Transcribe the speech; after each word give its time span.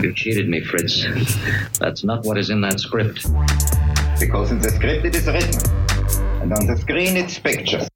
You 0.00 0.14
cheated 0.14 0.48
me, 0.48 0.60
Fritz. 0.60 1.04
That's 1.80 2.04
not 2.04 2.24
what 2.24 2.38
is 2.38 2.50
in 2.50 2.60
that 2.60 2.78
script. 2.78 3.24
Because 4.20 4.52
in 4.52 4.60
the 4.60 4.70
script 4.70 5.04
it 5.04 5.16
is 5.16 5.26
written. 5.26 5.58
And 6.40 6.52
on 6.52 6.66
the 6.66 6.76
screen 6.76 7.16
it's 7.16 7.36
pictures. 7.36 7.88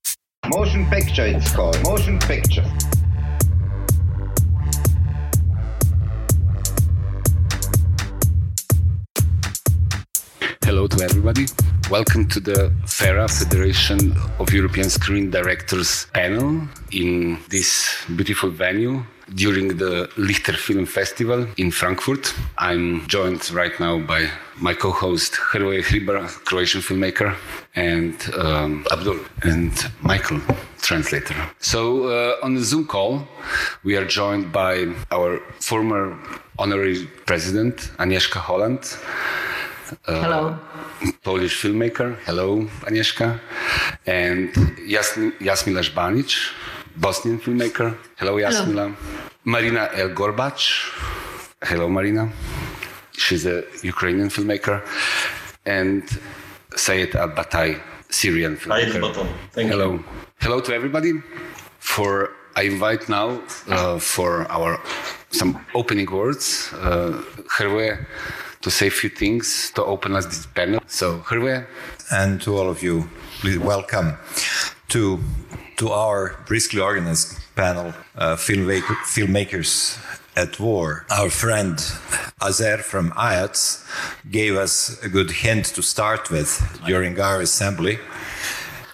Motion 0.48 0.84
picture 0.86 1.24
it's 1.24 1.54
called. 1.54 1.80
Motion 1.84 2.18
picture. 2.18 2.64
Hello 10.64 10.88
to 10.88 11.04
everybody. 11.04 11.46
Welcome 11.88 12.26
to 12.30 12.40
the 12.40 12.74
FERA 12.84 13.28
Federation 13.28 14.16
of 14.40 14.53
European 14.53 14.90
Screen 14.90 15.30
Directors 15.30 16.06
panel 16.12 16.66
in 16.91 17.38
this 17.48 17.95
beautiful 18.16 18.50
venue 18.50 19.05
during 19.34 19.77
the 19.78 20.09
Lichter 20.16 20.56
Film 20.56 20.87
Festival 20.87 21.46
in 21.56 21.70
Frankfurt. 21.70 22.34
I'm 22.59 23.06
joined 23.09 23.51
right 23.52 23.78
now 23.80 23.98
by 23.98 24.28
my 24.60 24.74
co-host 24.74 25.34
Hrvoje 25.34 25.82
Hribar, 25.82 26.28
Croatian 26.45 26.80
filmmaker, 26.82 27.34
and 27.74 28.14
um, 28.36 28.84
Abdul 28.92 29.18
and 29.42 29.72
Michael, 30.02 30.41
translator. 30.80 31.34
So 31.60 32.08
uh, 32.08 32.36
on 32.45 32.55
the 32.55 32.62
Zoom 32.62 32.86
call, 32.86 33.27
we 33.84 33.96
are 33.96 34.05
joined 34.06 34.52
by 34.52 34.92
our 35.10 35.41
former 35.60 36.16
honorary 36.58 37.06
president 37.27 37.91
Agnieszka 37.98 38.38
Holland. 38.38 38.80
Uh, 40.06 40.20
Hello. 40.22 40.58
Polish 41.24 41.56
filmmaker. 41.60 42.16
Hello, 42.27 42.69
Agnieszka. 42.86 43.41
And 44.06 44.52
Jasm- 44.88 45.33
Jasmila 45.41 45.83
Žbanić, 45.83 46.50
Bosnian 46.96 47.38
filmmaker. 47.38 47.96
Hello, 48.16 48.37
Jasmila. 48.37 48.95
Marina 49.45 49.88
El 49.95 50.10
Gorbach. 50.10 50.60
Hello, 51.62 51.88
Maryna. 51.88 52.30
She's 53.12 53.46
a 53.46 53.64
Ukrainian 53.83 54.28
filmmaker. 54.28 54.83
And 55.66 56.03
Saeed 56.77 57.14
Al 57.14 57.31
Batalj, 57.31 57.81
Syrian 58.11 58.56
filmmaker. 58.56 59.27
Thank 59.53 59.70
Hello. 59.70 59.92
You. 59.92 60.05
Hello 60.41 60.61
to 60.61 60.75
everybody. 60.75 61.12
For 61.78 62.31
I 62.56 62.62
invite 62.62 63.09
now 63.09 63.41
uh, 63.69 63.98
for 63.98 64.50
our 64.50 64.81
some 65.31 65.64
opening 65.75 66.11
words. 66.11 66.72
Uh, 66.75 67.22
to 68.62 68.70
say 68.70 68.86
a 68.86 68.91
few 68.91 69.11
things 69.11 69.72
to 69.75 69.84
open 69.84 70.14
us 70.14 70.27
this 70.27 70.47
panel. 70.47 70.81
So, 70.86 71.19
Hrvoje. 71.19 71.66
And 72.11 72.41
to 72.42 72.56
all 72.56 72.69
of 72.69 72.83
you, 72.83 73.09
please 73.41 73.59
welcome 73.59 74.16
to, 74.88 75.19
to 75.77 75.91
our 75.91 76.37
briskly 76.47 76.81
organized 76.81 77.39
panel, 77.55 77.92
uh, 78.17 78.37
filmmaker, 78.37 78.97
filmmakers 79.05 79.98
at 80.37 80.59
war. 80.59 81.05
Our 81.11 81.31
friend 81.31 81.77
Azer 82.41 82.81
from 82.81 83.11
Ayats 83.12 83.84
gave 84.31 84.56
us 84.56 85.03
a 85.03 85.09
good 85.09 85.31
hint 85.31 85.67
to 85.75 85.83
start 85.83 86.31
with 86.31 86.81
during 86.87 87.19
our 87.20 87.41
assembly. 87.41 87.98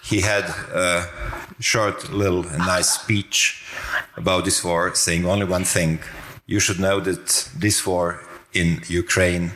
He 0.03 0.21
had 0.21 0.45
a 0.73 1.07
short, 1.59 2.11
little, 2.11 2.43
nice 2.43 2.89
speech 2.89 3.63
about 4.17 4.45
this 4.45 4.63
war, 4.63 4.93
saying 4.95 5.25
only 5.25 5.45
one 5.45 5.65
thing. 5.65 5.99
You 6.45 6.59
should 6.59 6.79
know 6.79 6.99
that 6.99 7.49
this 7.55 7.85
war 7.85 8.21
in 8.53 8.81
Ukraine 8.87 9.51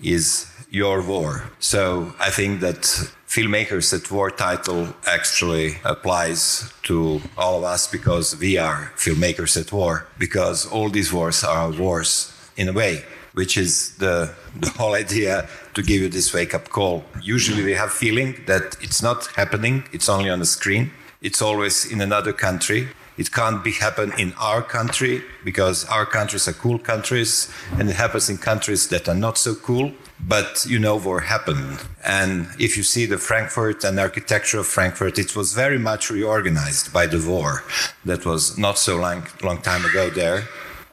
is 0.00 0.46
your 0.70 1.02
war. 1.02 1.50
So 1.58 2.14
I 2.20 2.30
think 2.30 2.60
that 2.60 3.10
filmmakers 3.26 3.92
at 3.92 4.10
war 4.10 4.30
title 4.30 4.94
actually 5.06 5.76
applies 5.84 6.72
to 6.82 7.20
all 7.36 7.58
of 7.58 7.64
us 7.64 7.86
because 7.86 8.38
we 8.38 8.56
are 8.56 8.92
filmmakers 8.96 9.60
at 9.60 9.72
war 9.72 10.06
because 10.18 10.66
all 10.66 10.88
these 10.88 11.12
wars 11.12 11.42
are 11.44 11.70
wars 11.70 12.32
in 12.56 12.68
a 12.68 12.72
way 12.72 13.02
which 13.36 13.58
is 13.58 13.94
the, 13.98 14.34
the 14.60 14.70
whole 14.70 14.94
idea 14.94 15.46
to 15.74 15.82
give 15.82 16.00
you 16.00 16.08
this 16.08 16.32
wake 16.32 16.54
up 16.54 16.70
call. 16.70 17.04
Usually 17.22 17.62
we 17.62 17.74
have 17.74 17.92
feeling 17.92 18.34
that 18.46 18.76
it's 18.80 19.02
not 19.02 19.26
happening 19.36 19.84
it's 19.92 20.08
only 20.08 20.30
on 20.30 20.38
the 20.38 20.46
screen. 20.46 20.90
It's 21.20 21.42
always 21.42 21.84
in 21.92 22.00
another 22.00 22.32
country. 22.32 22.88
It 23.18 23.32
can't 23.32 23.62
be 23.62 23.72
happen 23.72 24.12
in 24.18 24.32
our 24.38 24.62
country 24.62 25.22
because 25.44 25.84
our 25.86 26.06
countries 26.06 26.48
are 26.48 26.52
cool 26.52 26.78
countries, 26.78 27.50
and 27.78 27.88
it 27.88 27.96
happens 27.96 28.28
in 28.28 28.38
countries 28.38 28.88
that 28.88 29.08
are 29.08 29.14
not 29.14 29.38
so 29.38 29.54
cool. 29.54 29.92
But 30.18 30.66
you 30.68 30.78
know 30.78 30.98
what 30.98 31.24
happened. 31.24 31.78
And 32.04 32.48
if 32.58 32.76
you 32.76 32.82
see 32.82 33.06
the 33.06 33.18
Frankfurt 33.18 33.84
and 33.84 34.00
architecture 34.00 34.58
of 34.60 34.66
Frankfurt, 34.66 35.18
it 35.18 35.36
was 35.36 35.52
very 35.52 35.78
much 35.78 36.10
reorganized 36.10 36.92
by 36.92 37.06
the 37.06 37.20
war. 37.20 37.64
That 38.04 38.24
was 38.24 38.56
not 38.56 38.78
so 38.78 38.96
long, 38.96 39.26
long 39.42 39.60
time 39.60 39.84
ago 39.84 40.08
there. 40.10 40.48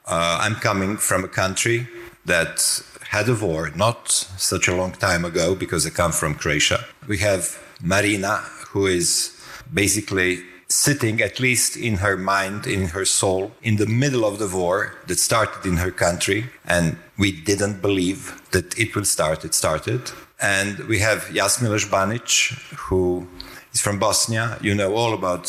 Uh, 0.06 0.40
I'm 0.42 0.56
coming 0.56 0.98
from 0.98 1.24
a 1.24 1.30
country 1.30 1.88
that 2.26 2.84
had 3.10 3.30
a 3.30 3.36
war 3.36 3.72
not 3.76 4.10
such 4.10 4.68
a 4.68 4.76
long 4.76 4.92
time 4.92 5.24
ago 5.24 5.56
because 5.56 5.86
I 5.86 5.92
come 5.92 6.12
from 6.12 6.36
Croatia. 6.36 6.86
We 7.08 7.20
have 7.20 7.60
Maryna, 7.82 8.44
who 8.72 8.88
is 8.88 9.40
basically 9.74 10.44
sitting, 10.68 11.22
at 11.22 11.40
least 11.40 11.78
in 11.78 11.98
her 11.98 12.18
mind, 12.18 12.66
in 12.66 12.88
her 12.90 13.06
soul, 13.06 13.52
in 13.62 13.76
the 13.76 13.86
middle 13.86 14.26
of 14.26 14.40
the 14.40 14.48
war 14.48 14.96
that 15.08 15.20
started 15.20 15.66
in 15.66 15.78
her 15.78 15.92
country. 15.92 16.50
And 16.66 16.98
we 17.18 17.32
didn't 17.32 17.82
believe 17.82 18.42
that 18.52 18.78
it 18.78 18.96
will 18.96 19.06
start. 19.06 19.46
It 19.46 19.54
started. 19.54 20.12
And 20.42 20.80
we 20.88 21.00
have 21.00 21.20
Jasmila 21.26 21.80
Žbanić, 21.86 22.76
who 22.88 23.28
is 23.74 23.82
from 23.82 24.00
Bosnia. 24.00 24.58
You 24.62 24.76
know 24.76 24.96
all 24.96 25.14
about 25.14 25.46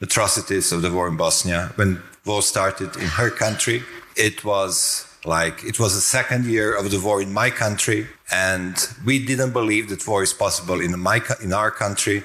the 0.00 0.06
atrocities 0.06 0.72
of 0.72 0.82
the 0.82 0.90
war 0.90 1.08
in 1.08 1.16
Bosnia. 1.16 1.72
When 1.76 2.02
war 2.24 2.42
started 2.42 2.96
in 2.96 3.08
her 3.08 3.30
country, 3.30 3.82
it 4.16 4.44
was 4.44 5.06
like 5.24 5.64
it 5.64 5.78
was 5.80 5.94
the 5.94 6.00
second 6.00 6.44
year 6.44 6.76
of 6.76 6.90
the 6.90 7.00
war 7.00 7.22
in 7.22 7.32
my 7.32 7.48
country 7.48 8.06
and 8.30 8.74
we 9.06 9.24
didn't 9.24 9.52
believe 9.52 9.88
that 9.88 10.06
war 10.06 10.22
is 10.22 10.34
possible 10.34 10.82
in 10.82 10.98
my 11.00 11.18
in 11.42 11.50
our 11.54 11.70
country 11.70 12.22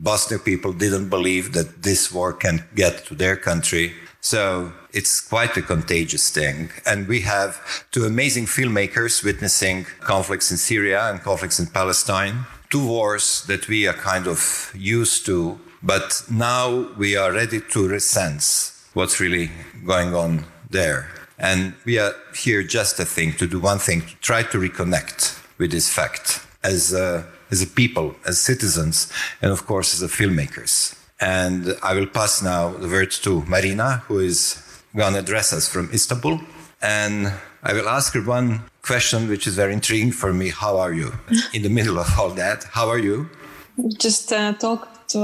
Bosnian 0.00 0.40
people 0.40 0.72
didn't 0.72 1.10
believe 1.10 1.52
that 1.52 1.82
this 1.82 2.10
war 2.10 2.32
can 2.32 2.64
get 2.74 3.04
to 3.06 3.14
their 3.14 3.36
country. 3.36 3.92
So 4.22 4.72
it's 4.92 5.20
quite 5.20 5.56
a 5.56 5.62
contagious 5.62 6.30
thing. 6.30 6.70
And 6.86 7.08
we 7.08 7.20
have 7.20 7.86
two 7.90 8.04
amazing 8.04 8.46
filmmakers 8.46 9.24
witnessing 9.24 9.84
conflicts 10.00 10.50
in 10.50 10.56
Syria 10.56 11.10
and 11.10 11.20
conflicts 11.20 11.58
in 11.58 11.66
Palestine, 11.66 12.46
two 12.70 12.86
wars 12.86 13.44
that 13.46 13.68
we 13.68 13.86
are 13.86 13.94
kind 13.94 14.26
of 14.26 14.72
used 14.74 15.26
to, 15.26 15.58
but 15.82 16.22
now 16.30 16.88
we 16.96 17.16
are 17.16 17.32
ready 17.32 17.60
to 17.60 17.98
sense 18.00 18.88
what's 18.94 19.20
really 19.20 19.50
going 19.86 20.14
on 20.14 20.44
there. 20.68 21.10
And 21.38 21.74
we 21.84 21.98
are 21.98 22.14
here 22.34 22.62
just, 22.62 23.00
I 23.00 23.04
think, 23.04 23.38
to 23.38 23.46
do 23.46 23.60
one 23.60 23.78
thing, 23.78 24.02
to 24.02 24.16
try 24.20 24.42
to 24.42 24.58
reconnect 24.58 25.38
with 25.58 25.70
this 25.70 25.88
fact 25.92 26.46
as 26.62 26.92
a 26.92 27.26
as 27.50 27.62
a 27.62 27.66
people, 27.66 28.14
as 28.26 28.38
citizens, 28.38 29.12
and 29.42 29.50
of 29.50 29.66
course 29.66 29.92
as 29.94 30.02
a 30.02 30.08
filmmakers. 30.08 30.94
And 31.20 31.76
I 31.82 31.94
will 31.94 32.06
pass 32.06 32.42
now 32.42 32.70
the 32.70 32.88
word 32.88 33.10
to 33.10 33.42
Maryna, 33.42 34.00
who 34.02 34.20
is 34.20 34.62
going 34.96 35.14
to 35.14 35.20
address 35.20 35.52
us 35.52 35.68
from 35.68 35.90
Istanbul. 35.92 36.40
And 36.82 37.32
I 37.62 37.72
will 37.72 37.88
ask 37.88 38.14
her 38.14 38.22
one 38.22 38.62
question, 38.82 39.28
which 39.28 39.46
is 39.46 39.54
very 39.54 39.72
intriguing 39.72 40.12
for 40.12 40.32
me. 40.32 40.48
How 40.48 40.78
are 40.78 40.92
you? 40.92 41.12
In 41.52 41.62
the 41.62 41.68
middle 41.68 41.98
of 41.98 42.08
all 42.18 42.30
that, 42.30 42.64
how 42.64 42.88
are 42.88 42.98
you? 42.98 43.28
Just 43.98 44.32
uh, 44.32 44.52
talk 44.54 45.06
to. 45.08 45.18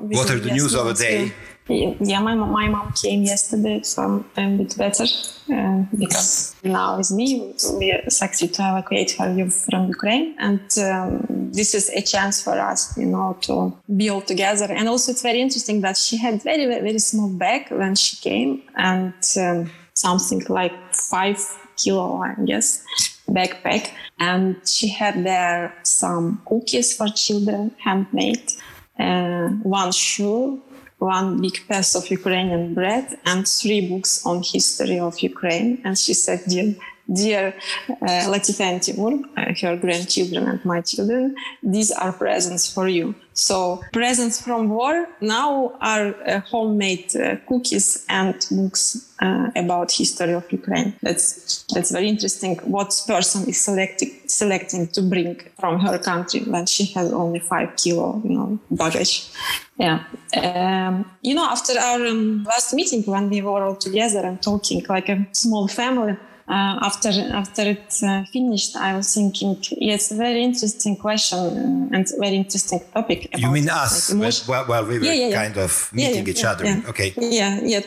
What 0.00 0.30
are 0.30 0.38
the 0.38 0.50
news 0.50 0.74
of 0.74 0.86
the 0.86 0.94
day? 0.94 1.32
Yeah, 1.68 2.20
my, 2.20 2.34
my 2.34 2.68
mom 2.68 2.92
came 2.92 3.22
yesterday, 3.22 3.82
so 3.82 4.02
I'm, 4.02 4.24
I'm 4.36 4.54
a 4.54 4.64
bit 4.64 4.76
better 4.76 5.04
uh, 5.52 5.84
because 5.96 6.54
now 6.62 6.96
with 6.96 7.10
me, 7.10 7.54
we 7.74 8.00
succeed 8.08 8.54
to 8.54 8.62
evacuate 8.62 9.12
her 9.12 9.50
from 9.50 9.88
Ukraine. 9.88 10.34
And 10.38 10.60
um, 10.78 11.50
this 11.52 11.74
is 11.74 11.90
a 11.90 12.00
chance 12.00 12.42
for 12.42 12.58
us, 12.58 12.96
you 12.96 13.06
know, 13.06 13.36
to 13.42 13.76
be 13.96 14.08
all 14.08 14.22
together. 14.22 14.66
And 14.70 14.88
also 14.88 15.12
it's 15.12 15.22
very 15.22 15.40
interesting 15.40 15.80
that 15.82 15.96
she 15.96 16.16
had 16.16 16.42
very, 16.42 16.66
very 16.66 16.98
small 16.98 17.28
bag 17.28 17.70
when 17.70 17.94
she 17.94 18.16
came 18.16 18.62
and 18.76 19.14
um, 19.38 19.70
something 19.94 20.42
like 20.48 20.72
five 20.94 21.38
kilo, 21.76 22.22
I 22.22 22.34
guess, 22.44 22.84
backpack. 23.28 23.90
And 24.18 24.56
she 24.66 24.88
had 24.88 25.24
there 25.24 25.74
some 25.82 26.40
cookies 26.46 26.96
for 26.96 27.08
children, 27.08 27.74
handmade, 27.78 28.52
uh, 28.98 29.48
one 29.62 29.92
shoe, 29.92 30.60
one 30.98 31.40
big 31.40 31.66
piece 31.68 31.94
of 31.94 32.10
Ukrainian 32.10 32.74
bread 32.74 33.18
and 33.24 33.46
three 33.46 33.88
books 33.88 34.26
on 34.26 34.42
history 34.42 34.98
of 34.98 35.18
Ukraine. 35.20 35.80
And 35.84 35.96
she 35.96 36.14
said, 36.14 36.40
dear, 36.48 36.74
dear 37.12 37.54
uh, 37.88 38.28
Latifa 38.28 38.60
and 38.60 38.82
Timur, 38.82 39.18
uh, 39.36 39.52
her 39.60 39.76
grandchildren 39.76 40.46
and 40.46 40.64
my 40.64 40.80
children, 40.80 41.34
these 41.62 41.90
are 41.90 42.12
presents 42.12 42.72
for 42.72 42.88
you. 42.88 43.14
So 43.32 43.82
presents 43.92 44.42
from 44.42 44.68
war 44.68 45.06
now 45.20 45.78
are 45.80 46.14
uh, 46.26 46.40
homemade 46.40 47.14
uh, 47.16 47.36
cookies 47.48 48.04
and 48.08 48.34
books 48.50 49.14
uh, 49.20 49.50
about 49.54 49.92
history 49.92 50.32
of 50.32 50.50
Ukraine. 50.50 50.94
That's 51.02 51.64
that's 51.72 51.92
very 51.92 52.08
interesting. 52.08 52.56
What 52.64 52.90
person 53.06 53.48
is 53.48 53.60
selecting 53.60 54.10
selecting 54.26 54.88
to 54.88 55.02
bring 55.02 55.40
from 55.60 55.78
her 55.80 55.98
country 55.98 56.40
when 56.40 56.66
she 56.66 56.86
has 56.94 57.12
only 57.12 57.38
five 57.38 57.76
kilo, 57.76 58.20
you 58.24 58.30
know, 58.30 58.58
baggage. 58.70 59.30
Yeah. 59.76 60.02
Um, 60.36 61.08
you 61.22 61.34
know, 61.36 61.44
after 61.44 61.78
our 61.78 62.04
um, 62.06 62.42
last 62.44 62.74
meeting 62.74 63.02
when 63.04 63.30
we 63.30 63.40
were 63.40 63.62
all 63.62 63.76
together 63.76 64.20
and 64.26 64.42
talking 64.42 64.84
like 64.88 65.08
a 65.08 65.26
small 65.32 65.68
family, 65.68 66.16
uh, 66.48 66.78
after 66.88 67.10
after 67.10 67.62
it 67.62 67.92
uh, 68.02 68.24
finished, 68.32 68.74
I 68.76 68.96
was 68.96 69.12
thinking, 69.12 69.58
yes, 69.72 70.10
a 70.10 70.16
very 70.16 70.42
interesting 70.42 70.96
question 70.96 71.38
uh, 71.38 71.94
and 71.94 72.06
very 72.18 72.36
interesting 72.36 72.80
topic. 72.94 73.28
you 73.36 73.50
mean 73.50 73.68
us? 73.68 74.12
Like, 74.14 74.68
well, 74.68 74.84
we 74.86 74.98
were 74.98 75.04
Yeah, 75.04 75.12
yeah, 75.12 75.28
yeah. 75.28 75.42
kind 75.42 75.56
of 75.58 75.90
meeting 75.92 76.26
each 76.26 76.44
other. 76.44 76.64
Okay. 76.88 77.12
Yeah, 77.16 77.60
yeah, 77.62 77.80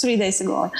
three 0.00 0.16
days 0.16 0.40
ago. 0.40 0.70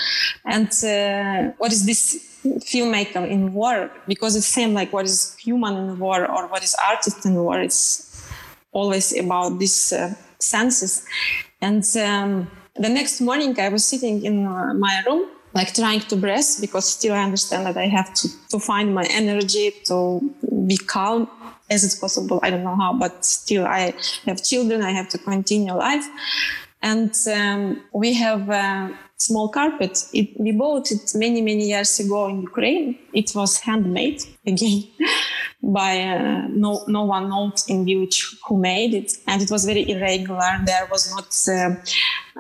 And 0.45 0.71
uh, 0.85 1.55
what 1.59 1.73
is 1.73 1.85
this 1.85 2.01
filmmaker 2.45 3.29
in 3.29 3.53
war? 3.53 3.91
Because 4.07 4.37
it 4.37 4.43
seemed 4.43 4.75
like 4.75 4.93
what 4.93 5.05
is 5.05 5.35
human 5.37 5.75
in 5.77 5.99
war 5.99 6.31
or 6.31 6.47
what 6.47 6.63
is 6.63 6.77
artist 6.89 7.27
in 7.27 7.35
war. 7.35 7.61
It's 7.61 8.31
always 8.73 9.19
about 9.19 9.59
these 9.59 9.93
uh, 9.93 10.15
senses. 10.39 11.05
And 11.61 11.85
um, 11.97 12.51
the 12.77 12.89
next 12.89 13.21
morning, 13.21 13.59
I 13.59 13.71
was 13.71 13.85
sitting 13.85 14.25
in 14.25 14.47
uh, 14.47 14.75
my 14.75 15.03
room, 15.07 15.29
like 15.55 15.73
trying 15.73 16.01
to 16.01 16.17
breathe, 16.17 16.61
because 16.61 16.85
still 16.91 17.15
I 17.15 17.23
understand 17.23 17.67
that 17.67 17.77
I 17.77 17.87
have 17.87 18.13
to, 18.15 18.29
to 18.51 18.59
find 18.59 18.95
my 18.95 19.07
energy 19.11 19.73
to 19.87 20.21
be 20.67 20.77
calm 20.77 21.29
as 21.71 21.85
it's 21.85 21.95
possible. 21.95 22.41
I 22.43 22.51
don't 22.51 22.65
know 22.65 22.77
how, 22.77 22.93
but 22.93 23.25
still 23.25 23.65
I 23.65 23.95
have 24.27 24.43
children. 24.43 24.83
I 24.83 24.91
have 24.91 25.09
to 25.11 25.19
continue 25.19 25.73
life. 25.73 26.07
And 26.83 27.15
um, 27.33 27.83
we 27.93 28.13
have 28.15 28.49
a 28.51 28.99
small 29.27 29.49
carpet. 29.49 29.95
It, 30.13 30.39
we 30.39 30.53
bought 30.53 30.91
it 30.91 31.13
many, 31.15 31.41
many 31.41 31.69
years 31.69 31.99
ago 32.01 32.29
in 32.29 32.43
Ukraine. 32.43 32.99
It 33.13 33.33
was 33.35 33.59
handmade 33.59 34.23
again 34.47 34.85
by 35.63 35.93
uh, 36.01 36.47
no, 36.49 36.85
no 36.89 37.03
one 37.05 37.29
knows 37.31 37.65
in 37.69 37.85
which 37.85 38.37
who 38.47 38.59
made 38.59 38.93
it. 38.95 39.13
And 39.27 39.43
it 39.43 39.51
was 39.51 39.65
very 39.65 39.89
irregular. 39.91 40.51
There 40.65 40.87
was 40.91 41.11
not 41.15 41.31
uh, 41.49 41.77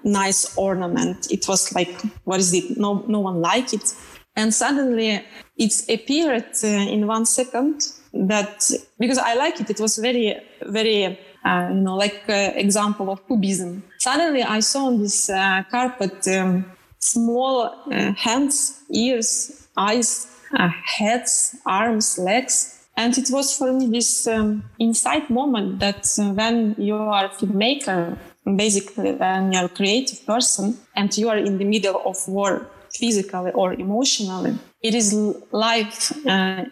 nice 0.05 0.57
ornament. 0.57 1.31
It 1.31 1.49
was 1.49 1.75
like, 1.75 1.95
what 2.25 2.41
is 2.41 2.53
it? 2.53 2.77
No, 2.77 3.05
no 3.09 3.21
one 3.21 3.41
liked 3.41 3.73
it. 3.73 3.95
And 4.37 4.53
suddenly 4.53 5.25
it 5.57 5.73
appeared 5.89 6.51
uh, 6.63 6.67
in 6.67 7.07
one 7.07 7.25
second 7.25 7.77
that 8.13 8.71
because 8.99 9.19
I 9.19 9.35
like 9.35 9.61
it, 9.61 9.71
it 9.71 9.81
was 9.81 9.97
very, 9.97 10.37
very 10.63 11.19
uh, 11.45 11.69
you 11.71 11.81
know, 11.81 11.97
like 11.97 12.23
uh, 12.29 12.53
example 12.55 13.11
of 13.11 13.27
cubism. 13.27 13.83
Suddenly, 14.05 14.43
I 14.43 14.61
saw 14.61 14.89
on 14.89 14.99
this 14.99 15.31
uh, 15.31 15.63
carpet 15.71 16.29
um, 16.29 16.67
small 16.99 17.73
uh, 17.91 18.13
hands, 18.13 18.83
ears, 18.91 19.67
eyes, 19.79 20.27
uh, 20.59 20.69
heads, 20.69 21.57
arms, 21.65 22.19
legs, 22.19 22.87
and 22.99 23.17
it 23.17 23.31
was 23.31 23.57
for 23.57 23.73
me 23.73 23.87
this 23.87 24.27
um, 24.27 24.63
insight 24.79 25.31
moment 25.31 25.79
that 25.79 26.07
uh, 26.19 26.35
when 26.35 26.75
you 26.77 26.97
are 26.97 27.25
a 27.25 27.29
filmmaker, 27.31 28.19
basically 28.57 29.13
when 29.13 29.53
you're 29.53 29.71
a 29.73 29.77
creative 29.81 30.27
person, 30.27 30.77
and 30.95 31.17
you 31.17 31.31
are 31.31 31.39
in 31.39 31.57
the 31.57 31.65
middle 31.65 32.03
of 32.05 32.17
war, 32.29 32.67
physically 32.93 33.53
or 33.53 33.73
emotionally, 33.73 34.55
it 34.83 34.95
is 34.95 35.15
life 35.51 36.13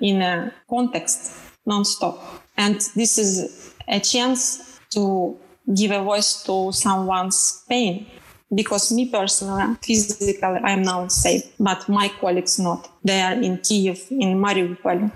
in 0.02 0.20
a 0.20 0.52
context, 0.68 1.32
non-stop, 1.64 2.44
and 2.58 2.76
this 2.94 3.16
is 3.16 3.72
a 3.88 4.00
chance 4.00 4.78
to 4.90 5.38
give 5.74 5.90
a 5.90 6.02
voice 6.02 6.42
to 6.44 6.72
someone's 6.72 7.64
pain. 7.68 8.06
Because 8.54 8.92
me 8.92 9.08
personally, 9.08 9.76
physically, 9.82 10.60
I'm 10.62 10.82
now 10.82 11.08
safe, 11.08 11.44
but 11.58 11.88
my 11.88 12.08
colleagues 12.08 12.58
not. 12.58 12.90
They 13.02 13.20
are 13.20 13.32
in 13.32 13.58
Kiev, 13.58 14.06
in 14.10 14.38
Mariupol, 14.38 15.10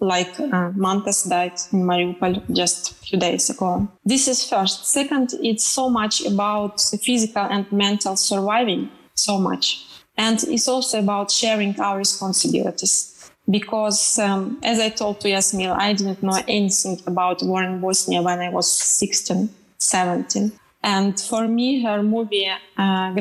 like 0.00 0.40
uh, 0.40 0.72
Mantas 0.74 1.28
died 1.28 1.52
in 1.72 1.82
Mariupol 1.82 2.42
just 2.52 2.90
a 2.90 2.94
few 2.94 3.18
days 3.18 3.48
ago. 3.48 3.88
This 4.04 4.26
is 4.26 4.44
first. 4.44 4.86
Second, 4.86 5.34
it's 5.40 5.64
so 5.64 5.88
much 5.88 6.26
about 6.26 6.78
the 6.90 6.98
physical 6.98 7.44
and 7.44 7.70
mental 7.70 8.16
surviving, 8.16 8.90
so 9.14 9.38
much. 9.38 9.86
And 10.16 10.42
it's 10.48 10.66
also 10.66 10.98
about 10.98 11.30
sharing 11.30 11.78
our 11.80 11.98
responsibilities 11.98 13.30
because 13.48 14.18
um, 14.18 14.58
as 14.62 14.78
I 14.78 14.90
told 14.90 15.20
to 15.20 15.28
Yasmil, 15.28 15.76
I 15.76 15.92
didn't 15.92 16.22
know 16.22 16.40
anything 16.46 17.00
about 17.06 17.42
war 17.42 17.62
in 17.62 17.80
Bosnia 17.80 18.22
when 18.22 18.38
I 18.40 18.48
was 18.48 18.70
16, 18.70 19.48
17. 19.80 20.52
And 20.82 21.20
for 21.20 21.46
me, 21.46 21.82
her 21.82 22.02
movie, 22.02 22.48
uh, 22.78 23.12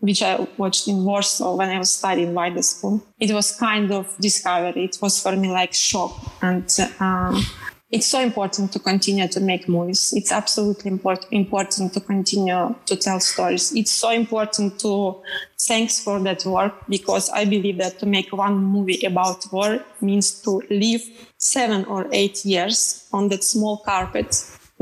which 0.00 0.22
I 0.22 0.48
watched 0.56 0.88
in 0.88 1.04
Warsaw 1.04 1.54
when 1.54 1.70
I 1.70 1.78
was 1.78 1.94
studying 1.94 2.32
Wajda 2.32 2.64
School, 2.64 3.00
it 3.20 3.30
was 3.30 3.54
kind 3.54 3.92
of 3.92 4.16
discovery. 4.18 4.84
It 4.84 4.98
was 5.00 5.22
for 5.22 5.36
me 5.36 5.48
like 5.52 5.74
shock. 5.74 6.12
And 6.42 6.68
uh, 6.98 7.40
it's 7.92 8.06
so 8.06 8.20
important 8.20 8.72
to 8.72 8.80
continue 8.80 9.28
to 9.28 9.38
make 9.38 9.68
movies. 9.68 10.12
It's 10.16 10.32
absolutely 10.32 10.90
important 10.90 11.30
important 11.30 11.92
to 11.92 12.00
continue 12.00 12.74
to 12.86 12.96
tell 12.96 13.20
stories. 13.20 13.70
It's 13.76 13.92
so 13.92 14.10
important 14.10 14.80
to 14.80 15.22
thanks 15.60 16.00
for 16.00 16.18
that 16.20 16.44
work 16.46 16.74
because 16.88 17.30
I 17.30 17.44
believe 17.44 17.78
that 17.78 18.00
to 18.00 18.06
make 18.06 18.32
one 18.32 18.56
movie 18.56 19.04
about 19.04 19.44
war 19.52 19.84
means 20.00 20.40
to 20.42 20.62
live 20.70 21.02
seven 21.36 21.84
or 21.84 22.08
eight 22.12 22.44
years 22.44 23.06
on 23.12 23.28
that 23.28 23.44
small 23.44 23.76
carpet 23.84 24.34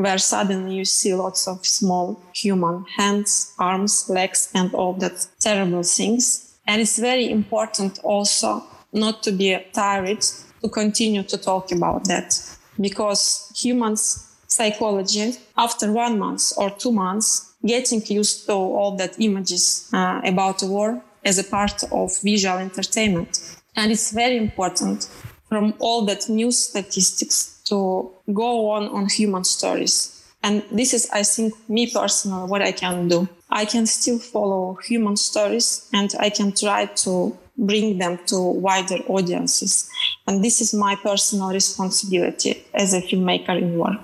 where 0.03 0.19
suddenly 0.19 0.77
you 0.77 0.85
see 0.85 1.15
lots 1.15 1.47
of 1.47 1.67
small 1.67 2.21
human 2.35 2.85
hands, 2.97 3.55
arms, 3.59 4.09
legs, 4.09 4.51
and 4.55 4.75
all 4.75 4.95
that 4.95 5.27
terrible 5.39 5.83
things. 5.83 6.59
And 6.67 6.81
it's 6.81 6.99
very 6.99 7.31
important 7.31 7.99
also 8.03 8.63
not 8.93 9.23
to 9.25 9.33
be 9.33 9.59
tired 9.73 10.25
to 10.63 10.69
continue 10.69 11.23
to 11.23 11.39
talk 11.39 11.73
about 11.73 12.05
that 12.07 12.41
because 12.81 13.53
humans 13.57 14.27
psychology 14.47 15.35
after 15.57 15.93
one 15.93 16.19
month 16.19 16.53
or 16.57 16.71
two 16.71 16.93
months 16.93 17.55
getting 17.65 18.03
used 18.07 18.47
to 18.47 18.53
all 18.53 18.97
that 18.97 19.15
images 19.21 19.89
uh, 19.93 20.21
about 20.25 20.59
the 20.59 20.67
war 20.67 21.01
as 21.25 21.39
a 21.39 21.45
part 21.45 21.85
of 21.93 22.11
visual 22.23 22.59
entertainment 22.59 23.61
and 23.77 23.93
it's 23.93 24.11
very 24.11 24.37
important 24.37 25.09
from 25.49 25.73
all 25.79 26.05
that 26.05 26.29
news 26.29 26.59
statistics 26.59 27.60
to 27.71 28.11
go 28.33 28.71
on 28.71 28.89
on 28.89 29.09
human 29.09 29.45
stories 29.45 29.95
and 30.43 30.63
this 30.71 30.93
is 30.95 31.09
i 31.13 31.23
think 31.23 31.55
me 31.69 31.91
personally 31.91 32.47
what 32.51 32.63
i 32.63 32.73
can 32.73 33.09
do 33.09 33.29
i 33.51 33.65
can 33.65 33.87
still 33.87 34.19
follow 34.19 34.63
human 34.89 35.17
stories 35.17 35.89
and 35.93 36.15
i 36.27 36.29
can 36.31 36.53
try 36.53 36.87
to 37.05 37.15
bring 37.61 37.99
them 37.99 38.19
to 38.27 38.39
wider 38.39 38.97
audiences. 39.09 39.89
And 40.27 40.45
this 40.45 40.61
is 40.61 40.75
my 40.75 40.97
personal 40.97 41.51
responsibility 41.51 42.65
as 42.75 42.93
a 42.95 43.01
filmmaker 43.01 43.61
in 43.61 43.77
war. 43.77 43.97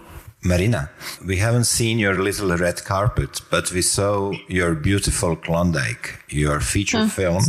Maryna, 0.44 0.90
we 1.26 1.38
haven't 1.38 1.64
seen 1.64 1.98
your 1.98 2.14
little 2.22 2.56
red 2.56 2.84
carpet, 2.84 3.40
but 3.50 3.72
we 3.72 3.82
saw 3.82 4.32
your 4.48 4.74
beautiful 4.74 5.34
Klondike, 5.34 6.22
your 6.28 6.60
feature 6.60 7.02
hmm. 7.02 7.08
film, 7.08 7.42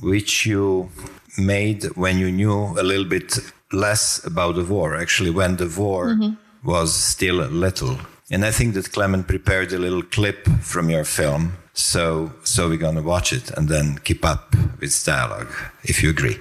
which 0.00 0.46
you 0.46 0.90
made 1.38 1.84
when 1.96 2.18
you 2.18 2.30
knew 2.30 2.74
a 2.78 2.82
little 2.82 3.04
bit 3.04 3.38
less 3.72 4.24
about 4.24 4.56
the 4.56 4.64
war, 4.64 4.96
actually, 4.96 5.30
when 5.30 5.56
the 5.56 5.68
war 5.68 6.08
mm-hmm. 6.08 6.34
was 6.68 6.94
still 6.94 7.36
little. 7.36 7.98
And 8.30 8.44
I 8.44 8.50
think 8.50 8.74
that 8.74 8.90
Klemen 8.92 9.26
prepared 9.26 9.72
a 9.72 9.78
little 9.78 10.02
clip 10.02 10.48
from 10.60 10.90
your 10.90 11.04
film 11.04 11.52
so, 11.76 12.32
so 12.42 12.70
we're 12.70 12.78
going 12.78 12.94
to 12.94 13.02
watch 13.02 13.34
it 13.34 13.50
and 13.50 13.68
then 13.68 13.98
keep 13.98 14.24
up 14.24 14.54
with 14.80 15.04
dialogue, 15.04 15.52
if 15.84 16.02
you 16.02 16.08
agree. 16.08 16.38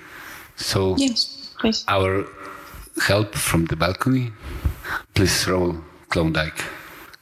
So, 0.55 0.95
yes, 0.95 1.53
please. 1.59 1.83
Our 1.89 2.25
help 3.01 3.35
from 3.35 3.65
the 3.65 3.75
balcony. 3.75 4.31
Please 5.13 5.45
roll 5.45 5.75
Klondike 6.09 6.63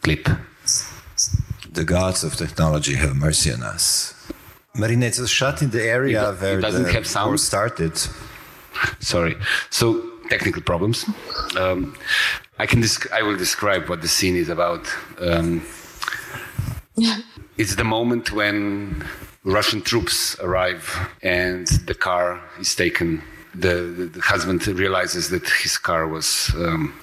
clip. 0.03 0.29
The 1.71 1.83
gods 1.83 2.23
of 2.23 2.35
technology 2.35 2.93
have 2.93 3.15
mercy 3.15 3.51
on 3.51 3.63
us. 3.63 4.13
Maryna, 4.75 5.05
it 5.05 5.19
was 5.19 5.31
shot 5.31 5.63
in 5.63 5.71
the 5.71 5.83
area 5.83 6.29
it, 6.29 6.39
where 6.39 6.59
it 6.59 6.61
doesn't 6.61 6.83
the 6.83 6.91
have 6.91 7.07
sound. 7.07 7.29
war 7.29 7.37
started. 7.37 7.99
Sorry. 8.99 9.35
So 9.69 10.01
technical 10.29 10.61
problems. 10.61 11.05
Um, 11.57 11.95
I 12.59 12.65
can. 12.65 12.83
I 13.11 13.21
will 13.21 13.37
describe 13.37 13.89
what 13.89 14.01
the 14.01 14.07
scene 14.07 14.35
is 14.35 14.49
about. 14.49 14.87
Um, 15.19 15.65
yeah 16.95 17.17
it's 17.57 17.75
the 17.75 17.83
moment 17.83 18.31
when 18.31 19.03
Russian 19.43 19.81
troops 19.81 20.39
arrive 20.39 21.09
and 21.21 21.67
the 21.85 21.93
car 21.93 22.41
is 22.59 22.75
taken. 22.75 23.21
The, 23.55 23.75
the, 23.97 24.05
the 24.05 24.21
husband 24.21 24.65
realizes 24.67 25.29
that 25.29 25.47
his 25.47 25.77
car 25.77 26.07
was 26.07 26.51
um, 26.55 26.93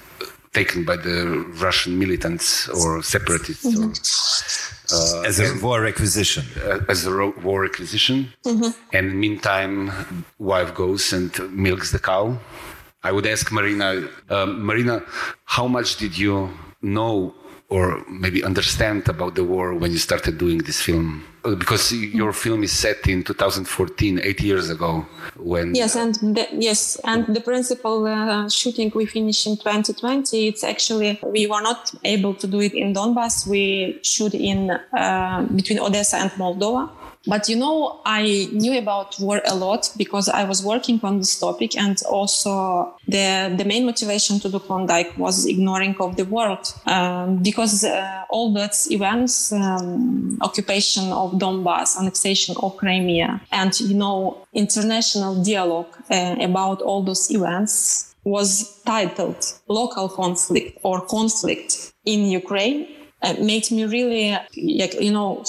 taken 0.53 0.83
by 0.83 0.97
the 0.97 1.45
Russian 1.61 1.97
militants 1.97 2.67
or 2.67 3.01
separatists. 3.01 3.65
Mm-hmm. 3.65 3.89
Or, 3.89 4.80
uh, 4.93 5.21
as 5.21 5.39
a 5.39 5.53
war 5.65 5.81
requisition. 5.81 6.43
Uh, 6.63 6.79
as 6.89 7.05
a 7.05 7.11
ro- 7.11 7.33
war 7.43 7.61
requisition. 7.61 8.33
Mm-hmm. 8.45 8.95
And 8.95 9.19
meantime, 9.19 9.91
wife 10.39 10.73
goes 10.73 11.13
and 11.13 11.31
milks 11.51 11.91
the 11.91 11.99
cow. 11.99 12.37
I 13.03 13.11
would 13.11 13.25
ask 13.25 13.49
Maryna, 13.49 14.09
um, 14.29 14.61
Maryna, 14.61 15.03
how 15.45 15.67
much 15.67 15.97
did 15.97 16.17
you 16.17 16.49
know 16.81 17.33
or 17.71 18.03
maybe 18.09 18.43
understand 18.43 19.07
about 19.07 19.35
the 19.35 19.43
war 19.45 19.73
when 19.73 19.91
you 19.91 19.97
started 19.97 20.37
doing 20.37 20.59
this 20.59 20.81
film? 20.81 21.23
Because 21.43 21.91
your 21.91 22.33
film 22.33 22.63
is 22.63 22.71
set 22.71 23.07
in 23.07 23.23
2014, 23.23 24.19
eight 24.21 24.41
years 24.41 24.69
ago. 24.69 25.07
When 25.37 25.73
yes, 25.73 25.95
and 25.95 26.13
the, 26.35 26.47
yes, 26.51 26.99
and 27.03 27.25
the 27.25 27.41
principal 27.41 28.05
uh, 28.05 28.47
shooting 28.49 28.91
we 28.93 29.05
finished 29.07 29.47
in 29.47 29.55
2020. 29.55 30.47
It's 30.49 30.63
actually 30.63 31.19
we 31.23 31.47
were 31.47 31.61
not 31.61 31.91
able 32.03 32.35
to 32.35 32.45
do 32.45 32.59
it 32.59 32.73
in 32.73 32.93
Donbass. 32.93 33.47
We 33.47 33.99
shoot 34.03 34.35
in 34.35 34.69
uh, 34.69 35.47
between 35.55 35.79
Odessa 35.79 36.17
and 36.17 36.31
Moldova. 36.31 36.91
But 37.27 37.47
you 37.47 37.55
know, 37.55 38.01
I 38.03 38.49
knew 38.51 38.77
about 38.77 39.19
war 39.19 39.41
a 39.45 39.55
lot 39.55 39.91
because 39.95 40.27
I 40.27 40.43
was 40.43 40.65
working 40.65 40.99
on 41.03 41.19
this 41.19 41.39
topic, 41.39 41.77
and 41.77 42.01
also 42.09 42.95
the 43.07 43.53
the 43.55 43.63
main 43.63 43.85
motivation 43.85 44.39
to 44.39 44.49
do 44.49 44.59
Klondike 44.59 45.15
was 45.17 45.45
ignoring 45.45 45.95
of 45.99 46.15
the 46.15 46.25
world 46.25 46.65
um, 46.87 47.37
because 47.43 47.83
uh, 47.83 48.23
all 48.29 48.51
those 48.51 48.89
events, 48.89 49.51
um, 49.51 50.39
occupation 50.41 51.11
of 51.11 51.33
Donbass, 51.33 51.95
annexation 51.99 52.55
of 52.63 52.75
Crimea, 52.77 53.39
and 53.51 53.79
you 53.79 53.95
know, 53.95 54.47
international 54.53 55.43
dialogue 55.43 55.93
uh, 56.09 56.35
about 56.39 56.81
all 56.81 57.03
those 57.03 57.29
events 57.29 58.15
was 58.23 58.81
titled 58.83 59.45
"Local 59.67 60.09
Conflict" 60.09 60.79
or 60.83 61.05
"Conflict 61.05 61.93
in 62.03 62.25
Ukraine." 62.25 62.87
Uh, 63.23 63.35
made 63.39 63.69
me 63.69 63.85
really, 63.85 64.31
like, 64.79 64.99
you 64.99 65.11
know, 65.11 65.43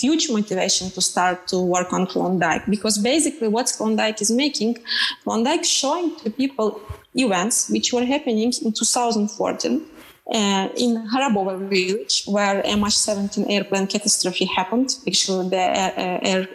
huge 0.00 0.30
motivation 0.30 0.90
to 0.90 1.00
start 1.00 1.48
to 1.48 1.60
work 1.60 1.92
on 1.92 2.06
Klondike 2.06 2.66
because 2.66 2.98
basically 2.98 3.48
what 3.48 3.72
Klondike 3.76 4.20
is 4.20 4.30
making, 4.30 4.78
Klondike 5.24 5.64
showing 5.64 6.16
to 6.16 6.30
people 6.30 6.80
events 7.14 7.68
which 7.70 7.92
were 7.92 8.04
happening 8.04 8.52
in 8.64 8.72
2014 8.72 9.86
uh, 10.32 10.68
in 10.76 11.08
Harabovo 11.08 11.58
village, 11.68 12.24
where 12.26 12.62
MH17 12.62 13.50
airplane 13.50 13.86
catastrophe 13.86 14.44
happened. 14.44 14.96
Actually, 15.06 15.48
the 15.48 15.56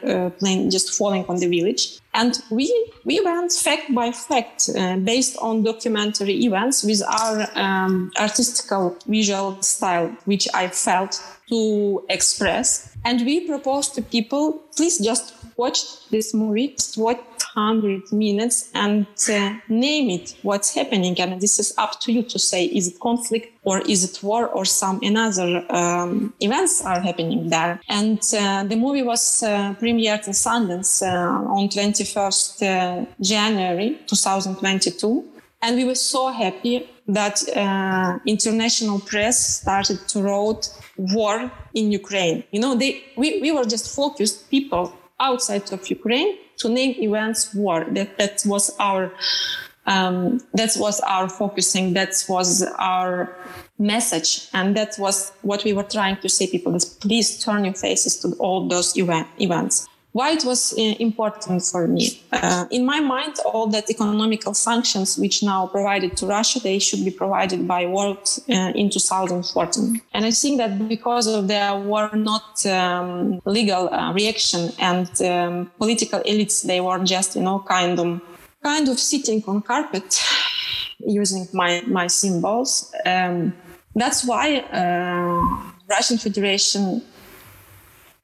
airplane 0.04 0.70
just 0.72 0.94
falling 0.94 1.26
on 1.28 1.38
the 1.38 1.48
village. 1.48 2.00
And 2.14 2.42
we, 2.50 2.72
we 3.04 3.20
went 3.20 3.52
fact 3.52 3.94
by 3.94 4.12
fact 4.12 4.70
uh, 4.78 4.96
based 4.98 5.38
on 5.42 5.64
documentary 5.64 6.46
events 6.46 6.84
with 6.84 7.04
our 7.04 7.48
um, 7.56 8.12
artistical 8.18 8.98
visual 9.08 9.62
style, 9.62 10.16
which 10.24 10.48
I 10.54 10.70
felt 10.70 11.22
to 11.50 12.06
express. 12.10 12.96
And 13.04 13.22
we 13.22 13.48
propose 13.48 13.90
to 13.90 14.02
people, 14.02 14.64
please 14.76 14.98
just 15.00 15.34
watch 15.58 16.10
this 16.10 16.34
movie, 16.34 16.70
just 16.70 16.98
watch 16.98 17.20
100 17.56 18.12
minutes 18.12 18.70
and 18.74 19.06
uh, 19.30 19.56
name 19.70 20.10
it 20.10 20.36
what's 20.42 20.74
happening. 20.74 21.20
And 21.20 21.42
this 21.42 21.60
is 21.60 21.74
up 21.78 22.00
to 22.02 22.12
you 22.12 22.24
to 22.24 22.40
say, 22.40 22.66
is 22.66 22.88
it 22.88 23.00
conflict 23.00 23.54
or 23.64 23.80
is 23.82 24.04
it 24.04 24.22
war 24.24 24.48
or 24.48 24.66
some 24.66 25.00
another 25.02 25.66
um, 25.72 26.34
events 26.40 26.84
are 26.84 27.00
happening 27.00 27.50
there? 27.50 27.80
And 27.88 28.20
uh, 28.38 28.64
the 28.66 28.76
movie 28.76 29.04
was 29.04 29.44
uh, 29.44 29.76
premiered 29.76 30.28
in 30.28 30.34
Sundance 30.34 31.02
uh, 31.02 31.52
on 31.52 31.70
21st 31.70 32.64
uh, 32.64 33.06
January 33.22 34.00
2022. 34.08 35.24
And 35.62 35.78
we 35.78 35.86
were 35.86 35.96
so 35.96 36.28
happy 36.28 36.90
that 37.08 37.42
uh, 37.56 38.20
international 38.26 39.00
press 39.00 39.62
started 39.62 40.08
to 40.08 40.22
write 40.22 40.70
war 40.98 41.52
in 41.74 41.92
Ukraine. 41.92 42.44
You 42.52 42.60
know, 42.60 42.76
they 42.76 43.04
we, 43.16 43.42
we 43.42 43.52
were 43.52 43.66
just 43.66 43.96
focused 43.96 44.50
people 44.50 44.94
outside 45.20 45.72
of 45.72 45.88
Ukraine 45.90 46.38
to 46.58 46.70
name 46.70 46.96
events 47.00 47.54
war. 47.54 47.86
That 47.92 48.18
that 48.18 48.44
was 48.46 48.76
our 48.80 49.12
um, 49.86 50.40
that 50.54 50.76
was 50.78 51.00
our 51.02 51.30
focusing. 51.30 51.94
That 51.94 52.26
was 52.28 52.64
our 52.80 53.36
message, 53.78 54.48
and 54.54 54.76
that 54.76 54.96
was 54.98 55.32
what 55.44 55.64
we 55.64 55.74
were 55.74 55.84
trying 55.84 56.18
to 56.18 56.30
say. 56.30 56.48
People, 56.48 56.78
please 57.02 57.44
turn 57.44 57.66
your 57.66 57.76
faces 57.76 58.20
to 58.22 58.30
all 58.40 58.68
those 58.68 58.98
event, 58.98 59.28
events 59.40 59.88
why 60.16 60.32
it 60.32 60.46
was 60.46 60.74
uh, 60.78 60.82
important 61.00 61.62
for 61.62 61.90
me. 61.90 62.22
Uh, 62.32 62.66
in 62.72 62.86
my 62.86 63.02
mind, 63.02 63.36
all 63.44 63.68
that 63.68 63.90
economical 63.90 64.54
sanctions 64.54 65.18
which 65.18 65.44
now 65.44 65.68
provided 65.68 66.16
to 66.16 66.26
Russia, 66.26 66.58
they 66.62 66.80
should 66.80 67.04
be 67.04 67.12
provided 67.12 67.68
by 67.68 67.86
world 67.86 68.26
uh, 68.50 68.72
in 68.76 68.90
2014. 68.90 70.02
And 70.14 70.26
I 70.26 70.32
think 70.32 70.58
that 70.60 70.88
because 70.88 71.28
of 71.28 71.50
their 71.50 71.76
war 71.76 72.10
not 72.14 72.66
um, 72.66 73.42
legal 73.44 73.94
uh, 73.94 74.14
reaction 74.14 74.72
and 74.80 75.10
um, 75.22 75.70
political 75.78 76.22
elites, 76.22 76.64
they 76.64 76.80
were 76.80 77.04
just, 77.04 77.36
you 77.36 77.42
know, 77.42 77.60
kind 77.68 78.00
of, 78.00 78.22
kind 78.64 78.88
of 78.88 78.98
sitting 78.98 79.44
on 79.48 79.64
carpet 79.64 80.24
using 81.00 81.46
my, 81.52 81.84
my 81.88 82.08
symbols. 82.08 82.90
Um, 83.06 83.54
that's 83.94 84.26
why 84.26 84.60
uh, 84.60 85.74
Russian 85.90 86.18
Federation 86.18 87.02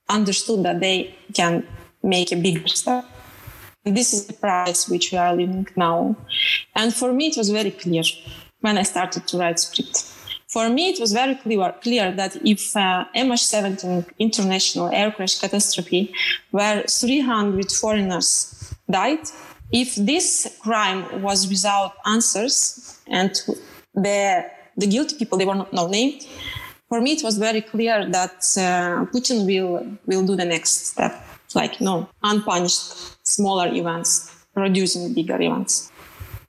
understood 0.08 0.64
that 0.64 0.80
they 0.80 1.14
can 1.34 1.66
make 2.04 2.32
a 2.32 2.36
bigger 2.36 2.68
step. 2.68 3.06
This 3.84 4.14
is 4.14 4.28
the 4.28 4.34
price 4.34 4.88
which 4.88 5.12
we 5.12 5.18
are 5.18 5.36
living 5.36 5.68
now. 5.76 6.16
And 6.76 6.94
for 6.94 7.12
me, 7.14 7.28
it 7.28 7.38
was 7.38 7.50
very 7.50 7.72
clear 7.72 8.04
when 8.60 8.78
I 8.78 8.84
started 8.84 9.28
to 9.28 9.38
write 9.38 9.60
script. 9.60 9.98
For 10.48 10.70
me, 10.70 10.90
it 10.90 11.00
was 11.00 11.14
very 11.14 11.36
clear, 11.36 11.74
clear 11.82 12.12
that 12.12 12.36
if 12.46 12.76
uh, 12.76 13.06
MH17 13.16 14.06
international 14.20 14.90
air 14.92 15.12
crash 15.12 15.40
catastrophe, 15.40 16.14
where 16.52 16.84
300 16.84 17.72
foreigners 17.72 18.76
died, 18.90 19.22
if 19.72 19.96
this 19.96 20.58
crime 20.60 21.22
was 21.22 21.48
without 21.48 21.94
answers 22.06 23.00
and 23.08 23.32
the 23.96 24.46
the 24.78 24.88
guilty 24.88 25.16
people 25.18 25.38
they 25.38 25.46
were 25.46 25.56
not, 25.56 25.72
not 25.74 25.90
named, 25.90 26.26
for 26.90 27.00
me 27.02 27.14
it 27.14 27.24
was 27.24 27.38
very 27.38 27.62
clear 27.62 28.06
that 28.10 28.36
uh, 28.58 29.06
Putin 29.14 29.46
will 29.46 29.98
will 30.06 30.26
do 30.26 30.36
the 30.36 30.46
next 30.46 30.88
step 30.88 31.14
like 31.56 31.82
no 31.82 32.10
unpunished 32.24 33.26
smaller 33.28 33.68
events 33.74 34.34
producing 34.54 35.14
bigger 35.14 35.42
events 35.42 35.92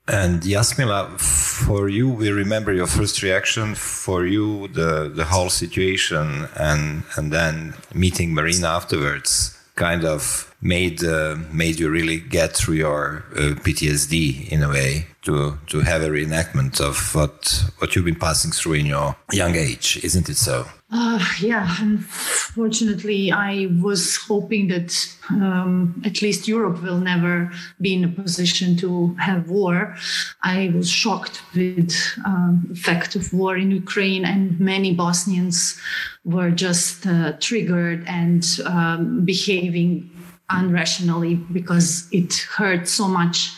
and 0.07 0.41
Jasmila, 0.41 1.17
for 1.17 1.87
you, 1.87 2.09
we 2.09 2.29
remember 2.29 2.73
your 2.73 2.87
first 2.87 3.23
reaction. 3.23 3.73
For 3.73 4.25
you, 4.25 4.67
the 4.67 5.09
the 5.09 5.23
whole 5.23 5.49
situation, 5.49 6.49
and 6.57 7.03
and 7.15 7.31
then 7.31 7.75
meeting 7.93 8.35
Maryna 8.35 8.67
afterwards, 8.67 9.57
kind 9.75 10.03
of 10.03 10.52
made 10.63 11.03
uh, 11.03 11.35
made 11.51 11.79
you 11.79 11.89
really 11.89 12.19
get 12.19 12.55
through 12.55 12.75
your 12.75 13.25
uh, 13.35 13.53
PTSD 13.63 14.49
in 14.49 14.63
a 14.63 14.69
way 14.69 15.05
to 15.23 15.57
to 15.67 15.81
have 15.81 16.01
a 16.01 16.09
reenactment 16.09 16.79
of 16.79 17.13
what 17.13 17.65
what 17.79 17.95
you've 17.95 18.05
been 18.05 18.15
passing 18.15 18.51
through 18.51 18.73
in 18.73 18.85
your 18.85 19.15
young 19.31 19.55
age, 19.55 19.99
isn't 20.03 20.29
it 20.29 20.37
so? 20.37 20.65
Uh, 20.95 21.19
yeah, 21.41 21.75
unfortunately, 21.79 23.31
I 23.31 23.67
was 23.81 24.15
hoping 24.15 24.67
that 24.67 24.93
um, 25.31 25.99
at 26.05 26.21
least 26.21 26.47
Europe 26.47 26.83
will 26.83 26.99
never 26.99 27.51
be 27.81 27.95
in 27.95 28.03
a 28.03 28.09
position 28.09 28.77
to 28.77 29.15
have 29.15 29.49
war. 29.49 29.95
I 30.43 30.71
was 30.75 30.87
shocked 30.87 31.41
with 31.55 31.91
um, 32.25 32.65
the 32.69 32.75
fact 32.75 33.15
of 33.15 33.33
war 33.33 33.57
in 33.57 33.71
Ukraine, 33.71 34.23
and 34.23 34.59
many 34.59 34.93
Bosnians 34.93 35.81
were 36.25 36.51
just 36.51 37.07
uh, 37.07 37.33
triggered 37.39 38.03
and 38.07 38.45
um, 38.65 39.25
behaving 39.25 40.11
unrationally 40.49 41.35
because 41.53 42.07
it 42.11 42.33
hurt 42.55 42.87
so 42.87 43.07
much 43.07 43.51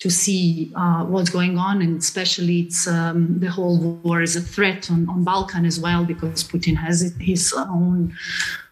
to 0.00 0.10
see 0.10 0.72
uh, 0.76 1.04
what's 1.04 1.28
going 1.28 1.58
on, 1.58 1.82
and 1.82 1.98
especially 1.98 2.60
it's 2.60 2.88
um, 2.88 3.38
the 3.38 3.50
whole 3.50 3.78
war 4.02 4.22
is 4.22 4.34
a 4.34 4.40
threat 4.40 4.90
on, 4.90 5.08
on 5.10 5.24
Balkan 5.24 5.66
as 5.66 5.78
well 5.78 6.04
because 6.04 6.42
Putin 6.42 6.74
has 6.74 7.14
his 7.20 7.52
own 7.54 8.14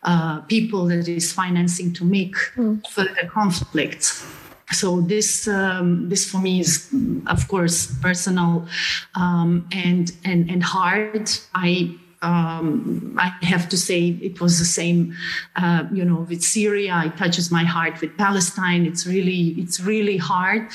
uh, 0.02 0.40
people 0.42 0.86
that 0.86 1.06
is 1.06 1.30
financing 1.30 1.92
to 1.92 2.04
make 2.04 2.34
mm. 2.56 2.84
further 2.88 3.28
conflicts. 3.28 4.26
So 4.72 5.02
this 5.02 5.46
um, 5.48 6.08
this 6.08 6.30
for 6.30 6.38
me 6.38 6.60
is 6.60 6.94
of 7.26 7.46
course 7.48 7.94
personal 8.00 8.66
um, 9.14 9.68
and 9.72 10.10
and 10.24 10.50
and 10.50 10.62
hard. 10.62 11.30
I 11.54 11.94
um, 12.22 13.16
I 13.18 13.28
have 13.42 13.68
to 13.68 13.76
say 13.76 14.18
it 14.20 14.40
was 14.40 14.58
the 14.58 14.64
same, 14.64 15.14
uh, 15.56 15.84
you 15.92 16.04
know, 16.04 16.26
with 16.28 16.42
Syria. 16.42 17.02
It 17.06 17.16
touches 17.16 17.50
my 17.50 17.64
heart 17.64 18.00
with 18.00 18.16
Palestine. 18.16 18.86
It's 18.86 19.06
really, 19.06 19.54
it's 19.58 19.80
really 19.80 20.16
hard. 20.16 20.68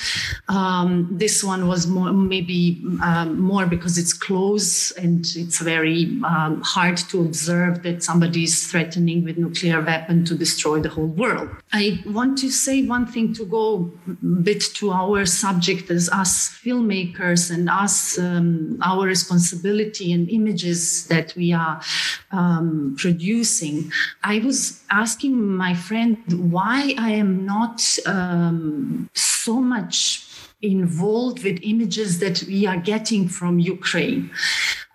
Um, 0.48 1.08
this 1.10 1.44
one 1.44 1.68
was 1.68 1.86
more, 1.86 2.12
maybe 2.12 2.82
um, 3.02 3.40
more 3.40 3.66
because 3.66 3.98
it's 3.98 4.12
close 4.12 4.90
and 4.92 5.26
it's 5.36 5.60
very 5.60 6.18
um, 6.24 6.62
hard 6.62 6.96
to 6.96 7.20
observe 7.20 7.82
that 7.82 8.02
somebody 8.02 8.44
is 8.44 8.66
threatening 8.66 9.24
with 9.24 9.36
nuclear 9.36 9.82
weapon 9.82 10.24
to 10.24 10.34
destroy 10.34 10.80
the 10.80 10.88
whole 10.88 11.06
world. 11.06 11.50
I 11.72 12.02
want 12.06 12.38
to 12.38 12.50
say 12.50 12.86
one 12.86 13.06
thing 13.06 13.34
to 13.34 13.44
go 13.44 13.92
a 14.08 14.24
bit 14.24 14.62
to 14.76 14.92
our 14.92 15.26
subject 15.26 15.90
as 15.90 16.08
us 16.08 16.48
filmmakers 16.48 17.52
and 17.52 17.68
us, 17.68 18.18
um, 18.18 18.78
our 18.82 19.06
responsibility 19.06 20.12
and 20.12 20.28
images 20.30 21.06
that 21.08 21.33
we 21.36 21.52
are 21.52 21.80
um, 22.30 22.94
producing, 22.98 23.90
I 24.22 24.38
was 24.38 24.82
asking 24.90 25.40
my 25.56 25.74
friend 25.74 26.18
why 26.52 26.94
I 26.98 27.10
am 27.10 27.44
not 27.46 27.82
um, 28.06 29.08
so 29.14 29.60
much 29.60 30.26
involved 30.62 31.44
with 31.44 31.58
images 31.62 32.18
that 32.20 32.42
we 32.44 32.66
are 32.66 32.78
getting 32.78 33.28
from 33.28 33.58
Ukraine. 33.58 34.30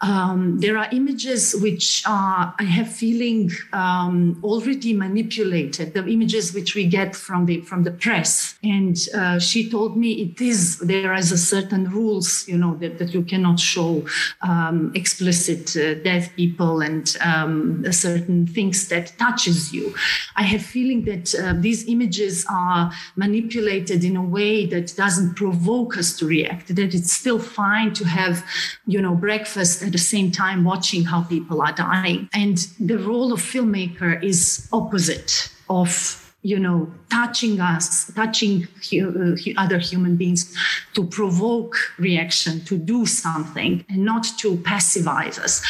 Um, 0.02 0.60
there 0.60 0.78
are 0.78 0.88
images 0.94 1.54
which 1.62 2.04
are, 2.08 2.56
I 2.58 2.64
have 2.64 2.90
feeling, 2.90 3.52
um, 3.74 4.40
already 4.44 4.94
manipulated. 4.94 5.94
The 5.94 6.08
images 6.08 6.54
which 6.54 6.74
we 6.74 6.86
get 6.86 7.16
from 7.16 7.46
the 7.46 7.62
from 7.62 7.84
the 7.84 7.92
press, 7.92 8.58
and 8.64 8.98
uh, 9.14 9.40
she 9.40 9.70
told 9.70 9.98
me 9.98 10.14
it 10.22 10.40
is 10.40 10.80
there 10.80 11.14
is 11.14 11.32
a 11.34 11.38
certain 11.38 11.90
rules, 11.90 12.48
you 12.48 12.58
know, 12.58 12.76
that, 12.76 12.98
that 13.00 13.14
you 13.14 13.24
cannot 13.24 13.60
show 13.60 14.06
um, 14.42 14.92
explicit 14.96 15.76
uh, 15.76 15.96
dead 15.96 16.32
people 16.38 16.80
and 16.82 17.18
um, 17.22 17.84
certain 17.92 18.48
things 18.48 18.88
that 18.88 19.12
touches 19.18 19.74
you. 19.74 19.94
I 20.38 20.44
have 20.44 20.62
feeling 20.62 21.04
that 21.06 21.36
uh, 21.36 21.54
these 21.60 21.88
images 21.90 22.46
are 22.50 22.92
manipulated 23.18 24.04
in 24.06 24.16
a 24.16 24.24
way 24.24 24.66
that 24.68 24.96
doesn't 24.96 25.36
provoke 25.36 25.98
us 25.98 26.18
to 26.20 26.26
react. 26.26 26.74
That 26.74 26.94
it's 26.94 27.12
still 27.12 27.40
fine 27.40 27.94
to 27.96 28.06
have, 28.06 28.46
you 28.88 29.02
know, 29.02 29.14
breakfast 29.14 29.89
at 29.90 29.94
the 29.94 29.98
same 29.98 30.32
time 30.32 30.64
watching 30.64 31.04
how 31.04 31.24
people 31.24 31.64
are 31.64 31.72
dying. 31.74 32.30
And 32.32 32.58
the 32.80 33.00
role 33.00 33.34
of 33.34 33.40
filmmaker 33.42 34.24
is 34.24 34.70
opposite 34.72 35.52
of 35.68 35.90
you 36.42 36.58
know, 36.58 36.90
touching 37.10 37.60
us, 37.60 38.14
touching 38.14 38.66
uh, 38.94 39.36
other 39.58 39.78
human 39.78 40.16
beings 40.16 40.56
to 40.94 41.06
provoke 41.06 41.76
reaction, 41.98 42.64
to 42.64 42.78
do 42.78 43.06
something, 43.06 43.84
and 43.90 44.06
not 44.06 44.26
to 44.38 44.56
passivize 44.58 45.38
us. 45.38 45.62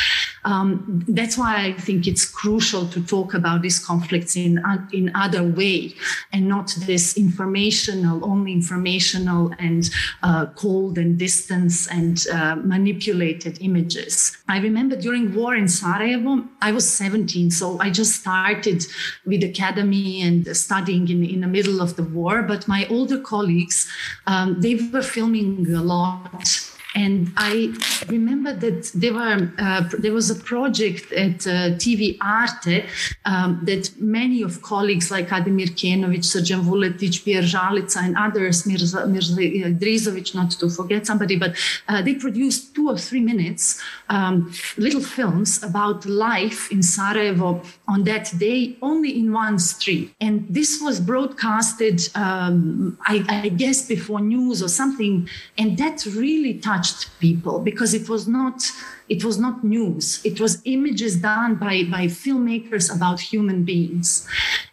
Um, 0.45 1.03
that's 1.07 1.37
why 1.37 1.65
I 1.65 1.73
think 1.73 2.07
it's 2.07 2.25
crucial 2.25 2.87
to 2.87 3.05
talk 3.05 3.33
about 3.33 3.61
these 3.61 3.79
conflicts 3.79 4.35
in 4.35 4.61
in 4.93 5.11
other 5.15 5.43
way, 5.43 5.93
and 6.31 6.47
not 6.47 6.75
this 6.85 7.17
informational, 7.17 8.23
only 8.23 8.51
informational 8.51 9.51
and 9.59 9.89
uh, 10.23 10.47
cold 10.55 10.97
and 10.97 11.17
distance 11.17 11.87
and 11.87 12.25
uh, 12.31 12.55
manipulated 12.55 13.57
images. 13.61 14.37
I 14.47 14.59
remember 14.59 14.95
during 14.95 15.35
war 15.35 15.55
in 15.55 15.67
Sarajevo, 15.67 16.43
I 16.61 16.71
was 16.71 16.89
17, 16.89 17.51
so 17.51 17.77
I 17.79 17.89
just 17.89 18.21
started 18.21 18.85
with 19.25 19.43
academy 19.43 20.21
and 20.21 20.55
studying 20.55 21.07
in, 21.09 21.23
in 21.23 21.41
the 21.41 21.47
middle 21.47 21.81
of 21.81 21.95
the 21.95 22.03
war. 22.03 22.41
But 22.43 22.67
my 22.67 22.87
older 22.89 23.19
colleagues, 23.19 23.87
um, 24.27 24.61
they 24.61 24.75
were 24.75 25.01
filming 25.01 25.73
a 25.73 25.81
lot 25.81 26.68
and 26.95 27.31
I 27.37 27.71
remember 28.07 28.51
that 28.51 28.91
there 28.95 29.13
were 29.13 29.51
uh, 29.59 29.87
there 29.99 30.11
was 30.11 30.31
a 30.31 30.35
project 30.35 31.11
at 31.11 31.45
uh, 31.45 31.77
TV 31.77 32.17
Arte 32.19 32.85
um, 33.25 33.59
that 33.63 33.91
many 33.99 34.41
of 34.41 34.63
colleagues 34.63 35.11
like 35.11 35.29
Ademir 35.29 35.69
Kenovic, 35.69 36.23
Srđan 36.25 36.63
Vuletić, 36.63 37.23
Pjer 37.23 37.43
Žalica, 37.43 37.97
and 37.97 38.17
others, 38.17 38.65
Mirza, 38.65 39.05
Mirza 39.05 39.35
Drizovic, 39.35 40.33
not 40.33 40.49
to 40.51 40.67
forget 40.67 41.05
somebody, 41.05 41.37
but 41.37 41.55
uh, 41.87 42.01
they 42.01 42.15
produced 42.15 42.73
two 42.73 42.89
or 42.89 42.97
three 42.97 43.21
minutes 43.21 43.79
um, 44.09 44.51
little 44.77 45.01
films 45.01 45.61
about 45.61 46.07
life 46.07 46.71
in 46.71 46.81
Sarajevo 46.81 47.61
on 47.87 48.03
that 48.05 48.33
day, 48.39 48.75
only 48.81 49.19
in 49.19 49.31
one 49.31 49.59
street. 49.59 50.11
And 50.19 50.47
this 50.49 50.81
was 50.81 50.99
broadcasted, 50.99 52.01
um, 52.15 52.97
I, 53.05 53.23
I 53.29 53.49
guess, 53.49 53.87
before 53.87 54.21
news 54.21 54.63
or 54.63 54.69
something, 54.69 55.29
and 55.55 55.77
that 55.77 56.03
really 56.15 56.55
touched 56.55 56.78
touched 56.79 57.19
people 57.19 57.59
because 57.59 57.93
it 57.93 58.09
was 58.09 58.27
not 58.27 58.61
it 59.09 59.23
was 59.23 59.37
not 59.39 59.63
news. 59.63 60.23
It 60.23 60.39
was 60.39 60.61
images 60.65 61.17
done 61.17 61.55
by 61.55 61.83
by 61.83 62.05
filmmakers 62.05 62.93
about 62.95 63.19
human 63.19 63.63
beings. 63.63 64.27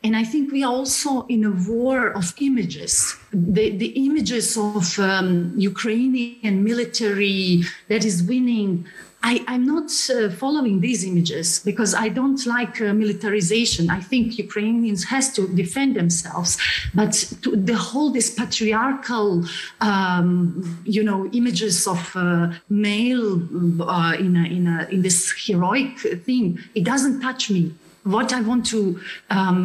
And 0.04 0.16
i 0.16 0.24
think 0.24 0.52
we 0.52 0.62
are 0.62 0.72
also 0.72 1.26
in 1.26 1.44
a 1.44 1.54
war 1.72 1.98
of 2.20 2.26
images. 2.40 3.16
The, 3.32 3.70
the 3.82 3.90
images 4.06 4.56
of 4.56 4.98
um, 4.98 5.52
ukrainian 5.56 6.64
military 6.70 7.62
that 7.88 8.04
is 8.04 8.22
winning 8.22 8.86
I, 9.22 9.42
am 9.48 9.66
not 9.66 9.90
uh, 10.10 10.30
following 10.30 10.80
these 10.80 11.04
images 11.04 11.58
because 11.64 11.94
I 11.94 12.08
don't 12.08 12.44
like 12.46 12.80
uh, 12.80 12.92
militarization. 12.92 13.90
I 13.90 14.00
think 14.00 14.38
Ukrainians 14.38 15.02
has 15.04 15.32
to 15.32 15.48
defend 15.48 15.96
themselves, 15.96 16.58
but 16.94 17.12
to, 17.42 17.56
the 17.56 17.74
whole 17.74 18.10
this 18.10 18.30
patriarchal, 18.30 19.44
um, 19.80 20.80
you 20.84 21.02
know, 21.02 21.26
images 21.32 21.88
of 21.88 22.12
uh, 22.14 22.52
male 22.68 23.42
uh, 23.82 24.14
in 24.26 24.37
a, 24.37 24.45
in 24.45 24.66
a, 24.66 24.88
in 24.90 25.02
this 25.02 25.33
heroic 25.47 25.99
thing, 26.26 26.59
it 26.75 26.85
doesn't 26.85 27.21
touch 27.21 27.50
me 27.50 27.75
what 28.06 28.32
I 28.32 28.40
want 28.40 28.66
to 28.66 29.00
um, 29.30 29.62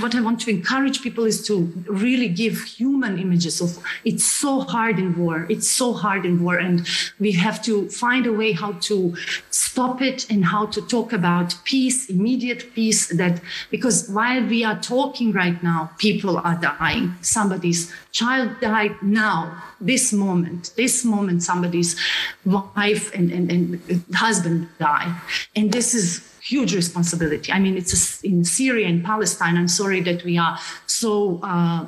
what 0.00 0.14
I 0.14 0.20
want 0.20 0.40
to 0.40 0.50
encourage 0.50 1.02
people 1.02 1.24
is 1.24 1.46
to 1.48 1.54
really 1.86 2.28
give 2.28 2.62
human 2.62 3.18
images 3.18 3.60
of 3.60 3.78
it's 4.04 4.26
so 4.26 4.60
hard 4.60 4.98
in 4.98 5.16
war 5.16 5.46
it's 5.48 5.70
so 5.70 5.92
hard 5.92 6.24
in 6.24 6.42
war 6.42 6.56
and 6.56 6.86
we 7.20 7.32
have 7.32 7.62
to 7.64 7.88
find 7.90 8.26
a 8.26 8.32
way 8.32 8.52
how 8.52 8.72
to 8.88 9.14
stop 9.50 10.00
it 10.00 10.28
and 10.30 10.44
how 10.44 10.66
to 10.66 10.80
talk 10.82 11.12
about 11.12 11.54
peace 11.64 12.08
immediate 12.08 12.72
peace 12.74 13.08
that 13.08 13.40
because 13.70 14.08
while 14.08 14.42
we 14.46 14.64
are 14.64 14.78
talking 14.80 15.32
right 15.32 15.62
now 15.62 15.90
people 15.98 16.38
are 16.38 16.56
dying. 16.56 17.14
Somebody's 17.22 17.92
child 18.12 18.60
died 18.60 18.96
now 19.02 19.62
this 19.80 20.12
moment 20.12 20.72
this 20.76 21.04
moment 21.04 21.42
somebody's 21.42 21.96
wife 22.44 23.14
and, 23.14 23.30
and, 23.30 23.50
and 23.50 24.04
husband 24.14 24.68
died. 24.78 25.14
And 25.54 25.72
this 25.72 25.94
is 25.94 26.35
huge 26.46 26.74
responsibility. 26.74 27.52
I 27.52 27.58
mean, 27.58 27.76
it's 27.76 27.92
a, 27.94 28.26
in 28.26 28.44
Syria 28.44 28.86
and 28.86 29.04
Palestine. 29.04 29.56
I'm 29.56 29.68
sorry 29.68 30.00
that 30.02 30.22
we 30.24 30.38
are 30.38 30.58
so 30.86 31.40
uh, 31.42 31.86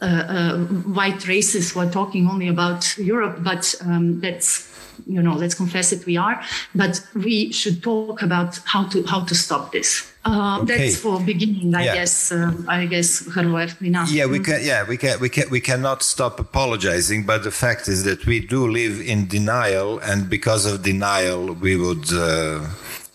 uh, 0.00 0.04
uh, 0.04 0.58
white 0.98 1.20
racist. 1.32 1.74
We're 1.74 1.90
talking 1.90 2.28
only 2.28 2.48
about 2.48 2.96
Europe, 2.98 3.38
but 3.42 3.74
um, 3.84 4.20
that's 4.20 4.72
you 5.06 5.22
know 5.22 5.34
let's 5.34 5.54
confess 5.54 5.92
it 5.92 6.06
we 6.06 6.16
are 6.16 6.40
but 6.74 7.06
we 7.14 7.52
should 7.52 7.82
talk 7.82 8.22
about 8.22 8.58
how 8.64 8.82
to 8.84 9.02
how 9.04 9.22
to 9.24 9.34
stop 9.34 9.70
this 9.70 10.10
uh, 10.24 10.58
okay. 10.62 10.78
that's 10.78 10.96
for 10.96 11.20
beginning 11.20 11.74
i 11.74 11.84
yeah. 11.84 11.94
guess 11.94 12.32
uh, 12.32 12.50
i 12.66 12.86
guess 12.86 13.26
enough 13.36 14.10
yeah 14.10 14.24
we 14.24 14.40
can 14.40 14.58
yeah 14.62 14.88
we 14.88 14.96
can 14.96 15.20
we 15.20 15.28
can 15.28 15.50
we 15.50 15.60
cannot 15.60 16.02
stop 16.02 16.40
apologizing 16.40 17.26
but 17.26 17.44
the 17.44 17.50
fact 17.50 17.88
is 17.88 18.04
that 18.04 18.24
we 18.24 18.40
do 18.40 18.66
live 18.66 18.98
in 19.00 19.28
denial 19.28 19.98
and 19.98 20.30
because 20.30 20.64
of 20.64 20.82
denial 20.82 21.52
we 21.52 21.76
would 21.76 22.10
uh, 22.14 22.66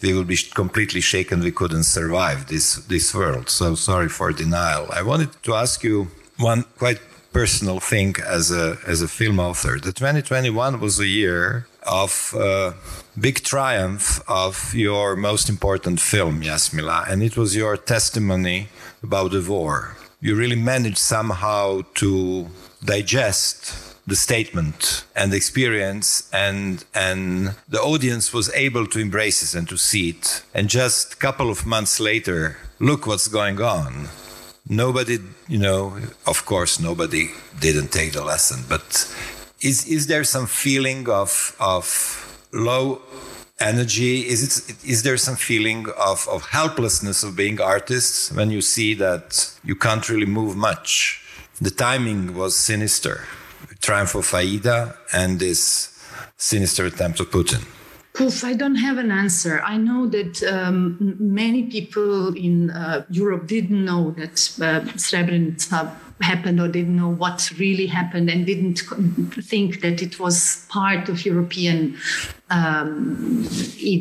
we 0.02 0.14
will 0.14 0.24
be 0.24 0.38
completely 0.38 1.02
shaken. 1.02 1.42
We 1.42 1.52
couldn't 1.52 1.84
survive 1.84 2.48
this 2.48 2.76
this 2.88 3.14
world. 3.14 3.50
So 3.50 3.76
sorry 3.76 4.10
for 4.10 4.32
denial. 4.32 4.88
I 4.92 5.02
wanted 5.02 5.30
to 5.44 5.54
ask 5.54 5.84
you 5.84 6.08
one 6.38 6.64
quite 6.78 7.00
personal 7.34 7.80
thing 7.80 8.16
as 8.26 8.52
a 8.52 8.78
as 8.88 9.02
a 9.02 9.08
film 9.08 9.40
author. 9.40 9.80
The 9.80 9.94
2021 9.94 10.80
was 10.80 11.00
a 11.00 11.08
year 11.08 11.68
of 11.88 12.36
uh, 12.38 12.74
big 13.20 13.44
triumph 13.44 14.22
of 14.28 14.74
your 14.76 15.16
most 15.16 15.50
important 15.50 16.00
film, 16.00 16.42
Jasmila, 16.42 17.10
and 17.10 17.24
it 17.24 17.38
was 17.38 17.56
your 17.56 17.78
testimony 17.78 18.68
about 19.02 19.32
the 19.32 19.42
war. 19.42 19.98
You 20.20 20.36
really 20.36 20.56
managed 20.56 21.00
somehow 21.00 21.82
to 21.96 22.48
digest 22.84 23.91
the 24.08 24.16
statement 24.16 25.06
and 25.16 25.32
the 25.32 25.38
experience 25.38 26.30
and 26.34 26.84
and 26.94 27.56
the 27.70 27.80
audience 27.80 28.34
was 28.34 28.52
able 28.54 28.86
to 28.88 29.00
embrace 29.00 29.44
it 29.44 29.58
and 29.58 29.70
to 29.70 29.78
see 29.78 30.10
it. 30.10 30.44
And 30.54 30.70
just 30.70 31.14
a 31.14 31.18
couple 31.18 31.50
of 31.50 31.66
months 31.66 32.00
later 32.00 32.58
look 32.80 33.06
what's 33.06 33.28
going 33.28 33.62
on. 33.62 34.10
Nobody 34.68 35.20
you 35.48 35.60
know 35.60 35.98
of 36.26 36.46
course 36.46 36.80
nobody 36.80 37.30
didn't 37.60 37.92
take 37.92 38.14
the 38.14 38.24
lesson 38.24 38.64
but 38.68 38.84
is 39.62 39.88
is 39.88 40.08
there 40.08 40.24
some 40.24 40.48
feeling 40.48 41.08
of 41.10 41.56
of 41.60 41.86
low 42.52 43.02
energy? 43.60 44.28
Is 44.28 44.42
it 44.44 44.84
is 44.84 45.04
there 45.04 45.18
some 45.18 45.36
feeling 45.36 45.86
of 45.98 46.28
of 46.28 46.48
helplessness 46.48 47.24
of 47.24 47.36
being 47.36 47.62
artists 47.62 48.32
when 48.32 48.50
you 48.50 48.62
see 48.62 48.96
that 48.96 49.52
you 49.64 49.76
can't 49.76 50.10
really 50.10 50.26
move 50.26 50.56
much? 50.56 51.22
The 51.62 51.70
timing 51.70 52.34
was 52.34 52.56
sinister 52.56 53.28
triumph 53.82 54.16
of 54.16 54.34
Aida 54.34 54.96
and 55.12 55.40
this 55.40 55.90
sinister 56.38 56.86
attempt 56.86 57.20
of 57.20 57.30
Putin? 57.30 57.66
Poof, 58.14 58.44
I 58.44 58.54
don't 58.54 58.76
have 58.76 58.98
an 58.98 59.10
answer. 59.10 59.62
I 59.64 59.78
know 59.78 60.06
that 60.08 60.44
um, 60.44 61.16
many 61.20 61.64
people 61.64 62.36
in 62.36 62.70
uh, 62.70 63.06
Europe 63.10 63.48
didn't 63.48 63.86
know 63.86 64.12
that 64.12 64.34
uh, 64.60 64.82
Srebrenica 64.98 65.96
happened 66.22 66.60
or 66.60 66.68
didn't 66.68 66.96
know 66.96 67.10
what 67.10 67.52
really 67.58 67.88
happened 67.88 68.30
and 68.30 68.46
didn't 68.46 68.80
think 69.44 69.82
that 69.82 70.02
it 70.02 70.20
was 70.20 70.66
part 70.70 71.10
of 71.10 71.26
European 71.26 71.98
um, 72.52 73.48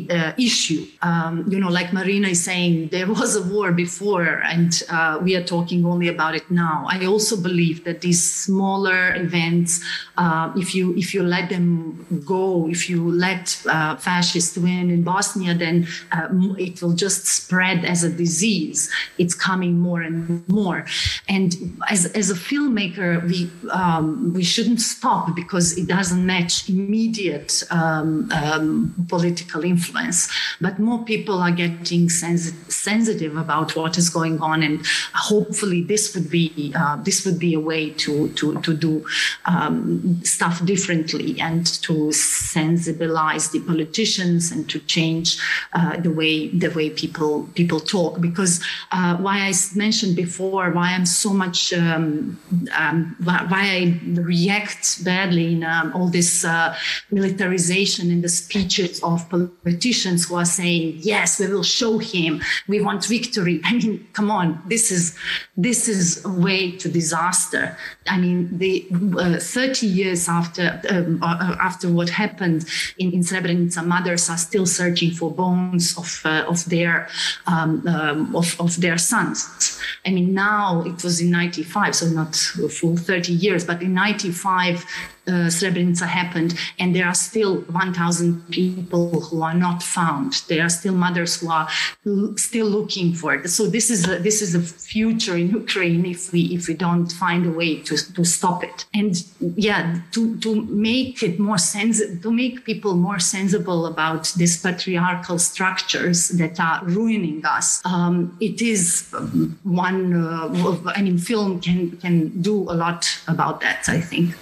uh, 0.09 0.33
issue. 0.37 0.85
Um, 1.01 1.45
you 1.49 1.59
know, 1.59 1.69
like 1.69 1.87
Maryna 1.87 2.31
is 2.31 2.43
saying, 2.43 2.89
there 2.89 3.07
was 3.07 3.35
a 3.35 3.41
war 3.41 3.71
before, 3.71 4.41
and 4.43 4.83
uh, 4.89 5.19
we 5.21 5.35
are 5.35 5.43
talking 5.43 5.85
only 5.85 6.07
about 6.07 6.35
it 6.35 6.49
now. 6.51 6.85
I 6.87 7.05
also 7.05 7.41
believe 7.41 7.83
that 7.85 8.01
these 8.01 8.21
smaller 8.21 9.15
events, 9.15 9.81
uh, 10.17 10.51
if 10.55 10.75
you 10.75 10.95
if 10.97 11.13
you 11.13 11.23
let 11.23 11.49
them 11.49 12.23
go, 12.25 12.69
if 12.69 12.89
you 12.89 13.11
let 13.11 13.59
uh, 13.69 13.95
fascists 13.95 14.57
win 14.57 14.91
in 14.91 15.03
Bosnia, 15.03 15.55
then 15.55 15.87
uh, 16.11 16.27
it 16.57 16.81
will 16.81 16.93
just 16.93 17.25
spread 17.25 17.85
as 17.85 18.03
a 18.03 18.09
disease. 18.09 18.91
It's 19.17 19.33
coming 19.33 19.79
more 19.79 20.01
and 20.01 20.47
more, 20.49 20.85
and 21.29 21.55
as 21.89 22.05
as 22.07 22.29
a 22.29 22.35
filmmaker, 22.35 23.25
we 23.27 23.49
um, 23.71 24.33
we 24.33 24.43
shouldn't 24.43 24.81
stop 24.81 25.35
because 25.35 25.77
it 25.77 25.87
doesn't 25.87 26.25
match 26.25 26.69
immediate 26.69 27.63
um, 27.71 28.29
uh, 28.31 28.40
um, 28.41 28.93
political 29.07 29.63
influence. 29.63 30.29
But 30.59 30.79
more 30.79 31.03
people 31.03 31.39
are 31.41 31.51
getting 31.51 32.09
sens- 32.09 32.53
sensitive 32.73 33.37
about 33.37 33.75
what 33.75 33.97
is 33.97 34.09
going 34.09 34.41
on, 34.41 34.63
and 34.63 34.85
hopefully 35.13 35.81
this 35.83 36.15
would 36.15 36.29
be 36.29 36.73
uh, 36.75 36.97
this 36.97 37.25
would 37.25 37.39
be 37.39 37.53
a 37.53 37.59
way 37.59 37.91
to 38.03 38.29
to 38.29 38.59
to 38.61 38.73
do 38.73 39.05
um, 39.45 40.19
stuff 40.23 40.63
differently 40.65 41.39
and 41.39 41.65
to 41.83 41.93
sensibilize 42.11 43.51
the 43.51 43.59
politicians 43.61 44.51
and 44.51 44.69
to 44.69 44.79
change 44.79 45.37
uh, 45.73 45.97
the 45.97 46.11
way 46.11 46.49
the 46.49 46.69
way 46.69 46.89
people 46.89 47.47
people 47.55 47.79
talk. 47.79 48.19
Because 48.21 48.61
uh, 48.91 49.17
why 49.17 49.37
I 49.39 49.53
mentioned 49.75 50.15
before 50.15 50.71
why 50.71 50.89
I'm 50.95 51.05
so 51.05 51.31
much 51.33 51.73
um, 51.73 52.39
um, 52.75 53.15
why 53.23 53.45
I 53.51 53.99
react 54.13 55.03
badly 55.03 55.53
in 55.53 55.63
um, 55.63 55.91
all 55.95 56.07
this 56.07 56.43
uh, 56.45 56.75
militarization 57.11 58.09
in 58.11 58.21
the 58.21 58.30
speeches 58.37 59.01
of 59.03 59.29
politicians 59.29 60.27
who 60.27 60.35
are 60.35 60.45
saying 60.45 60.97
yes 60.99 61.39
we 61.39 61.47
will 61.47 61.63
show 61.63 61.97
him 61.97 62.41
we 62.67 62.81
want 62.81 63.05
victory. 63.05 63.61
I 63.65 63.73
mean 63.73 64.07
come 64.13 64.31
on 64.31 64.61
this 64.65 64.91
is 64.91 65.15
this 65.57 65.87
is 65.87 66.23
a 66.25 66.29
way 66.29 66.71
to 66.77 66.89
disaster. 66.89 67.77
I 68.07 68.17
mean 68.17 68.57
the 68.57 68.87
uh, 69.17 69.39
30 69.39 69.87
years 69.87 70.27
after 70.27 70.81
um, 70.89 71.19
uh, 71.21 71.55
after 71.61 71.89
what 71.89 72.09
happened 72.09 72.65
in, 72.97 73.11
in 73.11 73.21
Srebrenica 73.21 73.85
mothers 73.85 74.29
are 74.29 74.37
still 74.37 74.65
searching 74.65 75.11
for 75.11 75.31
bones 75.31 75.97
of 75.97 76.21
uh, 76.25 76.45
of 76.47 76.65
their 76.65 77.07
um, 77.47 77.85
um, 77.87 78.35
of, 78.35 78.59
of 78.59 78.79
their 78.81 78.97
sons. 78.97 79.79
I 80.05 80.11
mean 80.11 80.33
now 80.33 80.83
it 80.85 81.03
was 81.03 81.21
in 81.21 81.31
95 81.31 81.95
so 81.95 82.05
not 82.07 82.35
full 82.35 82.97
30 82.97 83.33
years 83.33 83.65
but 83.65 83.81
in 83.81 83.93
95 83.93 84.85
uh, 85.27 85.49
Srebrenica 85.49 86.07
happened, 86.07 86.57
and 86.79 86.95
there 86.95 87.05
are 87.05 87.13
still 87.13 87.61
1,000 87.61 88.49
people 88.49 89.21
who 89.21 89.43
are 89.43 89.53
not 89.53 89.83
found. 89.83 90.41
There 90.47 90.63
are 90.63 90.69
still 90.69 90.93
mothers 90.93 91.39
who 91.39 91.51
are 91.51 91.67
l- 92.05 92.35
still 92.37 92.67
looking 92.67 93.13
for 93.13 93.35
it. 93.35 93.47
So 93.49 93.67
this 93.67 93.91
is 93.91 94.07
a, 94.07 94.17
this 94.17 94.41
is 94.41 94.55
a 94.55 94.61
future 94.61 95.35
in 95.35 95.49
Ukraine 95.49 96.05
if 96.05 96.31
we 96.31 96.41
if 96.55 96.67
we 96.67 96.73
don't 96.73 97.11
find 97.11 97.45
a 97.45 97.51
way 97.51 97.81
to, 97.81 98.13
to 98.13 98.25
stop 98.25 98.63
it. 98.63 98.85
And 98.93 99.23
yeah, 99.39 99.99
to 100.11 100.37
to 100.39 100.61
make 100.65 101.21
it 101.21 101.39
more 101.39 101.57
sense 101.57 102.01
to 102.23 102.31
make 102.31 102.65
people 102.65 102.95
more 102.95 103.19
sensible 103.19 103.85
about 103.85 104.33
these 104.37 104.59
patriarchal 104.61 105.37
structures 105.39 106.29
that 106.29 106.59
are 106.59 106.83
ruining 106.83 107.45
us. 107.45 107.81
Um, 107.85 108.35
it 108.39 108.61
is 108.61 109.07
um, 109.13 109.59
one. 109.63 110.13
Uh, 110.13 110.93
I 110.95 111.01
mean, 111.03 111.17
film 111.17 111.61
can 111.61 111.97
can 111.97 112.41
do 112.41 112.63
a 112.63 112.75
lot 112.85 113.07
about 113.27 113.61
that. 113.61 113.87
I 113.87 114.01
think. 114.01 114.35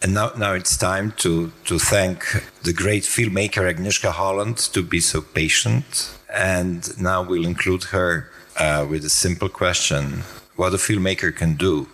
And 0.00 0.14
now, 0.14 0.30
now 0.36 0.52
it's 0.52 0.76
time 0.76 1.12
to, 1.18 1.50
to 1.64 1.78
thank 1.78 2.24
the 2.62 2.72
great 2.72 3.02
filmmaker 3.02 3.68
Agnieszka 3.68 4.12
Holland 4.12 4.56
to 4.72 4.82
be 4.82 5.00
so 5.00 5.20
patient. 5.20 6.16
And 6.32 6.96
now 7.00 7.22
we'll 7.22 7.46
include 7.46 7.84
her 7.84 8.30
uh, 8.56 8.86
with 8.88 9.04
a 9.04 9.10
simple 9.10 9.48
question 9.48 10.22
what 10.54 10.74
a 10.74 10.76
filmmaker 10.76 11.34
can 11.34 11.54
do 11.54 11.88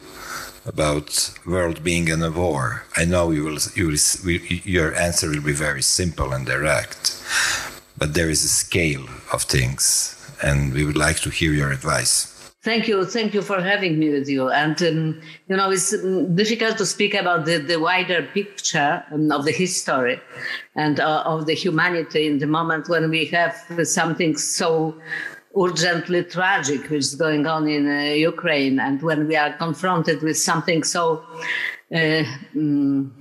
about 0.67 1.39
world 1.47 1.85
being 1.85 2.09
in 2.09 2.23
a 2.23 2.31
war. 2.31 2.85
I 2.97 3.05
know 3.05 3.31
you 3.31 3.45
will, 3.45 3.59
you 3.75 3.89
will, 3.89 3.99
your 4.65 4.95
answer 4.95 5.29
will 5.29 5.43
be 5.43 5.53
very 5.53 5.83
simple 5.83 6.33
and 6.33 6.47
direct, 6.47 7.23
but 7.99 8.15
there 8.15 8.31
is 8.31 8.43
a 8.43 8.49
scale 8.49 9.07
of 9.33 9.43
things, 9.43 10.17
and 10.43 10.73
we 10.73 10.85
would 10.87 10.97
like 10.97 11.19
to 11.21 11.31
hear 11.31 11.53
your 11.53 11.73
advice. 11.73 12.34
Thank 12.65 12.89
you. 12.89 13.05
Thank 13.05 13.35
you 13.35 13.43
for 13.43 13.61
having 13.61 13.99
me 13.99 14.09
with 14.09 14.27
you. 14.27 14.49
And, 14.49 14.83
um, 14.83 15.21
you 15.49 15.57
know, 15.57 15.71
it's 15.71 15.93
um, 15.93 16.35
difficult 16.35 16.79
to 16.79 16.87
speak 16.87 17.13
about 17.13 17.45
the, 17.45 17.59
the 17.59 17.79
wider 17.79 18.23
picture 18.23 19.05
um, 19.13 19.31
of 19.31 19.45
the 19.45 19.53
history 19.53 20.19
and 20.75 20.99
uh, 20.99 21.23
of 21.27 21.45
the 21.45 21.53
humanity 21.53 22.27
in 22.27 22.39
the 22.39 22.47
moment 22.47 22.89
when 22.89 23.11
we 23.11 23.27
have 23.27 23.55
something 23.83 24.39
so 24.39 24.99
urgently 25.55 26.25
tragic 26.25 26.89
which 26.89 27.01
is 27.01 27.15
going 27.15 27.47
on 27.47 27.69
in 27.69 27.87
uh, 27.87 28.15
Ukraine 28.33 28.81
and 28.81 29.03
when 29.03 29.29
we 29.29 29.37
are 29.37 29.53
confronted 29.53 30.23
with 30.23 30.39
something 30.39 30.83
so 30.83 31.23
uh, 31.95 32.25
um, 32.57 33.13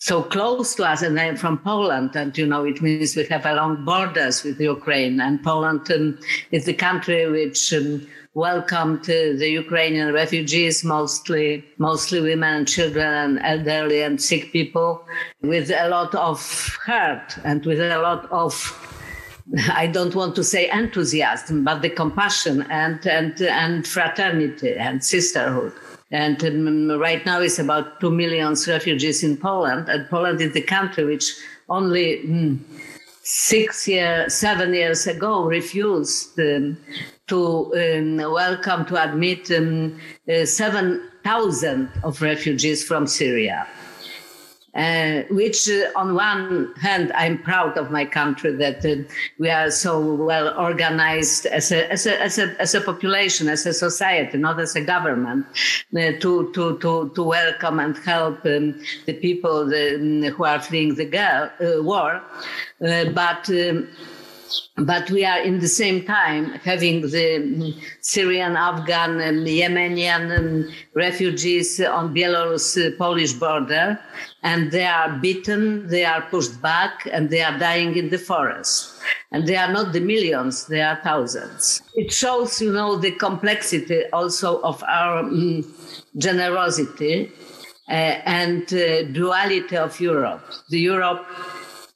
so 0.00 0.22
close 0.22 0.76
to 0.76 0.84
us, 0.84 1.02
and 1.02 1.18
I'm 1.18 1.36
from 1.36 1.58
Poland, 1.58 2.14
and 2.14 2.36
you 2.38 2.46
know 2.46 2.64
it 2.64 2.80
means 2.80 3.16
we 3.16 3.24
have 3.24 3.44
a 3.44 3.54
long 3.54 3.84
borders 3.84 4.44
with 4.44 4.60
Ukraine, 4.60 5.20
and 5.20 5.42
Poland 5.42 5.90
um, 5.90 6.18
is 6.52 6.66
the 6.66 6.74
country 6.74 7.28
which 7.28 7.74
um, 7.74 8.06
welcomed 8.34 9.04
the 9.04 9.48
Ukrainian 9.48 10.12
refugees, 10.12 10.84
mostly 10.84 11.64
mostly 11.78 12.20
women 12.20 12.54
and 12.58 12.68
children 12.68 13.12
and 13.14 13.40
elderly 13.42 14.02
and 14.02 14.20
sick 14.20 14.52
people, 14.52 15.04
with 15.42 15.70
a 15.70 15.88
lot 15.88 16.14
of 16.14 16.38
heart 16.86 17.36
and 17.44 17.64
with 17.66 17.80
a 17.80 17.98
lot 17.98 18.30
of 18.30 18.52
I 19.70 19.86
don't 19.86 20.14
want 20.14 20.36
to 20.36 20.44
say 20.44 20.70
enthusiasm, 20.70 21.64
but 21.64 21.80
the 21.82 21.90
compassion 21.90 22.62
and 22.70 23.04
and 23.06 23.40
and 23.40 23.86
fraternity 23.86 24.74
and 24.74 25.02
sisterhood. 25.02 25.72
And 26.10 26.42
um, 26.44 26.90
right 26.98 27.24
now 27.26 27.40
it's 27.40 27.58
about 27.58 28.00
two 28.00 28.10
million 28.10 28.54
refugees 28.66 29.22
in 29.22 29.36
Poland, 29.36 29.88
and 29.88 30.08
Poland 30.08 30.40
is 30.40 30.52
the 30.52 30.62
country 30.62 31.04
which 31.04 31.34
only 31.68 32.22
mm, 32.24 32.58
six 33.22 33.86
years, 33.86 34.34
seven 34.34 34.72
years 34.72 35.06
ago 35.06 35.44
refused 35.44 36.38
um, 36.40 36.78
to 37.28 37.72
um, 37.74 38.16
welcome, 38.16 38.84
to 38.86 39.02
admit 39.02 39.50
um, 39.50 40.00
uh, 40.28 40.44
7,000 40.44 41.90
of 42.02 42.20
refugees 42.20 42.84
from 42.84 43.06
Syria. 43.06 43.66
Uh, 44.74 45.22
which 45.30 45.68
uh, 45.68 45.86
on 45.96 46.14
one 46.14 46.72
hand 46.74 47.10
i'm 47.14 47.42
proud 47.42 47.76
of 47.78 47.90
my 47.90 48.04
country 48.04 48.52
that 48.54 48.84
uh, 48.84 49.02
we 49.38 49.48
are 49.48 49.70
so 49.70 50.14
well 50.14 50.56
organized 50.56 51.46
as 51.46 51.72
a, 51.72 51.90
as, 51.90 52.06
a, 52.06 52.22
as, 52.22 52.38
a, 52.38 52.54
as 52.60 52.74
a 52.74 52.80
population 52.82 53.48
as 53.48 53.64
a 53.64 53.72
society 53.72 54.36
not 54.36 54.60
as 54.60 54.76
a 54.76 54.80
government 54.80 55.44
uh, 55.96 56.12
to, 56.20 56.52
to, 56.52 56.78
to, 56.78 57.10
to 57.14 57.22
welcome 57.22 57.80
and 57.80 57.96
help 57.98 58.44
um, 58.44 58.78
the 59.06 59.14
people 59.14 59.66
the, 59.66 59.96
um, 59.96 60.22
who 60.34 60.44
are 60.44 60.60
fleeing 60.60 60.94
the 60.94 61.06
girl, 61.06 61.50
uh, 61.60 61.82
war 61.82 62.22
but 62.78 63.48
um, 63.48 63.88
but 64.76 65.10
we 65.10 65.24
are 65.24 65.40
in 65.40 65.60
the 65.60 65.68
same 65.68 66.04
time 66.04 66.52
having 66.64 67.02
the 67.02 67.74
Syrian, 68.00 68.56
Afghan, 68.56 69.20
and 69.20 69.46
Yemenian 69.46 70.72
refugees 70.94 71.80
on 71.80 72.14
Belarus-Polish 72.14 73.34
border, 73.34 73.98
and 74.42 74.70
they 74.70 74.86
are 74.86 75.18
beaten, 75.18 75.88
they 75.88 76.04
are 76.04 76.22
pushed 76.22 76.60
back, 76.62 77.08
and 77.12 77.30
they 77.30 77.42
are 77.42 77.58
dying 77.58 77.96
in 77.96 78.10
the 78.10 78.18
forest. 78.18 78.94
And 79.32 79.46
they 79.46 79.56
are 79.56 79.72
not 79.72 79.92
the 79.92 80.00
millions; 80.00 80.66
they 80.66 80.80
are 80.80 81.00
thousands. 81.02 81.82
It 81.94 82.12
shows, 82.12 82.60
you 82.60 82.72
know, 82.72 82.96
the 82.96 83.12
complexity 83.12 84.04
also 84.12 84.60
of 84.62 84.82
our 84.84 85.18
um, 85.20 85.64
generosity 86.16 87.32
uh, 87.88 87.92
and 87.92 88.72
uh, 88.72 89.04
duality 89.04 89.76
of 89.76 89.98
Europe. 90.00 90.44
The 90.68 90.80
Europe 90.80 91.26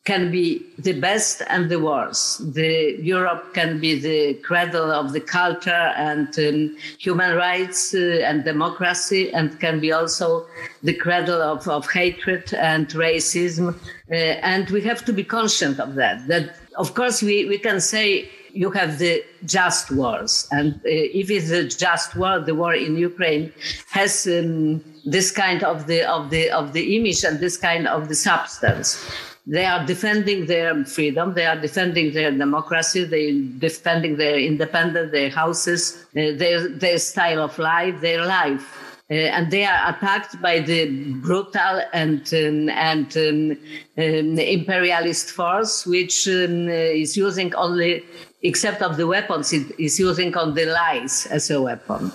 can 0.05 0.33
be 0.33 0.61
the 0.79 0.99
best 0.99 1.43
and 1.49 1.71
the 1.71 1.79
worst. 1.79 2.55
The 2.55 2.99
Europe 3.01 3.55
can 3.55 3.79
be 3.79 3.99
the 3.99 4.35
cradle 4.35 4.91
of 4.91 5.13
the 5.13 5.21
culture 5.21 5.71
and 5.71 6.29
um, 6.41 6.77
human 6.99 7.37
rights 7.37 7.95
uh, 7.95 8.21
and 8.25 8.43
democracy, 8.43 9.33
and 9.33 9.61
can 9.61 9.79
be 9.79 9.93
also 9.93 10.47
the 10.83 10.95
cradle 10.95 11.41
of, 11.41 11.69
of 11.69 11.89
hatred 11.89 12.53
and 12.55 12.89
racism. 12.89 13.77
Uh, 14.11 14.15
and 14.15 14.69
we 14.71 14.81
have 14.81 15.05
to 15.05 15.13
be 15.13 15.23
conscious 15.23 15.79
of 15.79 15.95
that. 15.95 16.27
That 16.27 16.57
of 16.77 16.95
course 16.95 17.23
we, 17.23 17.45
we 17.45 17.59
can 17.59 17.81
say 17.81 18.29
you 18.53 18.71
have 18.73 18.99
the 18.99 19.25
just 19.45 19.93
wars, 19.93 20.49
and 20.51 20.75
uh, 20.75 20.81
if 20.85 21.31
it's 21.31 21.51
a 21.51 21.69
just 21.69 22.17
war, 22.17 22.41
the 22.41 22.57
war 22.57 22.75
in 22.75 22.97
Ukraine 22.97 23.53
has 23.91 24.27
um, 24.27 24.83
this 25.05 25.31
kind 25.31 25.63
of 25.63 25.87
the 25.87 26.03
of 26.03 26.31
the 26.31 26.51
of 26.51 26.73
the 26.73 26.97
image 26.97 27.23
and 27.23 27.39
this 27.39 27.57
kind 27.57 27.87
of 27.87 28.09
the 28.09 28.17
substance. 28.17 29.07
They 29.47 29.65
are 29.65 29.85
defending 29.85 30.47
their 30.47 30.85
freedom. 30.85 31.35
They 31.35 31.47
are 31.47 31.61
defending 31.61 32.13
their 32.13 32.31
democracy. 32.31 33.05
They 33.05 33.31
are 33.31 33.59
defending 33.59 34.17
their 34.17 34.39
independence, 34.39 35.11
their 35.11 35.31
houses, 35.31 36.07
uh, 36.17 36.37
their, 36.37 36.69
their 36.69 36.99
style 36.99 37.41
of 37.43 37.59
life, 37.59 38.01
their 38.01 38.25
life. 38.25 38.93
Uh, 39.11 39.15
and 39.15 39.51
they 39.51 39.65
are 39.65 39.91
attacked 39.91 40.41
by 40.41 40.61
the 40.61 40.89
brutal 41.21 41.83
and 41.93 42.21
um, 42.33 42.69
and 42.71 43.15
um, 43.17 43.51
um, 43.99 44.39
imperialist 44.39 45.31
force, 45.31 45.85
which 45.87 46.29
um, 46.29 46.69
is 46.69 47.17
using 47.17 47.55
only, 47.57 48.05
except 48.43 48.81
of 48.81 48.97
the 48.97 49.07
weapons, 49.07 49.53
it 49.53 49.67
is 49.79 49.99
using 49.99 50.35
on 50.37 50.55
the 50.55 50.67
lies 50.67 51.27
as 51.27 51.51
a 51.51 51.61
weapon. 51.61 52.11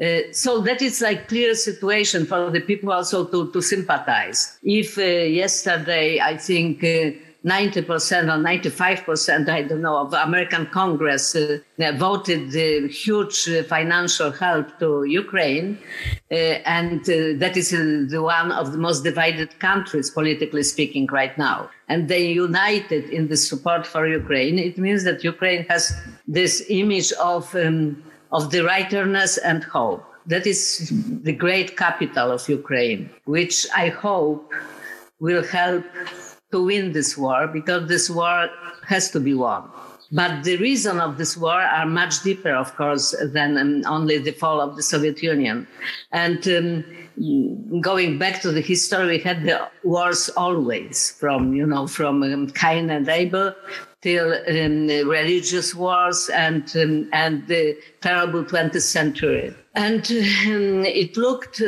Uh, 0.00 0.20
so 0.32 0.60
that 0.60 0.80
is 0.80 1.02
like 1.02 1.28
clear 1.28 1.54
situation 1.54 2.24
for 2.24 2.50
the 2.50 2.60
people 2.60 2.90
also 2.90 3.26
to, 3.26 3.52
to 3.52 3.60
sympathize. 3.60 4.58
If 4.62 4.96
uh, 4.96 5.02
yesterday, 5.02 6.20
I 6.20 6.38
think 6.38 6.82
uh, 6.82 7.10
90% 7.44 7.84
or 8.24 8.42
95%, 8.42 9.48
I 9.48 9.62
don't 9.62 9.82
know, 9.82 9.96
of 9.98 10.12
American 10.12 10.66
Congress 10.66 11.34
uh, 11.34 11.58
voted 11.96 12.50
the 12.50 12.88
huge 12.88 13.48
uh, 13.48 13.62
financial 13.64 14.30
help 14.30 14.78
to 14.78 15.04
Ukraine. 15.04 15.78
And 16.30 17.04
that 17.04 17.56
is 17.56 17.70
the 17.70 18.22
one 18.22 18.52
of 18.52 18.72
the 18.72 18.78
most 18.78 19.04
divided 19.04 19.58
countries, 19.58 20.10
politically 20.10 20.62
speaking, 20.62 21.06
right 21.06 21.36
now. 21.36 21.70
And 21.88 22.08
they 22.08 22.30
united 22.30 23.08
in 23.10 23.28
the 23.28 23.36
support 23.36 23.86
for 23.86 24.06
Ukraine. 24.06 24.58
It 24.58 24.78
means 24.78 25.04
that 25.04 25.24
Ukraine 25.24 25.64
has 25.68 25.92
this 26.28 26.64
image 26.68 27.12
of, 27.12 27.54
um, 27.54 28.02
of 28.32 28.50
the 28.50 28.58
righterness 28.58 29.38
and 29.44 29.64
hope. 29.64 30.04
That 30.26 30.46
is 30.46 30.92
the 31.22 31.32
great 31.32 31.76
capital 31.76 32.30
of 32.30 32.48
Ukraine, 32.48 33.10
which 33.24 33.66
I 33.74 33.88
hope 33.88 34.52
will 35.18 35.44
help 35.44 35.84
to 36.52 36.64
win 36.64 36.92
this 36.92 37.16
war 37.16 37.46
because 37.46 37.88
this 37.88 38.10
war 38.10 38.48
has 38.86 39.10
to 39.12 39.20
be 39.20 39.34
won. 39.34 39.70
But 40.12 40.42
the 40.42 40.56
reason 40.56 40.98
of 40.98 41.18
this 41.18 41.36
war 41.36 41.60
are 41.60 41.86
much 41.86 42.22
deeper, 42.22 42.52
of 42.52 42.74
course, 42.74 43.14
than 43.32 43.56
um, 43.56 43.82
only 43.86 44.18
the 44.18 44.32
fall 44.32 44.60
of 44.60 44.74
the 44.76 44.82
Soviet 44.82 45.22
Union. 45.22 45.68
And 46.10 46.46
um, 46.48 47.80
going 47.80 48.18
back 48.18 48.40
to 48.42 48.50
the 48.50 48.60
history, 48.60 49.06
we 49.06 49.18
had 49.18 49.44
the 49.44 49.68
wars 49.84 50.28
always 50.30 51.12
from, 51.12 51.54
you 51.54 51.64
know, 51.64 51.86
from 51.86 52.24
um, 52.24 52.50
Cain 52.50 52.90
and 52.90 53.08
Abel 53.08 53.54
till 54.02 54.32
um, 54.32 54.88
religious 55.08 55.74
wars 55.74 56.30
and, 56.30 56.74
um, 56.76 57.08
and 57.12 57.46
the 57.48 57.76
terrible 58.00 58.44
20th 58.44 58.80
century. 58.80 59.54
And 59.74 60.00
um, 60.10 60.84
it 60.84 61.16
looked 61.16 61.62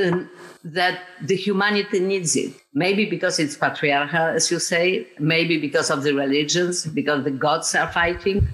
that 0.64 1.00
the 1.22 1.36
humanity 1.36 2.00
needs 2.00 2.36
it. 2.36 2.54
Maybe 2.74 3.04
because 3.04 3.38
it's 3.38 3.56
patriarchal, 3.56 4.28
as 4.28 4.50
you 4.50 4.58
say, 4.58 5.06
maybe 5.18 5.58
because 5.58 5.90
of 5.90 6.02
the 6.02 6.14
religions, 6.14 6.86
because 6.86 7.24
the 7.24 7.30
gods 7.30 7.74
are 7.74 7.90
fighting, 7.92 8.48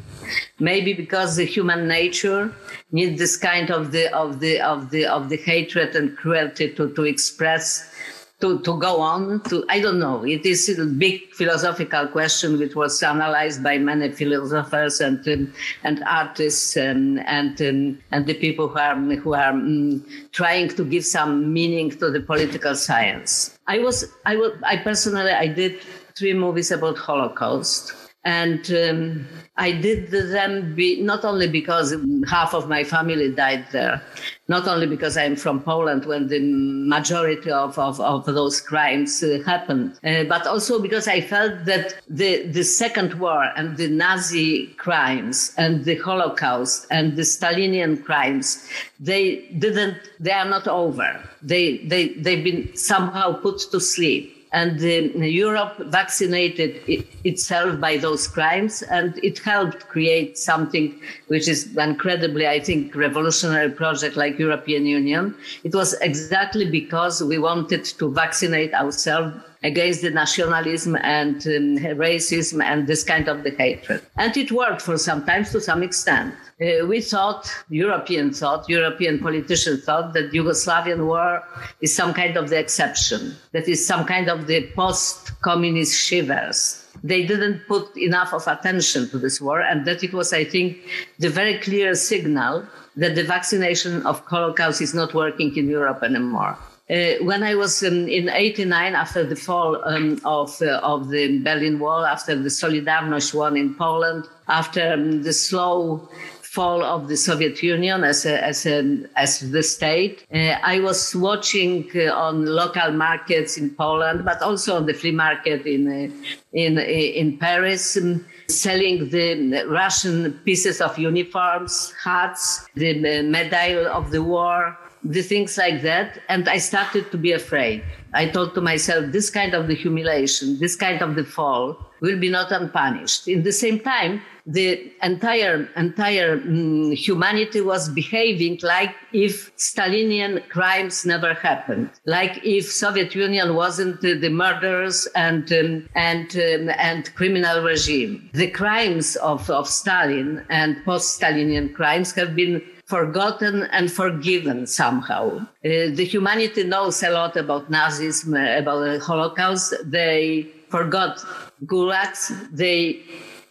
maybe 0.59 0.93
because 0.93 1.37
the 1.37 1.45
human 1.45 1.87
nature 1.87 2.53
needs 2.91 3.19
this 3.19 3.37
kind 3.37 3.71
of 3.71 3.93
the 3.93 4.13
of 4.15 4.41
the 4.41 4.61
of 4.61 4.91
the 4.91 5.07
of 5.07 5.29
the 5.29 5.37
hatred 5.37 5.95
and 5.95 6.17
cruelty 6.17 6.75
to, 6.75 6.93
to 6.95 7.05
express 7.05 7.95
to, 8.41 8.61
to 8.61 8.79
go 8.79 9.01
on 9.01 9.41
to 9.49 9.65
i 9.69 9.81
don't 9.81 9.99
know. 9.99 10.25
It 10.25 10.47
is 10.47 10.69
a 10.79 10.85
big 10.85 11.33
philosophical 11.33 12.07
question 12.09 12.59
which 12.59 12.75
was 12.75 13.03
analyzed 13.03 13.63
by 13.63 13.79
many 13.79 14.13
philosophers 14.13 15.01
and 15.01 15.27
um, 15.29 15.53
and 15.83 16.05
artists 16.05 16.77
and 16.77 17.19
um, 17.19 17.99
and 18.13 18.27
the 18.27 18.35
people 18.35 18.69
who 18.69 18.79
are 18.79 18.97
who 18.97 19.35
are 19.35 19.51
um, 19.51 20.05
trying 20.33 20.69
to 20.69 20.85
give 20.85 21.05
some 21.05 21.53
meaning 21.53 21.91
to 21.91 22.11
the 22.11 22.21
political 22.21 22.75
science. 22.75 23.59
I 23.67 23.79
was 23.81 24.05
i 24.25 24.37
was 24.37 24.53
i 24.65 24.77
personally 24.77 25.33
i 25.33 25.47
did 25.47 25.81
three 26.17 26.35
movies 26.35 26.71
about 26.71 26.99
holocaust 26.99 27.93
and 28.25 28.71
um, 28.73 29.27
I 29.59 29.73
did 29.73 30.13
them 30.13 30.77
be, 30.77 31.03
not 31.03 31.25
only 31.25 31.49
because 31.49 31.93
half 32.29 32.55
of 32.55 32.69
my 32.69 32.85
family 32.85 33.33
died 33.33 33.67
there, 33.73 34.01
not 34.47 34.69
only 34.69 34.87
because 34.87 35.17
I'm 35.17 35.35
from 35.35 35.61
Poland 35.61 36.05
when 36.07 36.29
the 36.29 36.39
majority 36.39 37.51
of, 37.51 37.77
of, 37.77 38.01
of 38.01 38.25
those 38.25 38.61
crimes 38.61 39.21
uh, 39.21 39.41
happened, 39.45 39.99
uh, 40.05 40.25
but 40.25 40.47
also 40.47 40.81
because 40.81 41.09
I 41.09 41.21
felt 41.21 41.65
that 41.65 41.97
the, 42.09 42.47
the 42.47 42.63
Second 42.63 43.15
War 43.15 43.51
and 43.57 43.77
the 43.77 43.89
Nazi 43.89 44.69
crimes 44.77 45.55
and 45.59 45.85
the 45.85 45.97
Holocaust 45.97 46.87
and 46.93 47.17
the 47.17 47.23
Stalinian 47.23 48.05
crimes, 48.05 48.69
they 49.01 49.41
didn't, 49.59 49.97
they 50.21 50.33
are 50.33 50.49
not 50.49 50.69
over. 50.69 51.21
They, 51.43 51.79
they, 51.79 52.11
they've 52.11 52.45
been 52.45 52.77
somehow 52.77 53.33
put 53.33 53.59
to 53.73 53.81
sleep 53.81 54.38
and 54.53 54.81
Europe 54.81 55.77
vaccinated 55.79 56.81
it, 56.87 57.07
itself 57.25 57.81
by 57.81 57.97
those 57.97 58.27
crimes, 58.27 58.83
and 58.83 59.19
it 59.23 59.39
helped 59.39 59.89
create 59.89 60.39
something 60.39 60.99
which 61.27 61.49
is 61.49 61.77
incredibly, 61.77 62.49
I 62.49 62.61
think, 62.61 62.95
revolutionary 62.95 63.71
project 63.71 64.17
like 64.17 64.39
European 64.39 64.87
Union. 64.87 65.35
It 65.65 65.75
was 65.75 65.95
exactly 66.01 66.71
because 66.71 67.23
we 67.23 67.39
wanted 67.39 67.85
to 67.85 68.11
vaccinate 68.11 68.73
ourselves 68.75 69.35
against 69.63 70.03
the 70.03 70.11
nationalism 70.11 70.97
and 70.97 71.37
um, 71.47 71.77
racism 71.97 72.63
and 72.63 72.87
this 72.87 73.03
kind 73.03 73.29
of 73.29 73.43
the 73.43 73.51
hatred. 73.51 74.01
And 74.17 74.37
it 74.37 74.53
worked 74.53 74.83
for 74.83 74.97
some 74.99 75.25
time 75.25 75.45
to 75.47 75.61
some 75.61 75.83
extent. 75.83 76.35
Uh, 76.61 76.87
we 76.87 77.01
thought, 77.01 77.49
European 77.69 78.33
thought, 78.33 78.69
European 78.69 79.19
politicians 79.21 79.85
thought 79.85 80.13
that 80.15 80.33
Yugoslavian 80.33 81.07
war 81.07 81.43
is 81.81 81.95
some 81.95 82.13
kind 82.13 82.37
of 82.37 82.51
the 82.51 82.59
exception, 82.59 83.37
that 83.53 83.69
is 83.69 83.87
some 83.87 84.05
kind 84.05 84.29
of 84.29 84.47
the 84.47 84.67
post-communist 84.75 85.95
shivers. 85.95 86.85
They 87.05 87.25
didn't 87.25 87.61
put 87.69 87.97
enough 87.97 88.33
of 88.35 88.47
attention 88.49 89.09
to 89.11 89.19
this 89.19 89.41
war, 89.41 89.61
and 89.61 89.87
that 89.87 90.03
it 90.03 90.13
was, 90.13 90.33
I 90.33 90.45
think, 90.45 90.79
the 91.21 91.29
very 91.29 91.59
clear 91.59 91.95
signal 91.95 92.67
that 92.97 93.15
the 93.15 93.23
vaccination 93.23 94.05
of 94.05 94.21
Holocaust 94.27 94.81
is 94.81 94.95
not 94.95 95.15
working 95.15 95.57
in 95.57 95.69
Europe 95.69 96.03
anymore. 96.03 96.59
Uh, 96.91 97.23
when 97.23 97.43
I 97.43 97.55
was 97.55 97.83
um, 97.83 98.09
in 98.09 98.31
'89, 98.31 98.95
after 98.95 99.23
the 99.23 99.37
fall 99.37 99.83
um, 99.85 100.21
of 100.25 100.61
uh, 100.63 100.81
of 100.83 101.11
the 101.11 101.39
Berlin 101.41 101.79
Wall, 101.79 102.07
after 102.07 102.35
the 102.35 102.49
Solidarność 102.49 103.35
won 103.35 103.57
in 103.57 103.75
Poland, 103.75 104.25
after 104.49 104.95
um, 104.95 105.23
the 105.23 105.33
slow 105.33 106.09
fall 106.41 106.83
of 106.83 107.09
the 107.09 107.17
Soviet 107.17 107.63
Union 107.63 108.05
as 108.05 108.25
a, 108.25 108.43
as 108.43 108.65
a, 108.65 109.05
as 109.17 109.41
the 109.51 109.63
state. 109.63 110.27
Uh, 110.33 110.57
I 110.63 110.81
was 110.81 111.15
watching 111.15 111.91
uh, 111.95 112.11
on 112.15 112.47
local 112.47 112.91
markets 112.93 113.59
in 113.59 113.69
Poland, 113.71 114.25
but 114.25 114.41
also 114.41 114.77
on 114.77 114.87
the 114.87 114.95
flea 114.95 115.13
market 115.13 115.67
in 115.67 115.89
uh, 115.89 116.09
in 116.53 116.79
in 116.79 117.39
Paris. 117.39 117.97
Um, 117.97 118.25
selling 118.51 119.11
the 119.11 119.65
Russian 119.69 120.33
pieces 120.45 120.81
of 120.81 120.99
uniforms, 120.99 121.93
hats, 122.03 122.67
the 122.75 122.93
uh, 122.97 123.23
medal 123.23 123.87
of 123.89 124.11
the 124.11 124.23
war, 124.23 124.75
the 125.05 125.23
things 125.23 125.57
like 125.57 125.83
that. 125.83 126.21
And 126.29 126.49
I 126.49 126.59
started 126.59 127.11
to 127.11 127.19
be 127.19 127.33
afraid. 127.33 127.83
I 128.15 128.27
told 128.27 128.55
to 128.55 128.61
myself, 128.61 129.13
this 129.13 129.31
kind 129.31 129.55
of 129.55 129.69
the 129.69 129.75
humiliation, 129.75 130.59
this 130.59 130.77
kind 130.77 131.03
of 131.03 131.15
the 131.15 131.25
fall 131.25 131.77
will 132.01 132.19
be 132.19 132.31
not 132.31 132.53
unpunished. 132.53 133.29
In 133.29 133.43
the 133.43 133.53
same 133.53 133.81
time, 133.81 134.23
the 134.47 134.91
entire 135.03 135.69
entire 135.77 136.41
um, 136.41 136.93
humanity 136.93 137.61
was 137.61 137.91
behaving 137.91 138.59
like 138.63 138.95
if 139.13 139.55
Stalinian 139.57 140.49
crimes 140.49 141.05
never 141.05 141.35
happened, 141.35 141.91
like 142.07 142.41
if 142.43 142.65
Soviet 142.65 143.15
Union 143.15 143.55
wasn't 143.55 143.99
uh, 143.99 144.15
the 144.19 144.31
murderers 144.31 145.07
and 145.15 145.53
um, 145.53 145.89
and 145.95 146.35
um, 146.37 146.71
and 146.79 147.15
criminal 147.15 147.63
regime. 147.63 148.31
The 148.33 148.51
crimes 148.51 149.17
of, 149.17 149.51
of 149.51 149.69
Stalin 149.69 150.43
and 150.49 150.83
post-Stalinian 150.85 151.75
crimes 151.75 152.13
have 152.13 152.35
been 152.35 152.63
forgotten 152.89 153.65
and 153.65 153.93
forgiven 153.93 154.67
somehow. 154.67 155.37
Uh, 155.63 155.93
the 155.93 156.05
humanity 156.05 156.65
knows 156.65 157.03
a 157.03 157.11
lot 157.11 157.37
about 157.37 157.71
Nazism, 157.71 158.33
uh, 158.33 158.59
about 158.59 158.81
the 158.81 158.99
Holocaust. 158.99 159.75
They 159.85 160.49
forgot 160.71 161.19
gulags. 161.67 162.33
They 162.51 163.03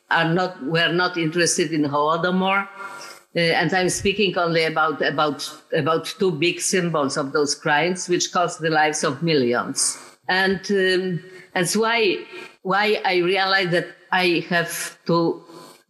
are 0.10 0.34
not 0.34 0.64
were 0.66 0.92
not 0.92 1.18
interested 1.18 1.72
in 1.72 1.84
Holodomor. 1.84 2.68
Uh, 3.36 3.40
and 3.40 3.72
I'm 3.74 3.90
speaking 3.90 4.36
only 4.40 4.64
about, 4.64 5.04
about, 5.04 5.48
about 5.72 6.06
two 6.06 6.32
big 6.32 6.60
symbols 6.60 7.18
of 7.18 7.34
those 7.34 7.54
crimes, 7.54 8.10
which 8.10 8.32
cost 8.32 8.62
the 8.62 8.72
lives 8.72 9.04
of 9.04 9.22
millions. 9.22 10.00
And 10.28 10.60
um, 10.72 11.24
that's 11.54 11.78
why, 11.78 12.26
why 12.64 13.00
I 13.06 13.18
realized 13.18 13.72
that 13.72 13.90
I 14.12 14.44
have 14.50 14.98
to 15.06 15.44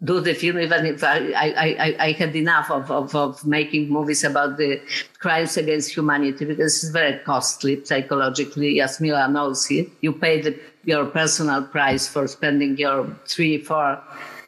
do 0.03 0.19
the 0.21 0.33
film, 0.33 0.59
even 0.59 0.85
if 0.85 1.03
I, 1.03 1.31
I, 1.31 1.47
I, 1.57 1.95
I 1.99 2.11
had 2.11 2.35
enough 2.35 2.69
of, 2.69 2.91
of, 2.91 3.15
of, 3.15 3.45
making 3.45 3.89
movies 3.89 4.23
about 4.23 4.57
the 4.57 4.79
crimes 5.19 5.57
against 5.57 5.95
humanity 5.95 6.45
because 6.45 6.83
it's 6.83 6.91
very 6.91 7.17
costly 7.23 7.83
psychologically. 7.83 8.75
Jasmila 8.75 9.31
knows 9.31 9.69
it. 9.71 9.89
You 10.01 10.13
pay 10.13 10.41
the, 10.41 10.59
your 10.83 11.05
personal 11.05 11.63
price 11.63 12.07
for 12.07 12.27
spending 12.27 12.77
your 12.77 13.17
three, 13.27 13.57
four 13.57 13.99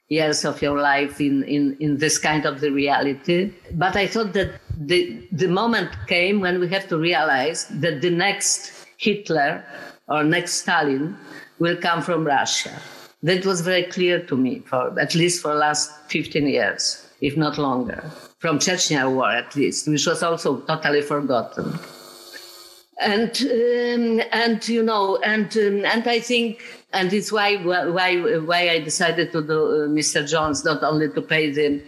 years 0.09 0.45
of 0.45 0.62
your 0.62 0.79
life 0.79 1.19
in, 1.19 1.43
in, 1.43 1.75
in 1.79 1.97
this 1.97 2.19
kind 2.19 2.45
of 2.45 2.62
the 2.62 2.71
reality. 2.71 3.51
But 3.73 3.95
I 3.95 4.05
thought 4.05 4.33
that 4.33 4.62
the, 4.77 5.27
the 5.31 5.47
moment 5.47 5.89
came 6.07 6.41
when 6.41 6.59
we 6.59 6.67
have 6.69 6.88
to 6.89 6.97
realize 6.97 7.65
that 7.71 8.01
the 8.01 8.12
next 8.12 8.85
Hitler 8.97 9.63
or 10.07 10.23
next 10.23 10.53
Stalin 10.62 11.17
will 11.57 11.77
come 11.77 12.03
from 12.03 12.23
Russia 12.23 12.79
that 13.23 13.45
was 13.45 13.62
very 13.62 13.84
clear 13.84 14.21
to 14.25 14.38
me 14.38 14.60
for 14.60 14.97
at 14.99 15.15
least 15.15 15.41
for 15.41 15.53
last 15.53 15.91
15 16.10 16.47
years, 16.47 17.05
if 17.21 17.36
not 17.36 17.58
longer, 17.58 18.03
from 18.39 18.60
Chechnya 18.60 19.13
war 19.13 19.29
at 19.29 19.55
least, 19.55 19.88
which 19.88 20.05
was 20.05 20.23
also 20.23 20.62
totally 20.62 21.01
forgotten. 21.01 21.77
And 23.01 23.32
um, 23.43 24.21
and 24.34 24.67
you 24.67 24.84
know 24.84 25.17
and 25.23 25.55
um, 25.55 25.86
and 25.86 26.05
I 26.05 26.19
think 26.19 26.62
and 26.91 27.13
it's 27.13 27.32
why 27.32 27.55
why 27.55 28.17
why 28.39 28.69
I 28.69 28.79
decided 28.79 29.32
to 29.32 29.41
do 29.41 29.65
uh, 29.65 29.88
Mr. 29.88 30.27
Jones 30.29 30.65
not 30.65 30.84
only 30.84 31.10
to 31.10 31.21
pay 31.21 31.49
the 31.49 31.82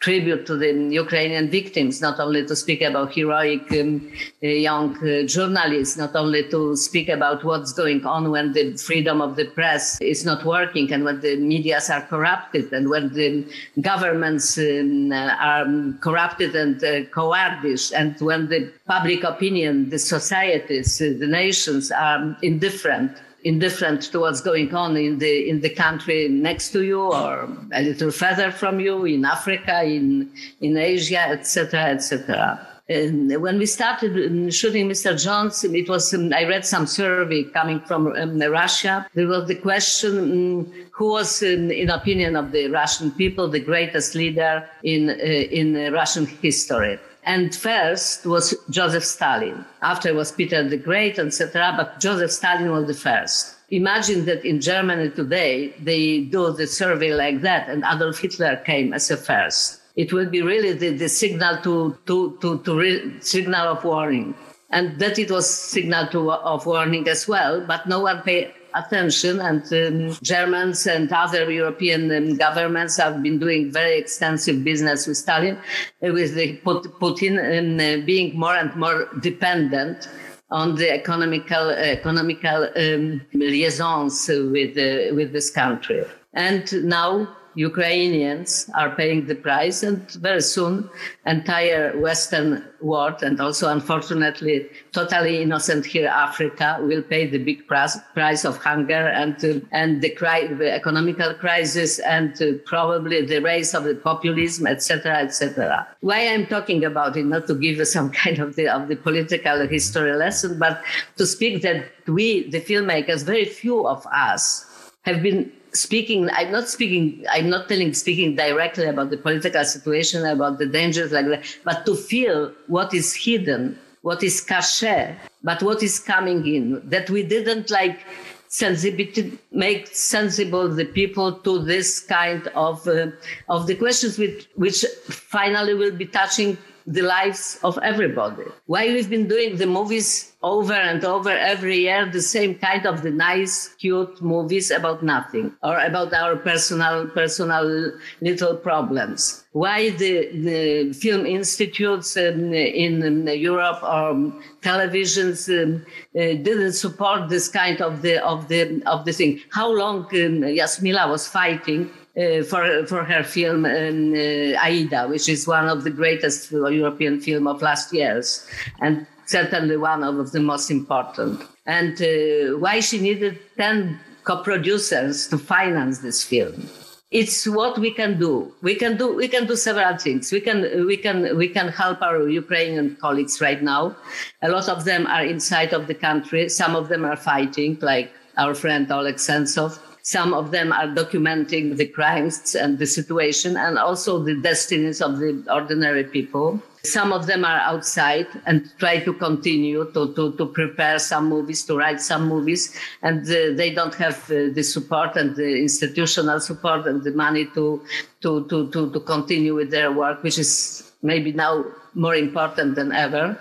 tribute 0.00 0.46
to 0.46 0.56
the 0.56 0.72
Ukrainian 0.92 1.48
victims, 1.50 2.00
not 2.00 2.20
only 2.20 2.44
to 2.46 2.54
speak 2.54 2.82
about 2.82 3.14
heroic 3.14 3.70
um, 3.72 4.12
uh, 4.42 4.46
young 4.46 4.96
uh, 4.98 5.26
journalists, 5.26 5.96
not 5.96 6.14
only 6.14 6.42
to 6.50 6.76
speak 6.76 7.08
about 7.08 7.42
what's 7.44 7.72
going 7.72 8.04
on 8.04 8.30
when 8.30 8.52
the 8.52 8.76
freedom 8.76 9.20
of 9.20 9.36
the 9.36 9.46
press 9.46 10.00
is 10.00 10.24
not 10.24 10.44
working 10.44 10.92
and 10.92 11.04
when 11.04 11.20
the 11.20 11.36
medias 11.36 11.88
are 11.88 12.02
corrupted 12.02 12.72
and 12.72 12.88
when 12.90 13.12
the 13.14 13.44
governments 13.80 14.58
um, 14.58 15.12
are 15.12 15.66
corrupted 16.00 16.54
and 16.54 16.76
uh, 16.84 17.02
cowardish 17.10 17.92
and 17.92 18.20
when 18.20 18.48
the 18.48 18.70
public 18.86 19.24
opinion, 19.24 19.88
the 19.90 19.98
societies, 19.98 21.00
uh, 21.00 21.14
the 21.18 21.26
nations 21.26 21.90
are 21.90 22.36
indifferent 22.42 23.12
indifferent 23.46 24.02
to 24.02 24.20
what's 24.20 24.40
going 24.40 24.74
on 24.74 24.96
in 24.96 25.18
the 25.18 25.48
in 25.48 25.60
the 25.60 25.70
country 25.70 26.28
next 26.28 26.72
to 26.72 26.82
you 26.82 27.00
or 27.00 27.48
a 27.72 27.82
little 27.82 28.10
further 28.10 28.50
from 28.50 28.80
you 28.80 29.04
in 29.04 29.24
Africa, 29.24 29.84
in 29.84 30.30
in 30.60 30.76
Asia, 30.76 31.24
etc., 31.36 31.94
etc. 31.94 32.66
And 32.88 33.42
when 33.42 33.58
we 33.58 33.66
started 33.66 34.12
um, 34.14 34.48
shooting 34.50 34.88
Mr. 34.88 35.20
Jones, 35.20 35.64
it 35.64 35.88
was 35.88 36.14
um, 36.14 36.32
I 36.32 36.44
read 36.44 36.64
some 36.64 36.86
survey 36.86 37.42
coming 37.44 37.80
from 37.80 38.06
um, 38.08 38.38
Russia. 38.40 39.06
There 39.14 39.26
was 39.26 39.48
the 39.48 39.56
question 39.56 40.12
um, 40.18 40.86
who 40.92 41.10
was, 41.10 41.42
um, 41.42 41.70
in 41.70 41.90
opinion 41.90 42.36
of 42.36 42.52
the 42.52 42.68
Russian 42.68 43.10
people, 43.10 43.48
the 43.48 43.60
greatest 43.60 44.14
leader 44.14 44.68
in 44.82 45.10
uh, 45.10 45.14
in 45.60 45.92
Russian 45.92 46.26
history. 46.26 46.98
And 47.26 47.52
first 47.52 48.24
was 48.24 48.54
Joseph 48.70 49.04
Stalin. 49.04 49.64
After 49.82 50.14
was 50.14 50.30
Peter 50.30 50.62
the 50.66 50.76
Great, 50.76 51.18
etc. 51.18 51.74
But 51.76 51.98
Joseph 51.98 52.30
Stalin 52.30 52.70
was 52.70 52.86
the 52.86 52.94
first. 52.94 53.56
Imagine 53.70 54.26
that 54.26 54.44
in 54.44 54.60
Germany 54.60 55.10
today, 55.10 55.74
they 55.80 56.20
do 56.20 56.52
the 56.52 56.68
survey 56.68 57.12
like 57.12 57.40
that, 57.40 57.68
and 57.68 57.82
Adolf 57.84 58.18
Hitler 58.18 58.62
came 58.64 58.92
as 58.92 59.10
a 59.10 59.16
first. 59.16 59.80
It 59.96 60.12
will 60.12 60.30
be 60.30 60.40
really 60.40 60.72
the, 60.72 60.90
the 60.90 61.08
signal 61.08 61.56
to, 61.62 61.98
to, 62.06 62.38
to, 62.42 62.58
to 62.62 62.78
re- 62.78 63.20
signal 63.20 63.74
of 63.74 63.82
warning. 63.82 64.36
And 64.70 65.00
that 65.00 65.18
it 65.18 65.30
was 65.32 65.50
signal 65.50 66.06
to, 66.08 66.30
of 66.30 66.64
warning 66.64 67.08
as 67.08 67.26
well, 67.26 67.60
but 67.60 67.88
no 67.88 68.00
one 68.00 68.22
paid 68.22 68.52
attention. 68.76 69.40
And 69.40 69.62
um, 69.72 70.16
Germans 70.22 70.86
and 70.86 71.12
other 71.12 71.50
European 71.50 72.10
um, 72.10 72.36
governments 72.36 72.96
have 72.98 73.22
been 73.22 73.38
doing 73.38 73.72
very 73.72 73.98
extensive 73.98 74.62
business 74.64 75.06
with 75.06 75.16
Stalin, 75.16 75.56
uh, 75.56 76.12
with 76.12 76.34
the 76.34 76.58
Putin 76.58 77.34
um, 77.38 77.76
uh, 77.76 78.04
being 78.04 78.38
more 78.38 78.56
and 78.56 78.74
more 78.76 79.08
dependent 79.20 80.08
on 80.50 80.76
the 80.76 80.92
economical 80.92 81.70
economical 81.70 82.68
um, 82.76 83.20
liaisons 83.34 84.28
with 84.28 84.78
uh, 84.78 85.14
with 85.14 85.32
this 85.32 85.50
country. 85.50 86.04
And 86.34 86.70
now 86.84 87.36
Ukrainians 87.56 88.70
are 88.74 88.90
paying 88.90 89.24
the 89.24 89.34
price, 89.34 89.82
and 89.82 90.08
very 90.12 90.42
soon, 90.42 90.90
entire 91.24 91.98
Western 91.98 92.62
world, 92.82 93.22
and 93.22 93.40
also 93.40 93.70
unfortunately, 93.70 94.68
totally 94.92 95.40
innocent 95.40 95.86
here, 95.86 96.08
Africa, 96.08 96.78
will 96.82 97.02
pay 97.02 97.26
the 97.26 97.38
big 97.38 97.66
price, 97.66 97.96
price 98.12 98.44
of 98.44 98.58
hunger 98.58 99.08
and 99.22 99.42
uh, 99.42 99.60
and 99.72 100.02
the, 100.02 100.10
cri- 100.10 100.52
the 100.52 100.70
economical 100.70 101.32
crisis, 101.34 101.98
and 102.00 102.40
uh, 102.42 102.52
probably 102.66 103.24
the 103.24 103.40
rise 103.40 103.74
of 103.74 103.84
the 103.84 103.94
populism, 103.94 104.66
etc., 104.66 105.16
etc. 105.16 105.86
Why 106.00 106.28
I'm 106.28 106.46
talking 106.46 106.84
about 106.84 107.16
it, 107.16 107.24
not 107.24 107.46
to 107.46 107.54
give 107.54 107.86
some 107.96 108.10
kind 108.10 108.38
of 108.38 108.56
the 108.56 108.68
of 108.68 108.88
the 108.88 108.96
political 108.96 109.66
history 109.66 110.14
lesson, 110.14 110.58
but 110.58 110.82
to 111.16 111.26
speak 111.26 111.62
that 111.62 111.86
we, 112.06 112.50
the 112.50 112.60
filmmakers, 112.60 113.24
very 113.24 113.46
few 113.46 113.86
of 113.86 114.06
us 114.12 114.66
have 115.06 115.22
been 115.22 115.50
speaking 115.76 116.28
i'm 116.32 116.50
not 116.50 116.68
speaking 116.68 117.24
i'm 117.30 117.48
not 117.48 117.68
telling 117.68 117.92
speaking 117.92 118.34
directly 118.34 118.86
about 118.86 119.10
the 119.10 119.16
political 119.16 119.64
situation 119.64 120.24
about 120.26 120.58
the 120.58 120.66
dangers 120.66 121.12
like 121.12 121.26
that 121.26 121.44
but 121.64 121.84
to 121.86 121.94
feel 121.94 122.52
what 122.66 122.92
is 122.94 123.14
hidden 123.14 123.78
what 124.02 124.22
is 124.22 124.44
caché 124.44 125.16
but 125.42 125.62
what 125.62 125.82
is 125.82 125.98
coming 125.98 126.46
in 126.46 126.80
that 126.88 127.10
we 127.10 127.22
didn't 127.22 127.70
like 127.70 128.00
sensibility 128.48 129.38
make 129.52 129.86
sensible 129.88 130.68
the 130.68 130.84
people 130.84 131.32
to 131.32 131.58
this 131.58 132.00
kind 132.00 132.46
of 132.54 132.86
uh, 132.88 133.08
of 133.48 133.66
the 133.66 133.74
questions 133.74 134.18
which 134.18 134.48
which 134.54 134.84
finally 135.08 135.74
will 135.74 135.90
be 135.90 136.06
touching 136.06 136.56
the 136.86 137.02
lives 137.02 137.58
of 137.64 137.78
everybody. 137.82 138.44
Why 138.66 138.86
we've 138.86 139.10
been 139.10 139.26
doing 139.26 139.56
the 139.56 139.66
movies 139.66 140.32
over 140.42 140.72
and 140.72 141.04
over 141.04 141.30
every 141.30 141.78
year, 141.78 142.06
the 142.06 142.22
same 142.22 142.54
kind 142.54 142.86
of 142.86 143.02
the 143.02 143.10
nice, 143.10 143.74
cute 143.80 144.22
movies 144.22 144.70
about 144.70 145.02
nothing 145.02 145.52
or 145.64 145.78
about 145.80 146.14
our 146.14 146.36
personal, 146.36 147.08
personal 147.08 147.92
little 148.20 148.56
problems. 148.56 149.44
Why 149.52 149.90
the, 149.90 150.28
the 150.32 150.92
film 150.92 151.26
institutes 151.26 152.16
in, 152.16 152.54
in 152.54 153.26
Europe 153.26 153.82
or 153.82 154.32
televisions 154.60 155.48
um, 155.50 155.84
uh, 156.14 156.42
didn't 156.42 156.74
support 156.74 157.28
this 157.28 157.48
kind 157.48 157.80
of 157.80 158.02
the 158.02 158.24
of 158.24 158.48
the 158.48 158.82
of 158.86 159.04
the 159.06 159.12
thing? 159.12 159.40
How 159.50 159.72
long 159.72 160.00
um, 160.04 160.42
Jasmila 160.58 161.10
was 161.10 161.26
fighting 161.26 161.90
uh, 162.16 162.42
for 162.42 162.86
for 162.86 163.04
her 163.04 163.22
film 163.22 163.64
uh, 163.64 164.66
Aida, 164.68 165.06
which 165.08 165.28
is 165.28 165.46
one 165.46 165.68
of 165.68 165.84
the 165.84 165.90
greatest 165.90 166.50
European 166.50 167.20
film 167.20 167.46
of 167.46 167.62
last 167.62 167.92
years, 167.92 168.46
and 168.80 169.06
certainly 169.26 169.76
one 169.76 170.02
of 170.02 170.32
the 170.32 170.40
most 170.40 170.70
important. 170.70 171.42
And 171.66 172.00
uh, 172.00 172.58
why 172.58 172.80
she 172.80 172.98
needed 173.00 173.38
ten 173.56 174.00
co-producers 174.24 175.28
to 175.28 175.38
finance 175.38 175.98
this 175.98 176.22
film. 176.22 176.68
It's 177.12 177.46
what 177.46 177.78
we 177.78 177.92
can 177.92 178.18
do. 178.18 178.52
We 178.62 178.74
can 178.74 178.96
do. 178.96 179.14
We 179.14 179.28
can 179.28 179.46
do 179.46 179.54
several 179.54 179.96
things. 179.96 180.32
We 180.32 180.40
can. 180.40 180.86
We 180.86 180.96
can. 180.96 181.36
We 181.36 181.48
can 181.48 181.68
help 181.68 182.02
our 182.02 182.28
Ukrainian 182.28 182.96
colleagues 182.96 183.40
right 183.40 183.62
now. 183.62 183.94
A 184.42 184.48
lot 184.48 184.68
of 184.68 184.84
them 184.84 185.06
are 185.06 185.24
inside 185.24 185.72
of 185.72 185.86
the 185.86 185.94
country. 185.94 186.48
Some 186.48 186.74
of 186.74 186.88
them 186.88 187.04
are 187.04 187.16
fighting, 187.16 187.78
like 187.80 188.10
our 188.36 188.54
friend 188.54 188.90
Oleg 188.90 189.16
Sentsov 189.16 189.78
some 190.06 190.32
of 190.34 190.52
them 190.52 190.70
are 190.70 190.86
documenting 190.86 191.76
the 191.76 191.86
crimes 191.86 192.54
and 192.54 192.78
the 192.78 192.86
situation 192.86 193.56
and 193.56 193.76
also 193.76 194.22
the 194.22 194.36
destinies 194.40 195.02
of 195.02 195.18
the 195.18 195.44
ordinary 195.50 196.04
people. 196.04 196.62
Some 196.84 197.12
of 197.12 197.26
them 197.26 197.44
are 197.44 197.58
outside 197.58 198.28
and 198.46 198.70
try 198.78 199.00
to 199.00 199.12
continue 199.12 199.90
to, 199.94 200.14
to, 200.14 200.32
to 200.36 200.46
prepare 200.46 201.00
some 201.00 201.28
movies, 201.28 201.64
to 201.64 201.76
write 201.76 202.00
some 202.00 202.28
movies, 202.28 202.72
and 203.02 203.22
uh, 203.26 203.56
they 203.56 203.74
don't 203.74 203.96
have 203.96 204.18
uh, 204.30 204.54
the 204.54 204.62
support 204.62 205.16
and 205.16 205.34
the 205.34 205.60
institutional 205.60 206.38
support 206.38 206.86
and 206.86 207.02
the 207.02 207.10
money 207.10 207.46
to, 207.54 207.82
to, 208.20 208.46
to, 208.46 208.70
to, 208.70 208.92
to 208.92 209.00
continue 209.00 209.56
with 209.56 209.72
their 209.72 209.90
work, 209.90 210.22
which 210.22 210.38
is 210.38 210.92
maybe 211.02 211.32
now 211.32 211.64
more 211.94 212.14
important 212.14 212.76
than 212.76 212.92
ever. 212.92 213.36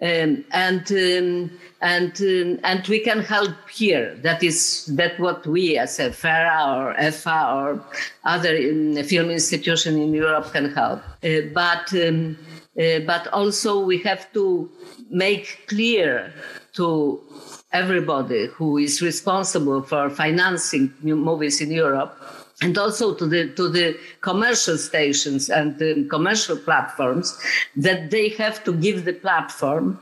Um, 0.00 0.44
and 0.52 0.90
um, 0.90 1.50
and 1.82 2.12
um, 2.20 2.60
and 2.62 2.86
we 2.86 3.00
can 3.00 3.20
help 3.20 3.68
here. 3.68 4.14
That 4.22 4.42
is 4.42 4.86
that 4.86 5.18
what 5.18 5.46
we 5.46 5.76
as 5.76 5.98
a 5.98 6.10
FERA 6.12 6.76
or 6.76 6.94
EFA 6.94 7.54
or 7.56 7.84
other 8.24 8.56
um, 8.56 9.02
film 9.02 9.30
institution 9.30 10.00
in 10.00 10.14
Europe 10.14 10.52
can 10.52 10.72
help. 10.72 11.00
Uh, 11.24 11.50
but 11.52 11.92
um, 11.94 12.38
uh, 12.80 13.00
but 13.00 13.26
also 13.28 13.84
we 13.84 13.98
have 13.98 14.32
to 14.32 14.70
make 15.10 15.66
clear 15.66 16.32
to 16.74 17.20
everybody 17.72 18.46
who 18.46 18.78
is 18.78 19.02
responsible 19.02 19.82
for 19.82 20.08
financing 20.08 20.92
movies 21.02 21.60
in 21.60 21.70
Europe 21.70 22.16
and 22.62 22.78
also 22.78 23.12
to 23.12 23.26
the 23.26 23.48
to 23.54 23.68
the 23.68 23.98
commercial 24.20 24.78
stations 24.78 25.50
and 25.50 25.78
the 25.78 26.06
commercial 26.08 26.56
platforms 26.56 27.36
that 27.76 28.10
they 28.10 28.28
have 28.28 28.62
to 28.62 28.72
give 28.72 29.04
the 29.04 29.12
platform 29.12 29.98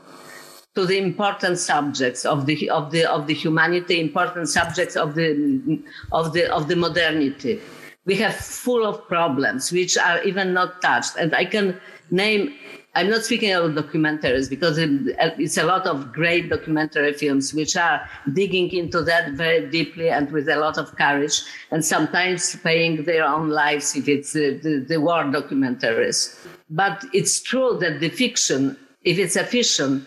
to 0.75 0.85
the 0.85 0.97
important 0.97 1.57
subjects 1.57 2.25
of 2.25 2.45
the 2.45 2.69
of 2.69 2.91
the 2.91 3.05
of 3.05 3.27
the 3.27 3.33
humanity, 3.33 3.99
important 3.99 4.47
subjects 4.47 4.95
of 4.95 5.15
the 5.15 5.79
of 6.11 6.33
the 6.33 6.51
of 6.51 6.67
the 6.67 6.75
modernity. 6.75 7.59
We 8.05 8.15
have 8.15 8.35
full 8.35 8.85
of 8.85 9.07
problems 9.07 9.71
which 9.71 9.97
are 9.97 10.23
even 10.23 10.53
not 10.53 10.81
touched, 10.81 11.17
and 11.17 11.35
I 11.35 11.45
can 11.45 11.79
name. 12.09 12.53
I'm 12.93 13.09
not 13.09 13.23
speaking 13.23 13.53
about 13.53 13.71
documentaries 13.71 14.49
because 14.49 14.77
it's 14.77 15.57
a 15.57 15.63
lot 15.63 15.87
of 15.87 16.11
great 16.11 16.49
documentary 16.49 17.13
films 17.13 17.53
which 17.53 17.77
are 17.77 18.01
digging 18.33 18.69
into 18.73 19.01
that 19.03 19.31
very 19.31 19.69
deeply 19.69 20.09
and 20.09 20.29
with 20.29 20.49
a 20.49 20.57
lot 20.57 20.77
of 20.77 20.93
courage, 20.97 21.41
and 21.71 21.85
sometimes 21.85 22.53
paying 22.57 23.05
their 23.05 23.23
own 23.23 23.49
lives 23.49 23.95
if 23.95 24.09
it's 24.09 24.33
the, 24.33 24.57
the, 24.57 24.85
the 24.89 24.99
war 24.99 25.23
documentaries. 25.23 26.45
But 26.69 27.05
it's 27.13 27.39
true 27.41 27.77
that 27.79 28.01
the 28.01 28.09
fiction, 28.09 28.77
if 29.03 29.17
it's 29.17 29.37
a 29.37 29.45
fiction, 29.45 30.05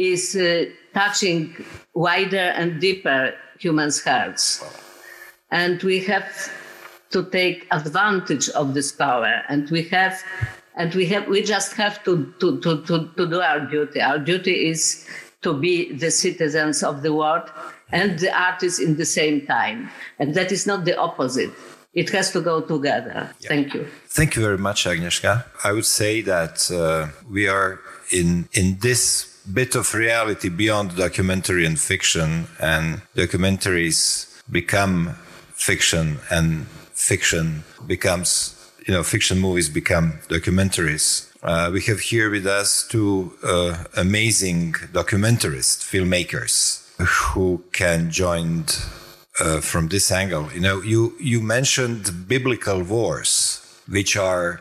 is 0.00 0.36
uh, 0.36 0.64
touching 0.94 1.54
wider 1.94 2.36
and 2.56 2.80
deeper 2.80 3.34
humans' 3.58 4.02
hearts. 4.02 4.64
And 5.50 5.82
we 5.82 6.00
have 6.04 6.50
to 7.10 7.24
take 7.30 7.66
advantage 7.70 8.48
of 8.50 8.74
this 8.74 8.92
power 8.92 9.42
and 9.48 9.68
we 9.70 9.82
have 9.82 10.22
and 10.76 10.94
we 10.94 11.06
have 11.06 11.26
we 11.26 11.42
just 11.42 11.72
have 11.72 12.02
to 12.04 12.32
to, 12.38 12.60
to, 12.60 12.82
to, 12.86 13.08
to 13.16 13.26
do 13.26 13.40
our 13.40 13.60
duty. 13.60 14.00
Our 14.00 14.18
duty 14.18 14.68
is 14.68 15.06
to 15.42 15.52
be 15.52 15.92
the 15.92 16.10
citizens 16.10 16.82
of 16.82 17.02
the 17.02 17.12
world 17.12 17.50
and 17.90 18.18
the 18.20 18.32
artists 18.32 18.78
in 18.78 18.96
the 18.96 19.04
same 19.04 19.46
time. 19.46 19.90
And 20.20 20.34
that 20.34 20.52
is 20.52 20.66
not 20.66 20.84
the 20.84 20.96
opposite. 20.96 21.50
it 21.92 22.10
has 22.10 22.30
to 22.32 22.40
go 22.40 22.60
together. 22.60 23.34
Yeah. 23.40 23.48
Thank 23.48 23.74
you. 23.74 23.86
Thank 24.08 24.36
you 24.36 24.42
very 24.42 24.58
much, 24.58 24.86
Agnieszka. 24.86 25.44
I 25.64 25.72
would 25.72 25.86
say 25.86 26.22
that 26.22 26.70
uh, 26.70 27.08
we 27.28 27.48
are 27.48 27.80
in 28.10 28.48
in 28.52 28.78
this 28.80 29.29
bit 29.52 29.74
of 29.74 29.94
reality 29.94 30.48
beyond 30.48 30.96
documentary 30.96 31.66
and 31.66 31.78
fiction, 31.78 32.46
and 32.58 33.02
documentaries 33.14 34.26
become 34.50 35.14
fiction, 35.54 36.18
and 36.30 36.66
fiction 36.94 37.64
becomes 37.86 38.56
you 38.86 38.94
know 38.94 39.02
fiction 39.02 39.38
movies 39.38 39.68
become 39.68 40.20
documentaries. 40.28 41.26
Uh, 41.42 41.70
we 41.72 41.80
have 41.82 42.00
here 42.00 42.30
with 42.30 42.46
us 42.46 42.86
two 42.86 43.32
uh, 43.42 43.84
amazing 43.96 44.72
documentarists, 44.92 45.82
filmmakers, 45.82 46.86
who 46.98 47.62
can 47.72 48.10
join 48.10 48.64
uh, 49.40 49.60
from 49.60 49.88
this 49.88 50.10
angle. 50.12 50.52
You 50.52 50.60
know, 50.60 50.82
you 50.82 51.14
you 51.18 51.40
mentioned 51.40 52.28
biblical 52.28 52.82
wars, 52.82 53.60
which 53.88 54.16
are 54.16 54.60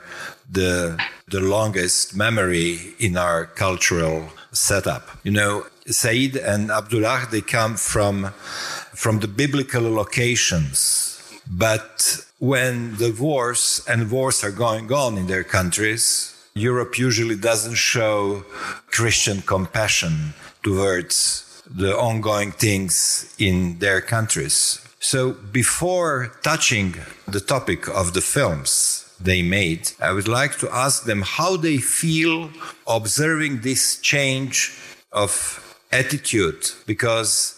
the 0.50 0.98
the 1.28 1.40
longest 1.40 2.16
memory 2.16 2.96
in 2.98 3.18
our 3.18 3.46
cultural 3.46 4.30
setup. 4.60 5.10
You 5.24 5.32
know, 5.32 5.66
Saeed 5.88 6.36
and 6.36 6.70
Abdullah 6.70 7.28
they 7.32 7.41
come 7.41 7.76
from 7.76 8.34
from 8.93 9.20
the 9.20 9.28
biblical 9.28 9.84
locations, 10.01 11.22
but 11.49 12.26
when 12.39 12.95
the 12.97 13.12
wars 13.12 13.82
and 13.88 14.12
wars 14.12 14.43
are 14.43 14.51
going 14.51 14.91
on 14.91 15.18
in 15.18 15.28
their 15.28 15.43
countries, 15.43 16.36
Europe 16.53 16.97
usually 16.97 17.36
doesn't 17.36 17.76
show 17.76 18.43
Christian 18.91 19.41
compassion 19.41 20.34
towards 20.64 21.64
the 21.66 21.97
ongoing 21.97 22.51
things 22.51 23.34
in 23.38 23.80
their 23.80 24.01
countries. 24.01 24.80
So 24.99 25.32
before 25.32 26.32
touching 26.43 26.95
the 27.28 27.39
topic 27.39 27.88
of 27.88 28.14
the 28.14 28.22
films 28.22 29.09
they 29.22 29.42
made, 29.42 29.92
I 30.02 30.12
would 30.12 30.28
like 30.28 30.58
to 30.60 30.70
ask 30.74 31.06
them 31.06 31.22
how 31.22 31.58
they 31.58 31.78
feel 31.78 32.52
observing 32.88 33.62
this 33.62 34.00
change 34.00 34.78
of 35.12 35.32
attitude 35.92 36.72
because 36.86 37.56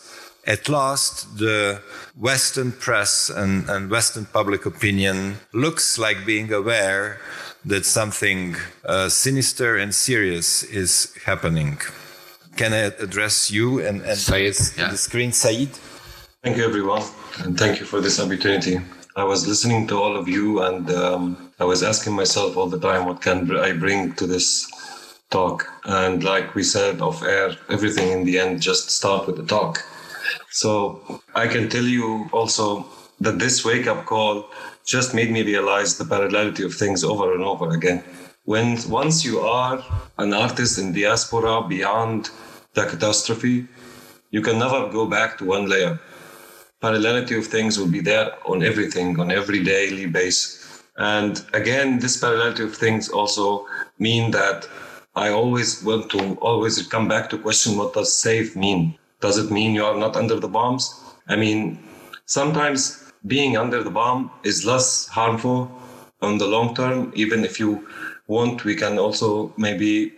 at 0.47 0.70
last 0.70 1.38
the 1.38 1.82
Western 2.18 2.72
press 2.72 3.30
and, 3.30 3.70
and 3.70 3.91
Western 3.91 4.26
public 4.26 4.66
opinion 4.66 5.38
looks 5.53 5.97
like 5.97 6.26
being 6.26 6.51
aware 6.51 7.20
that 7.66 7.86
something 7.86 8.55
uh, 8.86 9.07
sinister 9.07 9.78
and 9.78 9.93
serious 9.93 10.64
is 10.64 11.14
happening 11.26 11.78
can 12.55 12.74
I 12.74 12.91
address 13.01 13.49
you 13.49 13.80
and, 13.80 14.01
and 14.01 14.18
Saeed, 14.18 14.55
yeah. 14.78 14.89
the 14.89 14.97
screen, 14.97 15.32
Saeed? 15.32 15.70
Thank 16.43 16.57
you, 16.57 16.66
everyone, 16.66 17.03
and 17.39 17.57
thank 17.57 17.80
you 17.80 17.86
for 17.86 18.01
this 18.01 18.20
opportunity. 18.20 18.80
I 19.16 19.24
was 19.24 19.47
listening 19.47 19.88
to 19.88 19.95
all 20.01 20.18
of 20.18 20.28
you, 20.28 20.62
and 20.62 20.89
um, 20.91 21.50
I 21.62 21.66
was 21.66 21.84
asking 21.84 22.14
myself 22.14 22.57
all 22.57 22.68
the 22.68 22.80
time, 22.80 23.05
what 23.05 23.22
can 23.22 23.38
I 23.55 23.72
bring 23.74 24.14
to 24.16 24.26
this 24.26 24.47
talk? 25.30 25.68
And 25.86 26.24
like 26.24 26.55
we 26.55 26.64
said 26.64 27.01
off 27.01 27.24
air, 27.24 27.55
everything 27.70 28.12
in 28.12 28.26
the 28.26 28.39
end 28.39 28.62
just 28.62 28.89
start 28.89 29.28
with 29.28 29.38
the 29.38 29.45
talk. 29.45 29.84
So 30.49 31.22
I 31.36 31.47
can 31.47 31.70
tell 31.70 31.88
you 31.97 32.30
also 32.34 32.86
that 33.20 33.39
this 33.39 33.64
wake 33.64 33.88
up 33.88 34.05
call 34.05 34.49
just 34.86 35.14
made 35.14 35.32
me 35.32 35.43
realize 35.43 35.97
the 35.97 36.05
parallelity 36.05 36.66
of 36.66 36.74
things 36.74 37.03
over 37.03 37.34
and 37.36 37.43
over 37.43 37.70
again 37.70 38.03
when 38.45 38.78
once 38.89 39.24
you 39.24 39.39
are 39.39 39.84
an 40.18 40.34
artist 40.34 40.80
in 40.80 40.93
diaspora 40.93 41.62
beyond 41.68 42.30
the 42.74 42.86
catastrophe, 42.86 43.68
you 44.32 44.41
can 44.41 44.57
never 44.57 44.89
go 44.89 45.05
back 45.05 45.38
to 45.38 45.45
one 45.45 45.70
layer. 45.70 45.99
Parallelity 46.82 47.38
of 47.38 47.45
things 47.45 47.78
will 47.78 47.88
be 47.88 48.01
there 48.01 48.32
on 48.47 48.64
everything, 48.64 49.20
on 49.20 49.32
every 49.32 49.64
daily 49.64 50.07
basis. 50.07 50.61
And 51.01 51.43
again, 51.53 51.97
this 51.97 52.21
parallelity 52.21 52.63
of 52.63 52.75
things 52.75 53.09
also 53.09 53.65
mean 53.97 54.29
that 54.31 54.69
I 55.15 55.29
always 55.29 55.83
want 55.83 56.11
to 56.11 56.35
always 56.35 56.87
come 56.87 57.07
back 57.07 57.27
to 57.31 57.39
question 57.39 57.75
what 57.75 57.93
does 57.93 58.15
safe 58.15 58.55
mean? 58.55 58.95
Does 59.19 59.39
it 59.39 59.49
mean 59.49 59.73
you 59.73 59.83
are 59.83 59.97
not 59.97 60.15
under 60.15 60.39
the 60.39 60.47
bombs? 60.47 60.93
I 61.27 61.35
mean, 61.37 61.79
sometimes 62.25 63.11
being 63.25 63.57
under 63.57 63.81
the 63.81 63.89
bomb 63.89 64.29
is 64.43 64.63
less 64.63 65.07
harmful 65.07 65.71
on 66.21 66.37
the 66.37 66.45
long 66.45 66.75
term, 66.75 67.11
even 67.15 67.43
if 67.43 67.59
you 67.59 67.87
want, 68.27 68.63
we 68.63 68.75
can 68.75 68.99
also 68.99 69.51
maybe 69.57 70.13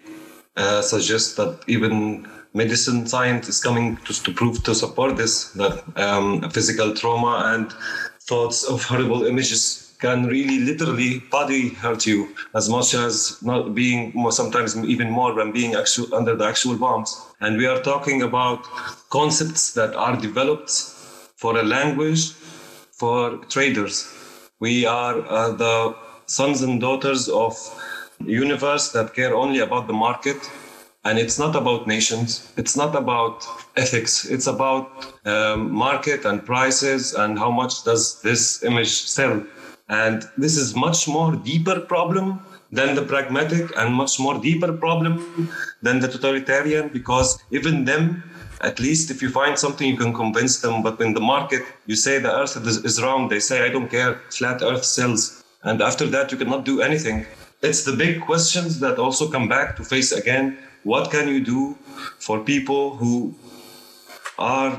uh, 0.57 0.81
suggest 0.81 1.37
that 1.37 1.61
even 1.67 2.27
medicine 2.53 3.07
science 3.07 3.47
is 3.47 3.63
coming 3.63 3.95
to, 4.05 4.13
to 4.21 4.33
prove 4.33 4.61
to 4.63 4.75
support 4.75 5.15
this 5.15 5.51
that 5.51 5.81
um, 5.97 6.49
physical 6.51 6.93
trauma 6.93 7.53
and 7.55 7.73
thoughts 8.19 8.65
of 8.65 8.83
horrible 8.83 9.25
images 9.25 9.82
can 10.03 10.25
really 10.27 10.59
literally 10.59 11.19
body 11.31 11.69
hurt 11.83 12.05
you 12.05 12.35
as 12.53 12.67
much 12.69 12.93
as 12.93 13.41
not 13.41 13.73
being 13.73 14.11
more 14.13 14.33
sometimes 14.33 14.75
even 14.93 15.09
more 15.09 15.33
than 15.33 15.53
being 15.53 15.75
actual 15.75 16.13
under 16.13 16.35
the 16.35 16.45
actual 16.45 16.75
bombs. 16.75 17.11
And 17.39 17.57
we 17.57 17.67
are 17.67 17.81
talking 17.81 18.21
about 18.21 18.59
concepts 19.09 19.73
that 19.75 19.95
are 19.95 20.17
developed 20.17 20.71
for 21.37 21.57
a 21.57 21.63
language 21.63 22.31
for 22.99 23.37
traders. 23.55 23.95
We 24.59 24.85
are 24.85 25.15
uh, 25.25 25.51
the 25.53 25.95
sons 26.25 26.61
and 26.61 26.81
daughters 26.81 27.29
of 27.29 27.53
universe 28.25 28.91
that 28.91 29.13
care 29.13 29.33
only 29.33 29.59
about 29.59 29.87
the 29.87 29.97
market. 30.07 30.39
And 31.05 31.17
it's 31.19 31.37
not 31.39 31.55
about 31.55 31.87
nations. 31.87 32.51
It's 32.57 32.75
not 32.75 32.95
about 32.95 33.45
ethics. 33.77 34.25
It's 34.25 34.47
about 34.47 34.83
um, 35.25 35.71
market 35.71 36.25
and 36.25 36.45
prices 36.45 37.13
and 37.13 37.39
how 37.39 37.51
much 37.51 37.83
does 37.83 38.21
this 38.21 38.63
image 38.63 38.93
sell 39.17 39.43
and 40.01 40.27
this 40.37 40.55
is 40.57 40.75
much 40.75 41.07
more 41.07 41.31
deeper 41.35 41.79
problem 41.93 42.39
than 42.71 42.95
the 42.95 43.03
pragmatic 43.13 43.65
and 43.77 43.93
much 43.93 44.19
more 44.19 44.35
deeper 44.39 44.71
problem 44.73 45.13
than 45.81 45.99
the 45.99 46.07
totalitarian 46.07 46.87
because 46.89 47.29
even 47.51 47.85
them 47.85 48.23
at 48.61 48.79
least 48.79 49.11
if 49.11 49.21
you 49.21 49.29
find 49.29 49.59
something 49.59 49.87
you 49.87 49.97
can 49.97 50.13
convince 50.13 50.61
them. 50.61 50.81
But 50.81 50.99
in 51.01 51.13
the 51.13 51.19
market 51.19 51.63
you 51.85 51.95
say 51.95 52.17
the 52.19 52.33
earth 52.33 52.55
is 52.89 53.01
round. 53.01 53.29
They 53.29 53.39
say 53.39 53.65
i 53.65 53.69
don't 53.69 53.89
care. 53.89 54.13
Flat 54.37 54.61
earth 54.63 54.85
sells. 54.85 55.43
And 55.63 55.81
after 55.81 56.05
that 56.15 56.31
you 56.31 56.37
cannot 56.37 56.65
do 56.65 56.81
anything. 56.81 57.25
It's 57.61 57.83
the 57.83 57.95
big 57.95 58.21
questions 58.21 58.79
that 58.79 58.97
also 58.99 59.29
come 59.29 59.47
back 59.47 59.75
to 59.77 59.83
face 59.83 60.11
again. 60.11 60.57
What 60.83 61.11
can 61.11 61.27
you 61.27 61.41
do 61.43 61.77
for 62.19 62.39
people 62.39 62.95
who 62.95 63.35
are 64.39 64.71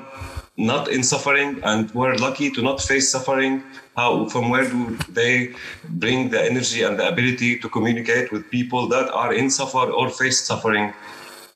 not 0.56 0.88
in 0.88 1.02
suffering 1.02 1.60
and 1.64 1.90
were 1.92 2.16
lucky 2.16 2.50
to 2.50 2.62
not 2.62 2.80
face 2.80 3.10
suffering? 3.10 3.62
How, 3.96 4.28
from 4.28 4.50
where 4.50 4.68
do 4.68 4.96
they 5.08 5.54
bring 5.84 6.30
the 6.30 6.42
energy 6.42 6.82
and 6.82 6.98
the 6.98 7.08
ability 7.08 7.58
to 7.58 7.68
communicate 7.68 8.32
with 8.32 8.50
people 8.50 8.88
that 8.88 9.10
are 9.10 9.32
in 9.32 9.50
suffer 9.50 9.90
or 9.90 10.10
face 10.10 10.40
suffering? 10.40 10.92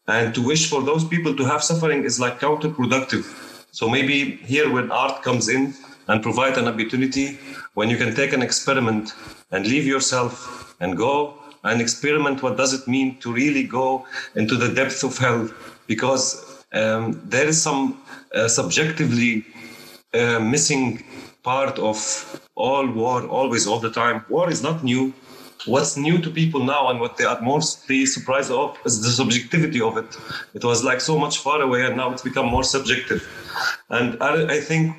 And 0.06 0.34
to 0.34 0.42
wish 0.42 0.70
for 0.70 0.82
those 0.82 1.04
people 1.04 1.36
to 1.36 1.44
have 1.44 1.62
suffering 1.62 2.04
is 2.04 2.18
like 2.18 2.40
counterproductive. 2.40 3.24
So 3.72 3.88
maybe 3.88 4.36
here 4.36 4.72
when 4.72 4.90
art 4.90 5.22
comes 5.22 5.48
in 5.48 5.74
and 6.08 6.22
provide 6.22 6.56
an 6.56 6.66
opportunity 6.66 7.38
when 7.74 7.90
you 7.90 7.96
can 7.96 8.14
take 8.14 8.32
an 8.32 8.42
experiment 8.42 9.12
and 9.52 9.66
leave 9.66 9.86
yourself 9.86 10.74
and 10.80 10.96
go 10.96 11.34
and 11.64 11.80
experiment 11.80 12.42
what 12.42 12.56
does 12.56 12.72
it 12.72 12.88
mean 12.88 13.16
to 13.18 13.32
really 13.32 13.64
go 13.64 14.06
into 14.34 14.56
the 14.56 14.72
depth 14.72 15.04
of 15.04 15.18
hell 15.18 15.50
because 15.86 16.64
um, 16.72 17.20
there 17.24 17.46
is 17.46 17.60
some 17.60 18.00
subjectively 18.48 19.44
uh, 20.14 20.38
missing 20.40 21.04
part 21.42 21.78
of 21.78 22.40
all 22.54 22.86
war 22.86 23.26
always 23.26 23.66
all 23.66 23.78
the 23.78 23.90
time. 23.90 24.24
War 24.28 24.50
is 24.50 24.62
not 24.62 24.82
new. 24.82 25.12
What's 25.66 25.96
new 25.96 26.18
to 26.18 26.30
people 26.30 26.62
now 26.64 26.88
and 26.88 27.00
what 27.00 27.16
they 27.16 27.24
are 27.24 27.40
mostly 27.40 28.06
surprised 28.06 28.50
of 28.50 28.78
is 28.84 29.02
the 29.02 29.10
subjectivity 29.10 29.80
of 29.80 29.96
it. 29.96 30.16
It 30.54 30.64
was 30.64 30.84
like 30.84 31.00
so 31.00 31.18
much 31.18 31.38
far 31.38 31.60
away 31.60 31.84
and 31.84 31.96
now 31.96 32.10
it's 32.12 32.22
become 32.22 32.46
more 32.46 32.64
subjective. 32.64 33.22
And 33.90 34.16
I, 34.22 34.56
I 34.56 34.60
think 34.60 34.96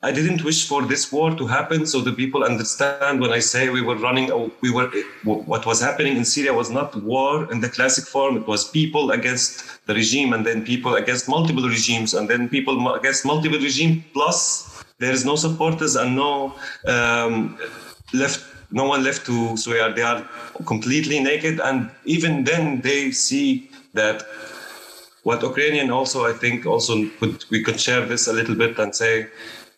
I 0.00 0.12
didn't 0.12 0.44
wish 0.44 0.68
for 0.68 0.82
this 0.82 1.10
war 1.10 1.34
to 1.34 1.46
happen 1.48 1.84
so 1.84 2.00
the 2.00 2.12
people 2.12 2.44
understand 2.44 3.20
when 3.20 3.32
I 3.32 3.40
say 3.40 3.68
we 3.68 3.82
were 3.82 3.96
running, 3.96 4.30
we 4.60 4.70
were, 4.70 4.88
what 5.24 5.66
was 5.66 5.80
happening 5.80 6.16
in 6.16 6.24
Syria 6.24 6.54
was 6.54 6.70
not 6.70 6.94
war 7.02 7.50
in 7.50 7.60
the 7.60 7.68
classic 7.68 8.04
form. 8.04 8.36
It 8.36 8.46
was 8.46 8.70
people 8.70 9.10
against 9.10 9.84
the 9.86 9.94
regime 9.94 10.34
and 10.34 10.46
then 10.46 10.64
people 10.64 10.94
against 10.94 11.28
multiple 11.28 11.68
regimes 11.68 12.14
and 12.14 12.30
then 12.30 12.48
people 12.48 12.94
against 12.94 13.26
multiple 13.26 13.58
regimes. 13.58 14.04
Plus, 14.12 14.84
there 14.98 15.10
is 15.10 15.24
no 15.24 15.34
supporters 15.34 15.96
and 15.96 16.14
no 16.14 16.54
um, 16.86 17.58
left, 18.14 18.44
no 18.70 18.84
one 18.84 19.02
left 19.02 19.26
to 19.26 19.56
swear. 19.56 19.92
They 19.92 20.02
are 20.02 20.22
completely 20.64 21.18
naked. 21.18 21.58
And 21.58 21.90
even 22.04 22.44
then 22.44 22.82
they 22.82 23.10
see 23.10 23.68
that 23.94 24.22
what 25.24 25.42
Ukrainian 25.42 25.90
also, 25.90 26.24
I 26.24 26.34
think 26.34 26.66
also 26.66 27.08
could, 27.18 27.44
we 27.50 27.64
could 27.64 27.80
share 27.80 28.06
this 28.06 28.28
a 28.28 28.32
little 28.32 28.54
bit 28.54 28.78
and 28.78 28.94
say, 28.94 29.26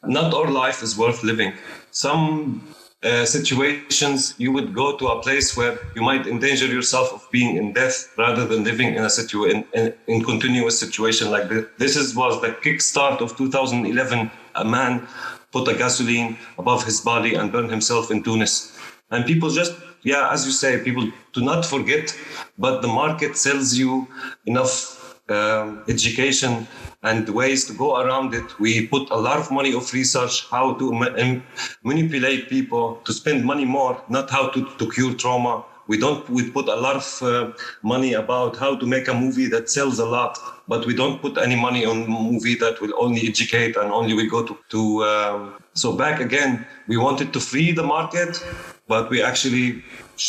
not 0.04 0.32
all 0.32 0.48
life 0.48 0.82
is 0.82 0.96
worth 0.96 1.22
living. 1.22 1.52
Some 1.90 2.62
uh, 3.02 3.24
situations 3.24 4.34
you 4.38 4.52
would 4.52 4.74
go 4.74 4.96
to 4.96 5.06
a 5.08 5.22
place 5.22 5.56
where 5.56 5.78
you 5.94 6.02
might 6.02 6.26
endanger 6.26 6.66
yourself 6.66 7.12
of 7.12 7.26
being 7.30 7.56
in 7.56 7.72
death 7.72 8.12
rather 8.18 8.46
than 8.46 8.62
living 8.64 8.94
in 8.94 9.04
a 9.04 9.10
situation 9.10 9.64
in, 9.74 9.80
in, 9.80 9.94
in 10.06 10.24
continuous 10.24 10.78
situation 10.78 11.30
like 11.30 11.48
this. 11.48 11.64
This 11.78 11.96
is, 11.96 12.14
was 12.14 12.40
the 12.42 12.48
kickstart 12.48 13.20
of 13.20 13.36
2011. 13.36 14.30
A 14.56 14.64
man 14.64 15.06
put 15.50 15.66
a 15.68 15.74
gasoline 15.74 16.36
above 16.58 16.84
his 16.84 17.00
body 17.00 17.34
and 17.34 17.50
burned 17.50 17.70
himself 17.70 18.10
in 18.10 18.22
Tunis. 18.22 18.76
And 19.10 19.24
people 19.24 19.50
just, 19.50 19.74
yeah, 20.02 20.30
as 20.30 20.46
you 20.46 20.52
say, 20.52 20.82
people 20.82 21.10
do 21.32 21.40
not 21.40 21.64
forget, 21.64 22.16
but 22.58 22.82
the 22.82 22.88
market 22.88 23.36
sells 23.36 23.74
you 23.74 24.06
enough 24.46 24.99
um, 25.30 25.84
education 25.88 26.66
and 27.02 27.28
ways 27.28 27.64
to 27.66 27.72
go 27.72 28.00
around 28.00 28.34
it. 28.34 28.58
We 28.58 28.86
put 28.86 29.10
a 29.10 29.16
lot 29.16 29.38
of 29.38 29.50
money 29.50 29.74
of 29.74 29.92
research 29.92 30.46
how 30.50 30.74
to 30.74 30.92
ma- 30.92 31.40
manipulate 31.82 32.48
people 32.48 33.00
to 33.04 33.12
spend 33.12 33.44
money 33.44 33.64
more, 33.64 34.02
not 34.08 34.30
how 34.30 34.48
to, 34.50 34.68
to 34.78 34.90
cure 34.90 35.14
trauma. 35.14 35.64
We 35.88 35.98
don't. 35.98 36.28
We 36.30 36.50
put 36.50 36.68
a 36.68 36.76
lot 36.76 36.96
of 36.96 37.22
uh, 37.22 37.52
money 37.82 38.12
about 38.12 38.56
how 38.56 38.76
to 38.76 38.86
make 38.86 39.08
a 39.08 39.14
movie 39.14 39.48
that 39.48 39.68
sells 39.68 39.98
a 39.98 40.06
lot, 40.06 40.38
but 40.68 40.86
we 40.86 40.94
don't 40.94 41.20
put 41.20 41.36
any 41.36 41.56
money 41.56 41.84
on 41.84 42.06
movie 42.06 42.54
that 42.56 42.80
will 42.80 42.94
only 42.96 43.26
educate 43.26 43.76
and 43.76 43.90
only 43.90 44.14
will 44.14 44.30
go 44.30 44.44
to. 44.46 44.56
to 44.68 45.04
um, 45.04 45.54
so 45.74 45.96
back 45.96 46.20
again, 46.20 46.64
we 46.86 46.96
wanted 46.96 47.32
to 47.32 47.40
free 47.40 47.72
the 47.72 47.82
market, 47.82 48.40
but 48.86 49.10
we 49.10 49.20
actually 49.20 49.82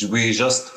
we 0.09 0.31
just 0.31 0.73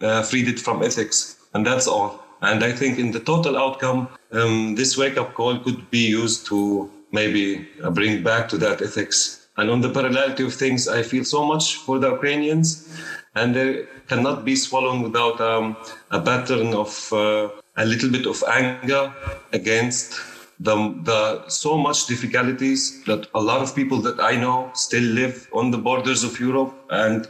uh, 0.00 0.22
freed 0.22 0.48
it 0.48 0.58
from 0.58 0.82
ethics, 0.82 1.36
and 1.54 1.64
that's 1.64 1.86
all. 1.86 2.27
And 2.40 2.62
I 2.62 2.72
think 2.72 2.98
in 2.98 3.10
the 3.10 3.20
total 3.20 3.56
outcome, 3.56 4.08
um, 4.32 4.74
this 4.74 4.96
wake 4.96 5.16
up 5.16 5.34
call 5.34 5.58
could 5.58 5.90
be 5.90 6.06
used 6.06 6.46
to 6.46 6.90
maybe 7.12 7.68
uh, 7.82 7.90
bring 7.90 8.22
back 8.22 8.48
to 8.50 8.58
that 8.58 8.82
ethics. 8.82 9.48
And 9.56 9.70
on 9.70 9.80
the 9.80 9.88
parallelity 9.88 10.46
of 10.46 10.54
things, 10.54 10.86
I 10.86 11.02
feel 11.02 11.24
so 11.24 11.44
much 11.44 11.76
for 11.76 11.98
the 11.98 12.12
Ukrainians, 12.12 12.88
and 13.34 13.54
they 13.54 13.86
cannot 14.06 14.44
be 14.44 14.54
swallowed 14.54 15.02
without 15.02 15.40
um, 15.40 15.76
a 16.10 16.20
pattern 16.20 16.74
of 16.74 17.12
uh, 17.12 17.48
a 17.76 17.84
little 17.84 18.10
bit 18.10 18.26
of 18.26 18.42
anger 18.48 19.12
against 19.52 20.20
the, 20.60 20.74
the 21.04 21.48
so 21.48 21.78
much 21.78 22.06
difficulties 22.06 23.04
that 23.04 23.26
a 23.34 23.40
lot 23.40 23.62
of 23.62 23.74
people 23.74 24.00
that 24.02 24.20
I 24.20 24.36
know 24.36 24.70
still 24.74 25.02
live 25.02 25.48
on 25.52 25.70
the 25.70 25.78
borders 25.78 26.24
of 26.24 26.38
Europe 26.40 26.74
and 26.90 27.28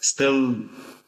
still 0.00 0.56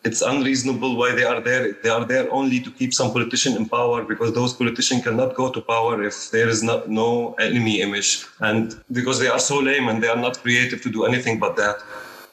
it's 0.04 0.22
unreasonable 0.22 0.96
why 0.96 1.14
they 1.14 1.24
are 1.24 1.40
there. 1.40 1.72
They 1.82 1.88
are 1.88 2.04
there 2.04 2.30
only 2.32 2.60
to 2.60 2.70
keep 2.70 2.94
some 2.94 3.12
politician 3.12 3.56
in 3.56 3.68
power 3.68 4.04
because 4.04 4.32
those 4.32 4.54
politicians 4.54 5.02
cannot 5.02 5.34
go 5.34 5.50
to 5.50 5.60
power 5.60 6.02
if 6.02 6.30
there 6.30 6.48
is 6.48 6.62
not, 6.62 6.88
no 6.88 7.34
enemy 7.34 7.80
image. 7.80 8.24
And 8.40 8.80
because 8.92 9.18
they 9.18 9.26
are 9.26 9.40
so 9.40 9.58
lame 9.58 9.88
and 9.88 10.02
they 10.02 10.08
are 10.08 10.16
not 10.16 10.38
creative 10.38 10.82
to 10.82 10.90
do 10.90 11.04
anything 11.04 11.38
but 11.38 11.56
that. 11.56 11.76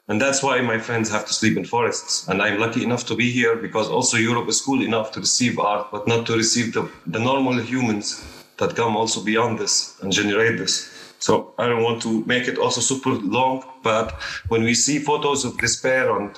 And 0.07 0.21
that's 0.21 0.43
why 0.43 0.61
my 0.61 0.77
friends 0.77 1.09
have 1.09 1.25
to 1.25 1.33
sleep 1.33 1.57
in 1.57 1.65
forests. 1.65 2.27
And 2.27 2.39
I'm 2.41 2.59
lucky 2.59 2.83
enough 2.83 3.07
to 3.07 3.15
be 3.15 3.31
here 3.31 3.55
because 3.55 3.89
also 3.89 4.17
Europe 4.17 4.47
is 4.47 4.61
cool 4.61 4.83
enough 4.83 5.11
to 5.13 5.19
receive 5.19 5.57
art, 5.57 5.87
but 5.91 6.07
not 6.07 6.27
to 6.27 6.33
receive 6.35 6.73
the, 6.73 6.87
the 7.07 7.19
normal 7.19 7.59
humans 7.59 8.23
that 8.57 8.75
come 8.75 8.95
also 8.95 9.23
beyond 9.23 9.57
this 9.57 9.97
and 10.01 10.11
generate 10.11 10.59
this. 10.59 10.91
So 11.17 11.55
I 11.57 11.67
don't 11.67 11.81
want 11.81 12.03
to 12.03 12.23
make 12.25 12.47
it 12.47 12.59
also 12.59 12.81
super 12.81 13.09
long, 13.09 13.63
but 13.81 14.11
when 14.49 14.61
we 14.61 14.75
see 14.75 14.99
photos 14.99 15.43
of 15.43 15.57
despair 15.57 16.15
and 16.15 16.37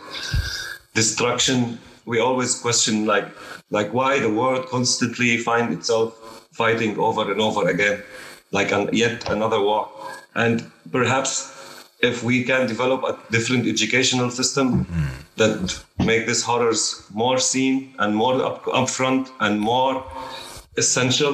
destruction, 1.02 1.78
we 2.12 2.18
always 2.28 2.52
question 2.66 2.96
like 3.14 3.28
like 3.78 3.90
why 4.00 4.12
the 4.26 4.34
world 4.40 4.64
constantly 4.76 5.32
find 5.50 5.68
itself 5.78 6.10
fighting 6.62 6.98
over 7.08 7.24
and 7.32 7.40
over 7.48 7.64
again, 7.74 7.98
like 8.58 8.70
an, 8.78 8.84
yet 9.04 9.30
another 9.36 9.62
war. 9.70 9.84
And 10.44 10.56
perhaps 10.98 11.32
if 12.10 12.24
we 12.30 12.44
can 12.44 12.68
develop 12.74 13.00
a 13.12 13.14
different 13.36 13.64
educational 13.74 14.30
system 14.40 14.70
that 15.42 15.60
make 16.12 16.24
these 16.30 16.44
horrors 16.50 16.82
more 17.24 17.40
seen 17.52 17.76
and 18.00 18.16
more 18.16 18.36
up, 18.50 18.64
upfront 18.82 19.30
and 19.40 19.60
more 19.60 19.94
essential 20.78 21.34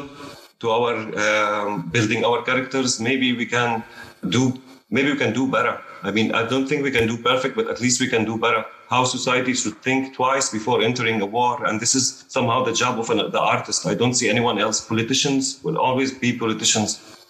to 0.62 0.72
our 0.78 0.94
um, 1.26 1.90
building 1.96 2.22
our 2.26 2.42
characters, 2.50 3.00
maybe 3.00 3.34
we 3.42 3.46
can 3.46 3.84
do 4.30 4.44
maybe 4.90 5.10
we 5.12 5.18
can 5.18 5.34
do 5.34 5.48
better. 5.56 5.76
I 6.08 6.12
mean, 6.12 6.28
I 6.40 6.44
don't 6.52 6.68
think 6.68 6.84
we 6.84 6.92
can 6.92 7.08
do 7.08 7.18
perfect, 7.32 7.56
but 7.56 7.68
at 7.74 7.80
least 7.80 8.02
we 8.02 8.10
can 8.14 8.24
do 8.26 8.38
better. 8.38 8.64
How 8.94 9.06
society 9.06 9.54
should 9.56 9.78
think 9.82 10.14
twice 10.14 10.52
before 10.58 10.78
entering 10.90 11.20
a 11.20 11.26
war, 11.26 11.66
and 11.66 11.80
this 11.84 11.94
is 11.96 12.26
somehow 12.28 12.64
the 12.64 12.76
job 12.84 13.00
of 13.00 13.10
an, 13.10 13.18
the 13.38 13.44
artist. 13.56 13.88
I 13.88 13.96
don't 13.96 14.14
see 14.20 14.30
anyone 14.30 14.58
else. 14.60 14.78
Politicians 14.94 15.44
will 15.64 15.80
always 15.88 16.12
be 16.24 16.30
politicians. 16.46 16.90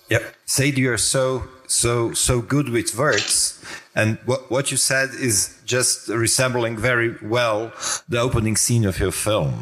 Yep, 0.09 0.23
Saeed 0.45 0.77
you're 0.77 1.03
so 1.15 1.43
so 1.67 1.93
so 2.27 2.41
good 2.41 2.67
with 2.67 2.87
words, 2.97 3.63
and 3.95 4.09
what 4.25 4.41
what 4.51 4.65
you 4.71 4.77
said 4.91 5.09
is 5.27 5.35
just 5.75 6.09
resembling 6.09 6.75
very 6.89 7.09
well 7.35 7.71
the 8.09 8.19
opening 8.27 8.57
scene 8.57 8.85
of 8.91 8.95
your 8.99 9.13
film, 9.27 9.53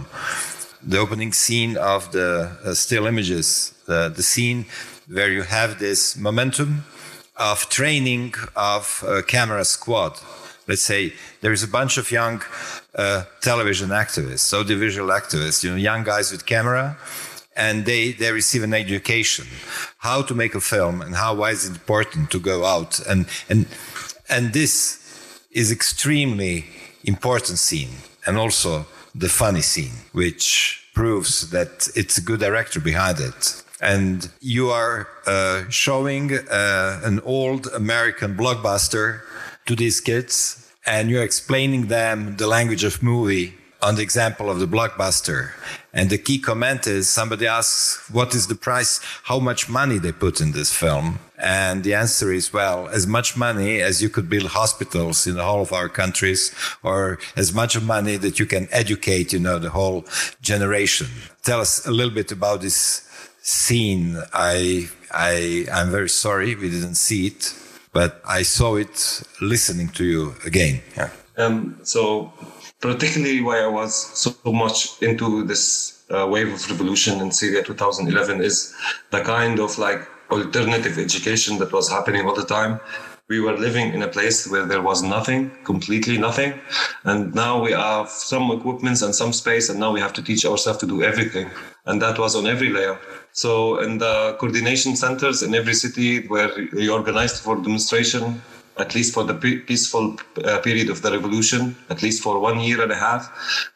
the 0.93 0.97
opening 0.97 1.33
scene 1.33 1.77
of 1.77 2.11
the 2.17 2.29
uh, 2.65 2.73
still 2.73 3.05
images, 3.05 3.47
the 3.85 4.09
the 4.17 4.23
scene 4.23 4.65
where 5.15 5.31
you 5.37 5.43
have 5.43 5.77
this 5.77 6.17
momentum 6.17 6.83
of 7.35 7.57
training 7.69 8.33
of 8.55 8.83
camera 9.27 9.65
squad. 9.65 10.13
Let's 10.71 10.83
say 10.83 11.11
there 11.41 11.51
is 11.51 11.63
a 11.63 11.67
bunch 11.67 11.97
of 11.97 12.09
young 12.11 12.41
uh, 12.95 13.25
television 13.41 13.89
activists, 13.89 14.53
audiovisual 14.53 15.09
activists, 15.09 15.65
you 15.65 15.69
know, 15.69 15.75
young 15.75 16.05
guys 16.05 16.31
with 16.31 16.45
camera, 16.45 16.97
and 17.57 17.85
they, 17.85 18.13
they 18.13 18.31
receive 18.31 18.63
an 18.63 18.73
education 18.73 19.47
how 19.97 20.21
to 20.21 20.33
make 20.33 20.55
a 20.55 20.61
film 20.61 21.01
and 21.01 21.15
how 21.15 21.35
why 21.35 21.51
is 21.51 21.65
it 21.65 21.71
important 21.71 22.31
to 22.31 22.39
go 22.39 22.63
out. 22.63 23.01
And 23.05 23.27
and 23.49 23.65
and 24.29 24.53
this 24.53 24.77
is 25.51 25.73
extremely 25.73 26.67
important 27.03 27.57
scene 27.59 27.95
and 28.25 28.37
also 28.37 28.85
the 29.13 29.27
funny 29.27 29.63
scene 29.71 29.97
which 30.13 30.41
proves 30.93 31.49
that 31.49 31.89
it's 31.97 32.17
a 32.17 32.21
good 32.21 32.39
director 32.39 32.79
behind 32.79 33.19
it. 33.19 33.61
And 33.81 34.29
you 34.39 34.69
are 34.69 35.09
uh, 35.27 35.63
showing 35.69 36.31
uh, 36.31 37.01
an 37.03 37.19
old 37.25 37.67
American 37.67 38.37
blockbuster 38.37 39.19
to 39.65 39.75
these 39.75 40.01
kids, 40.01 40.60
and 40.85 41.09
you're 41.09 41.23
explaining 41.23 41.87
them 41.87 42.37
the 42.37 42.47
language 42.47 42.83
of 42.83 43.03
movie 43.03 43.53
on 43.81 43.95
the 43.95 44.01
example 44.01 44.49
of 44.49 44.59
the 44.59 44.67
blockbuster. 44.67 45.51
And 45.93 46.09
the 46.09 46.17
key 46.17 46.39
comment 46.39 46.85
is 46.87 47.09
somebody 47.09 47.47
asks, 47.47 48.09
what 48.11 48.35
is 48.35 48.47
the 48.47 48.55
price? 48.55 48.99
How 49.23 49.39
much 49.39 49.67
money 49.67 49.97
they 49.97 50.11
put 50.11 50.39
in 50.39 50.51
this 50.51 50.71
film? 50.71 51.19
And 51.37 51.83
the 51.83 51.95
answer 51.95 52.31
is, 52.31 52.53
well, 52.53 52.87
as 52.89 53.07
much 53.07 53.35
money 53.35 53.81
as 53.81 54.01
you 54.01 54.07
could 54.09 54.29
build 54.29 54.51
hospitals 54.51 55.25
in 55.25 55.35
the 55.35 55.43
whole 55.43 55.63
of 55.63 55.73
our 55.73 55.89
countries, 55.89 56.53
or 56.83 57.17
as 57.35 57.53
much 57.53 57.81
money 57.81 58.17
that 58.17 58.39
you 58.39 58.45
can 58.45 58.67
educate, 58.71 59.33
you 59.33 59.39
know, 59.39 59.57
the 59.57 59.71
whole 59.71 60.05
generation. 60.41 61.07
Tell 61.43 61.59
us 61.59 61.85
a 61.87 61.91
little 61.91 62.13
bit 62.13 62.31
about 62.31 62.61
this 62.61 63.07
scene. 63.41 64.21
I, 64.33 64.89
I, 65.11 65.65
I'm 65.73 65.89
very 65.89 66.09
sorry 66.09 66.53
we 66.53 66.69
didn't 66.69 66.95
see 66.95 67.27
it, 67.27 67.55
but 67.93 68.21
I 68.25 68.43
saw 68.43 68.75
it 68.75 69.23
listening 69.41 69.89
to 69.89 70.05
you 70.05 70.35
again. 70.45 70.81
Yeah. 70.95 71.09
Um, 71.37 71.79
so, 71.83 72.33
particularly 72.79 73.41
why 73.41 73.59
I 73.61 73.67
was 73.67 73.95
so 73.95 74.35
much 74.51 75.01
into 75.01 75.43
this 75.45 76.03
uh, 76.09 76.27
wave 76.27 76.53
of 76.53 76.69
revolution 76.69 77.19
in 77.21 77.31
Syria 77.31 77.63
2011 77.63 78.41
is 78.41 78.73
the 79.11 79.21
kind 79.21 79.59
of 79.59 79.77
like 79.77 80.07
alternative 80.29 80.97
education 80.97 81.57
that 81.59 81.71
was 81.71 81.89
happening 81.89 82.25
all 82.25 82.35
the 82.35 82.45
time 82.45 82.79
we 83.31 83.39
were 83.39 83.57
living 83.67 83.93
in 83.93 84.01
a 84.01 84.07
place 84.17 84.37
where 84.51 84.65
there 84.65 84.81
was 84.81 85.01
nothing, 85.01 85.49
completely 85.63 86.17
nothing. 86.17 86.51
And 87.05 87.33
now 87.33 87.53
we 87.65 87.71
have 87.71 88.09
some 88.09 88.51
equipments 88.51 89.01
and 89.03 89.15
some 89.15 89.31
space, 89.31 89.69
and 89.69 89.79
now 89.79 89.91
we 89.93 90.01
have 90.01 90.11
to 90.17 90.21
teach 90.29 90.43
ourselves 90.45 90.79
to 90.79 90.87
do 90.93 91.01
everything. 91.01 91.47
And 91.85 92.01
that 92.01 92.19
was 92.19 92.35
on 92.35 92.45
every 92.45 92.69
layer. 92.77 92.99
So 93.31 93.79
in 93.85 93.99
the 93.99 94.35
coordination 94.37 94.97
centers 94.97 95.43
in 95.43 95.55
every 95.55 95.73
city 95.73 96.27
where 96.27 96.51
we 96.73 96.89
organized 96.89 97.37
for 97.43 97.55
demonstration, 97.55 98.41
at 98.81 98.95
least 98.95 99.13
for 99.13 99.23
the 99.23 99.35
peaceful 99.69 100.17
uh, 100.43 100.59
period 100.59 100.89
of 100.89 101.01
the 101.01 101.11
revolution, 101.11 101.75
at 101.89 102.01
least 102.01 102.21
for 102.23 102.39
one 102.39 102.59
year 102.59 102.81
and 102.81 102.91
a 102.91 102.95
half, 102.95 103.21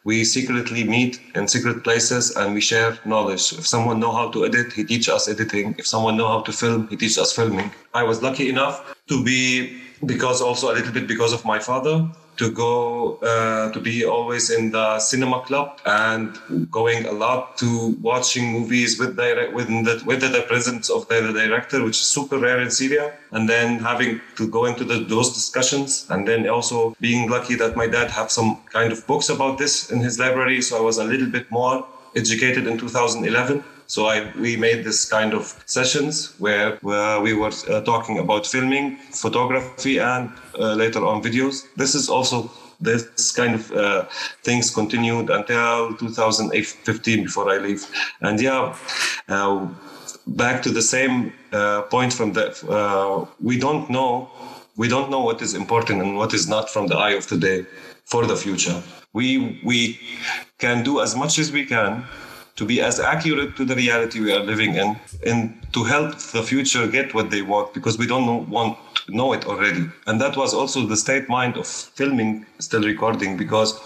we 0.04 0.24
secretly 0.24 0.84
meet 0.84 1.20
in 1.34 1.46
secret 1.48 1.84
places 1.84 2.36
and 2.36 2.54
we 2.54 2.60
share 2.60 2.98
knowledge. 3.04 3.52
If 3.52 3.66
someone 3.66 4.00
know 4.00 4.12
how 4.12 4.30
to 4.32 4.44
edit, 4.44 4.72
he 4.72 4.84
teach 4.84 5.08
us 5.08 5.28
editing. 5.28 5.74
If 5.78 5.86
someone 5.86 6.16
know 6.16 6.28
how 6.28 6.40
to 6.42 6.52
film, 6.52 6.88
he 6.88 6.96
teach 6.96 7.16
us 7.18 7.32
filming. 7.32 7.70
I 7.94 8.02
was 8.02 8.22
lucky 8.22 8.48
enough 8.48 8.94
to 9.08 9.24
be 9.24 9.80
because 10.04 10.42
also 10.42 10.70
a 10.72 10.74
little 10.74 10.92
bit 10.92 11.06
because 11.08 11.32
of 11.32 11.44
my 11.44 11.58
father 11.58 12.10
to 12.36 12.50
go 12.50 13.16
uh, 13.16 13.72
to 13.72 13.80
be 13.80 14.04
always 14.04 14.50
in 14.50 14.70
the 14.70 14.98
cinema 14.98 15.40
club 15.40 15.80
and 15.86 16.38
going 16.70 17.06
a 17.06 17.12
lot 17.12 17.56
to 17.58 17.96
watching 18.00 18.52
movies 18.52 18.98
with 18.98 19.16
direct 19.16 19.52
with 19.52 19.68
the 19.68 20.02
with 20.04 20.20
the 20.20 20.42
presence 20.42 20.90
of 20.90 21.08
the, 21.08 21.32
director, 21.32 21.82
which 21.84 21.98
is 21.98 22.06
super 22.06 22.38
rare 22.38 22.60
in 22.60 22.70
Syria, 22.70 23.12
and 23.32 23.48
then 23.48 23.78
having 23.78 24.20
to 24.36 24.48
go 24.48 24.64
into 24.66 24.84
the, 24.84 24.98
those 25.04 25.32
discussions, 25.32 26.06
and 26.10 26.26
then 26.26 26.48
also 26.48 26.96
being 27.00 27.28
lucky 27.28 27.54
that 27.54 27.76
my 27.76 27.86
dad 27.86 28.10
have 28.10 28.30
some 28.30 28.58
kind 28.70 28.92
of 28.92 29.06
books 29.06 29.28
about 29.28 29.58
this 29.58 29.90
in 29.90 30.00
his 30.00 30.18
library, 30.18 30.60
so 30.62 30.78
I 30.78 30.80
was 30.80 30.98
a 30.98 31.04
little 31.04 31.28
bit 31.28 31.50
more 31.50 31.86
educated 32.14 32.66
in 32.66 32.78
2011 32.78 33.62
So 33.86 34.06
I 34.06 34.32
we 34.38 34.56
made 34.56 34.84
this 34.84 35.04
kind 35.04 35.32
of 35.32 35.62
sessions 35.66 36.34
where, 36.38 36.76
where 36.82 37.20
we 37.20 37.34
were 37.34 37.52
uh, 37.70 37.80
talking 37.82 38.18
about 38.18 38.46
filming, 38.46 38.96
photography, 39.12 39.98
and 39.98 40.30
uh, 40.58 40.74
later 40.74 41.04
on 41.04 41.22
videos. 41.22 41.66
This 41.76 41.94
is 41.94 42.08
also 42.08 42.50
this 42.80 43.30
kind 43.32 43.54
of 43.54 43.72
uh, 43.72 44.04
things 44.42 44.70
continued 44.70 45.30
until 45.30 45.94
2015 45.96 47.24
before 47.24 47.50
I 47.50 47.58
leave. 47.58 47.86
And 48.20 48.40
yeah, 48.40 48.76
uh, 49.28 49.68
back 50.26 50.62
to 50.62 50.70
the 50.70 50.82
same 50.82 51.32
uh, 51.52 51.82
point 51.82 52.12
from 52.12 52.32
that, 52.34 52.62
uh, 52.64 53.24
we 53.40 53.58
don't 53.58 53.88
know, 53.88 54.30
we 54.76 54.88
don't 54.88 55.10
know 55.10 55.20
what 55.20 55.40
is 55.42 55.54
important 55.54 56.02
and 56.02 56.16
what 56.16 56.34
is 56.34 56.48
not 56.48 56.68
from 56.68 56.88
the 56.88 56.96
eye 56.96 57.12
of 57.12 57.26
today 57.26 57.64
for 58.04 58.26
the 58.26 58.36
future. 58.36 58.82
We 59.12 59.60
we 59.64 59.98
can 60.58 60.82
do 60.82 61.00
as 61.00 61.16
much 61.16 61.38
as 61.38 61.50
we 61.50 61.64
can 61.64 62.04
to 62.56 62.64
be 62.64 62.80
as 62.80 62.98
accurate 62.98 63.54
to 63.56 63.64
the 63.64 63.74
reality 63.74 64.20
we 64.20 64.32
are 64.32 64.40
living 64.40 64.74
in 64.74 64.96
and 65.26 65.54
to 65.72 65.84
help 65.84 66.16
the 66.32 66.42
future 66.42 66.86
get 66.86 67.14
what 67.14 67.30
they 67.30 67.42
want 67.42 67.72
because 67.74 67.98
we 67.98 68.06
don't 68.06 68.26
know, 68.26 68.46
want 68.48 68.78
to 68.94 69.14
know 69.14 69.32
it 69.32 69.46
already. 69.46 69.86
And 70.06 70.20
that 70.20 70.36
was 70.36 70.54
also 70.54 70.86
the 70.86 70.96
state 70.96 71.28
mind 71.28 71.56
of 71.56 71.66
filming, 71.66 72.46
still 72.58 72.82
recording, 72.82 73.36
because 73.36 73.78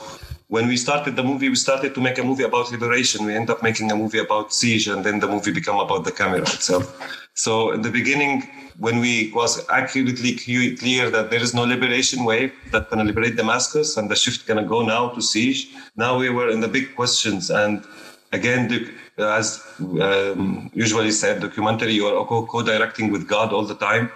when 0.48 0.66
we 0.66 0.76
started 0.76 1.14
the 1.14 1.22
movie, 1.22 1.48
we 1.48 1.54
started 1.54 1.94
to 1.94 2.00
make 2.00 2.18
a 2.18 2.24
movie 2.24 2.42
about 2.42 2.72
liberation. 2.72 3.24
We 3.24 3.34
end 3.34 3.50
up 3.50 3.62
making 3.62 3.92
a 3.92 3.96
movie 3.96 4.18
about 4.18 4.52
siege, 4.52 4.88
and 4.88 5.04
then 5.04 5.20
the 5.20 5.28
movie 5.28 5.52
become 5.52 5.78
about 5.78 6.04
the 6.04 6.10
camera 6.10 6.40
itself. 6.40 6.86
So 7.34 7.70
in 7.70 7.82
the 7.82 7.90
beginning, 7.90 8.48
when 8.78 8.98
we 8.98 9.30
was 9.32 9.64
accurately 9.70 10.34
clear 10.34 11.08
that 11.10 11.30
there 11.30 11.40
is 11.40 11.54
no 11.54 11.62
liberation 11.62 12.24
wave 12.24 12.52
that 12.72 12.90
gonna 12.90 13.04
liberate 13.04 13.36
Damascus 13.36 13.96
and 13.96 14.10
the 14.10 14.16
shift 14.16 14.46
gonna 14.48 14.64
go 14.64 14.82
now 14.82 15.10
to 15.10 15.22
siege, 15.22 15.68
now 15.96 16.18
we 16.18 16.30
were 16.30 16.48
in 16.50 16.60
the 16.60 16.68
big 16.68 16.96
questions 16.96 17.50
and 17.50 17.84
again, 18.32 18.92
as 19.18 19.62
um, 19.78 20.70
usually 20.72 21.10
said, 21.10 21.40
documentary 21.40 22.00
or 22.00 22.26
co-directing 22.26 23.10
with 23.10 23.28
God 23.28 23.52
all 23.52 23.64
the 23.64 23.74
time, 23.74 24.10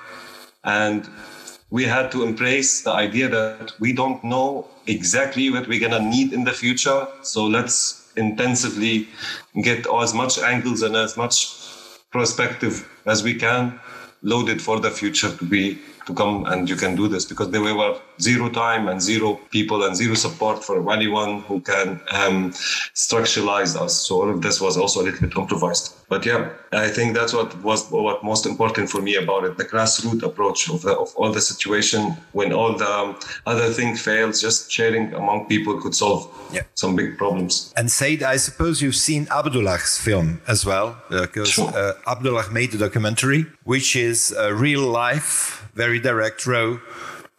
and 0.65 1.09
we 1.71 1.85
had 1.85 2.13
to 2.13 2.23
embrace 2.23 2.83
the 2.83 2.93
idea 2.93 3.29
that 3.29 3.73
we 3.81 3.93
don't 3.93 4.23
know 4.23 4.69
exactly 4.87 5.51
what 5.51 5.67
we're 5.67 5.81
gonna 5.81 5.99
need 5.99 6.33
in 6.33 6.45
the 6.45 6.53
future. 6.53 7.09
So 7.23 7.47
let's 7.47 8.13
intensively 8.17 9.09
get 9.63 9.87
as 9.87 10.15
much 10.15 10.39
angles 10.39 10.83
and 10.83 10.95
as 10.95 11.17
much 11.17 11.57
perspective 12.13 12.89
as 13.07 13.25
we 13.25 13.35
can 13.35 13.81
loaded 14.23 14.63
for 14.63 14.81
the 14.81 14.91
future 14.91 15.31
to 15.37 15.45
be 15.45 15.79
to 16.07 16.15
come 16.15 16.45
and 16.47 16.69
you 16.69 16.77
can 16.77 16.95
do 16.95 17.09
this 17.09 17.25
because 17.25 17.51
there 17.51 17.63
were 17.63 17.99
zero 18.21 18.49
time 18.49 18.89
and 18.89 19.01
zero 19.01 19.35
people 19.51 19.85
and 19.85 19.97
zero 19.97 20.15
support 20.15 20.63
for 20.63 20.93
anyone 20.93 21.41
who 21.43 21.61
can 21.61 22.01
um, 22.13 22.51
structuralize 22.95 23.77
us. 23.77 23.97
So 24.07 24.23
all 24.23 24.31
of 24.31 24.43
this 24.43 24.61
was 24.61 24.77
also 24.77 25.01
a 25.01 25.05
little 25.05 25.21
bit 25.21 25.37
improvised. 25.37 25.97
But 26.15 26.25
yeah, 26.25 26.49
I 26.71 26.91
think 26.97 27.17
that's 27.19 27.33
what 27.33 27.51
was 27.65 27.91
what 27.91 28.23
most 28.23 28.47
important 28.47 28.89
for 28.89 29.03
me 29.03 29.17
about 29.17 29.43
it: 29.47 29.57
the 29.57 29.65
grassroots 29.65 30.23
approach 30.23 30.71
of, 30.71 30.83
the, 30.83 30.95
of 30.97 31.13
all 31.17 31.33
the 31.33 31.41
situation 31.41 32.01
when 32.31 32.53
all 32.53 32.73
the 32.83 32.89
um, 32.89 33.19
other 33.47 33.69
thing 33.73 33.97
fails, 33.97 34.41
just 34.41 34.71
sharing 34.71 35.13
among 35.13 35.47
people 35.47 35.81
could 35.83 35.93
solve 35.93 36.23
yeah. 36.53 36.63
some 36.75 36.95
big 36.95 37.19
problems. 37.19 37.75
And 37.77 37.91
Saeed, 37.91 38.23
I 38.23 38.37
suppose 38.37 38.81
you've 38.81 39.03
seen 39.11 39.27
Abdullah's 39.29 39.99
film 39.99 40.41
as 40.47 40.65
well, 40.65 40.97
because 41.11 41.49
uh, 41.59 41.71
sure. 41.73 41.73
uh, 41.77 42.13
Abdullah 42.13 42.49
made 42.53 42.73
a 42.75 42.79
documentary, 42.79 43.47
which 43.65 43.97
is 43.97 44.31
a 44.31 44.55
real 44.55 44.87
life 44.87 45.69
very 45.75 45.99
direct, 45.99 46.47
raw 46.47 46.79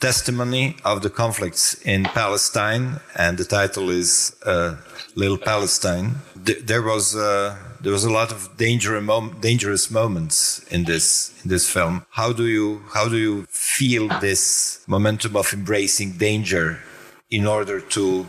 testimony 0.02 0.76
of 0.84 1.02
the 1.02 1.10
conflicts 1.10 1.76
in 1.86 2.04
Palestine, 2.04 3.00
and 3.16 3.38
the 3.38 3.46
title 3.46 3.90
is 3.90 4.36
uh, 4.46 4.76
"Little 5.16 5.38
Palestine." 5.38 6.16
there 6.46 6.82
was 6.82 7.16
uh, 7.16 7.58
there 7.86 7.94
was 7.94 8.04
a 8.04 8.12
lot 8.12 8.32
of 8.32 8.58
danger 8.58 9.00
mom 9.00 9.38
dangerous 9.42 9.92
moments 9.92 10.66
in 10.72 10.86
this 10.86 11.32
in 11.44 11.52
this 11.52 11.70
film. 11.70 12.04
How 12.10 12.34
do 12.34 12.48
you 12.48 12.82
how 12.96 13.08
do 13.08 13.16
you 13.16 13.46
feel 13.48 14.08
this 14.22 14.80
momentum 14.88 15.36
of 15.36 15.54
embracing 15.54 16.14
danger 16.14 16.80
in 17.30 17.46
order 17.46 17.80
to 17.96 18.26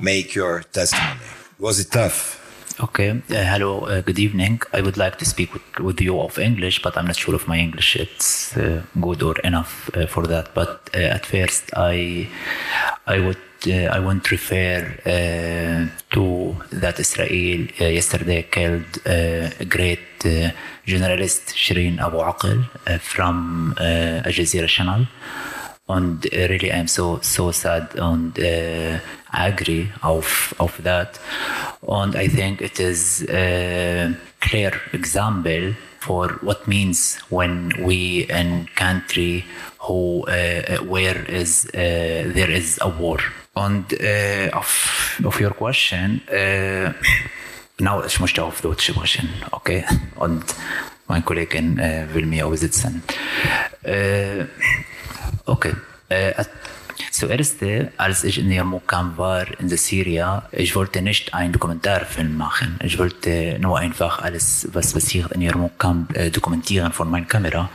make 0.00 0.36
your 0.36 0.62
testimony? 0.62 1.26
Was 1.58 1.80
it 1.80 1.90
tough? 1.90 2.41
Okay. 2.80 3.10
Uh, 3.10 3.34
hello. 3.34 3.80
Uh, 3.80 4.00
good 4.00 4.18
evening. 4.18 4.60
I 4.72 4.80
would 4.80 4.96
like 4.96 5.18
to 5.18 5.24
speak 5.24 5.52
with, 5.52 5.62
with 5.78 6.00
you 6.00 6.18
of 6.18 6.38
English, 6.38 6.80
but 6.82 6.96
I'm 6.96 7.06
not 7.06 7.16
sure 7.16 7.34
if 7.34 7.46
my 7.46 7.58
English 7.58 7.96
it's 7.96 8.56
uh, 8.56 8.82
good 9.00 9.22
or 9.22 9.36
enough 9.40 9.90
uh, 9.94 10.06
for 10.06 10.26
that. 10.26 10.54
But 10.54 10.88
uh, 10.94 10.98
at 10.98 11.26
first, 11.26 11.70
I 11.76 12.28
I 13.06 13.18
would 13.18 13.36
uh, 13.66 13.96
I 13.96 14.00
want 14.00 14.24
to 14.24 14.34
refer 14.34 14.98
to 16.10 16.56
that 16.72 16.98
Israel 16.98 17.66
yesterday 17.78 18.42
killed 18.50 18.98
a 19.06 19.64
great 19.68 20.00
journalist 20.86 21.54
Shireen 21.54 21.98
Abu 21.98 22.18
Akleh 22.18 23.00
from 23.00 23.74
Al 23.78 24.32
Jazeera 24.32 24.66
channel 24.66 25.06
and 25.92 26.26
really 26.32 26.72
I'm 26.72 26.88
so 26.88 27.18
so 27.22 27.50
sad 27.52 27.94
and 27.96 28.38
uh, 28.38 28.98
agree 29.32 29.90
of 30.02 30.54
of 30.58 30.82
that. 30.82 31.18
And 31.86 32.16
I 32.16 32.28
think 32.28 32.60
it 32.60 32.80
is 32.80 33.26
a 33.28 34.14
clear 34.40 34.72
example 34.92 35.74
for 36.00 36.38
what 36.42 36.66
means 36.66 37.18
when 37.30 37.72
we 37.80 38.26
in 38.28 38.68
country 38.74 39.44
who 39.78 40.24
uh, 40.26 40.78
where 40.84 41.24
is 41.28 41.66
uh, 41.74 42.32
there 42.34 42.50
is 42.50 42.78
a 42.80 42.88
war. 42.88 43.18
And 43.54 43.84
uh, 43.92 44.56
of 44.56 45.18
of 45.24 45.40
your 45.40 45.54
question 45.54 46.22
uh, 46.28 46.92
now 47.80 48.02
ich 48.04 48.18
möchte 48.20 48.42
auf 48.42 48.62
Deutsch 48.62 48.86
sprechen 48.86 49.28
okay? 49.52 49.84
Und 50.16 50.44
mein 51.06 51.24
Kollegen 51.24 51.78
äh, 51.78 52.06
will 52.14 52.24
mir 52.26 52.46
übersetzen 52.46 53.02
äh, 53.82 54.46
Okay. 55.44 55.74
Äh, 56.08 56.44
Zuerst, 57.10 57.56
als 57.96 58.24
ich 58.24 58.38
in 58.38 58.50
Yarmouk 58.50 58.86
kam, 58.86 59.16
war 59.16 59.44
in 59.60 59.68
der 59.68 59.78
Syria, 59.78 60.48
ich 60.52 60.74
wollte 60.74 61.02
nicht 61.02 61.34
einen 61.34 61.52
Dokumentarfilm 61.52 62.36
machen. 62.36 62.78
Ich 62.82 62.98
wollte 62.98 63.58
nur 63.60 63.78
einfach 63.78 64.22
alles, 64.22 64.68
was 64.72 64.92
passiert 64.92 65.32
in 65.32 65.42
Yarmouk 65.42 65.72
äh, 66.14 66.30
dokumentieren 66.30 66.92
von 66.92 67.10
meiner 67.10 67.26
Kamera, 67.26 67.68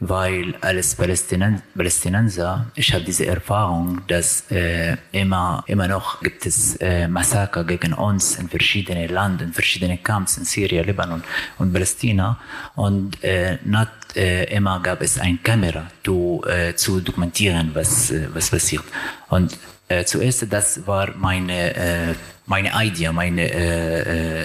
weil 0.00 0.54
als 0.60 0.94
Palästinenser, 0.94 1.62
Palästinenser 1.76 2.66
ich 2.74 2.92
habe 2.92 3.04
diese 3.04 3.26
Erfahrung, 3.26 4.02
dass 4.06 4.50
äh, 4.50 4.96
immer, 5.12 5.64
immer 5.66 5.88
noch 5.88 6.20
gibt 6.20 6.44
es 6.46 6.76
äh, 6.76 7.08
Massaker 7.08 7.64
gegen 7.64 7.94
uns 7.94 8.36
in 8.36 8.48
verschiedenen 8.48 9.08
Ländern, 9.08 9.48
in 9.48 9.52
verschiedenen 9.52 10.02
Camps 10.02 10.36
in 10.36 10.44
Syrien, 10.44 10.84
Libanon 10.84 11.22
und 11.58 11.72
Palästina 11.72 12.38
und 12.74 13.22
äh, 13.22 13.58
not 13.64 13.88
äh, 14.16 14.44
immer 14.54 14.80
gab 14.80 15.02
es 15.02 15.18
eine 15.18 15.38
Kamera 15.38 15.86
zu, 16.04 16.42
äh, 16.46 16.74
zu 16.74 17.00
dokumentieren, 17.00 17.70
was, 17.74 18.10
äh, 18.10 18.28
was 18.32 18.50
passiert. 18.50 18.84
Und 19.28 19.58
äh, 19.88 20.04
zuerst, 20.04 20.46
das 20.50 20.86
war 20.86 21.14
meine, 21.16 21.74
äh, 21.74 22.14
meine 22.46 22.70
Idee, 22.84 23.10
meine 23.12 23.50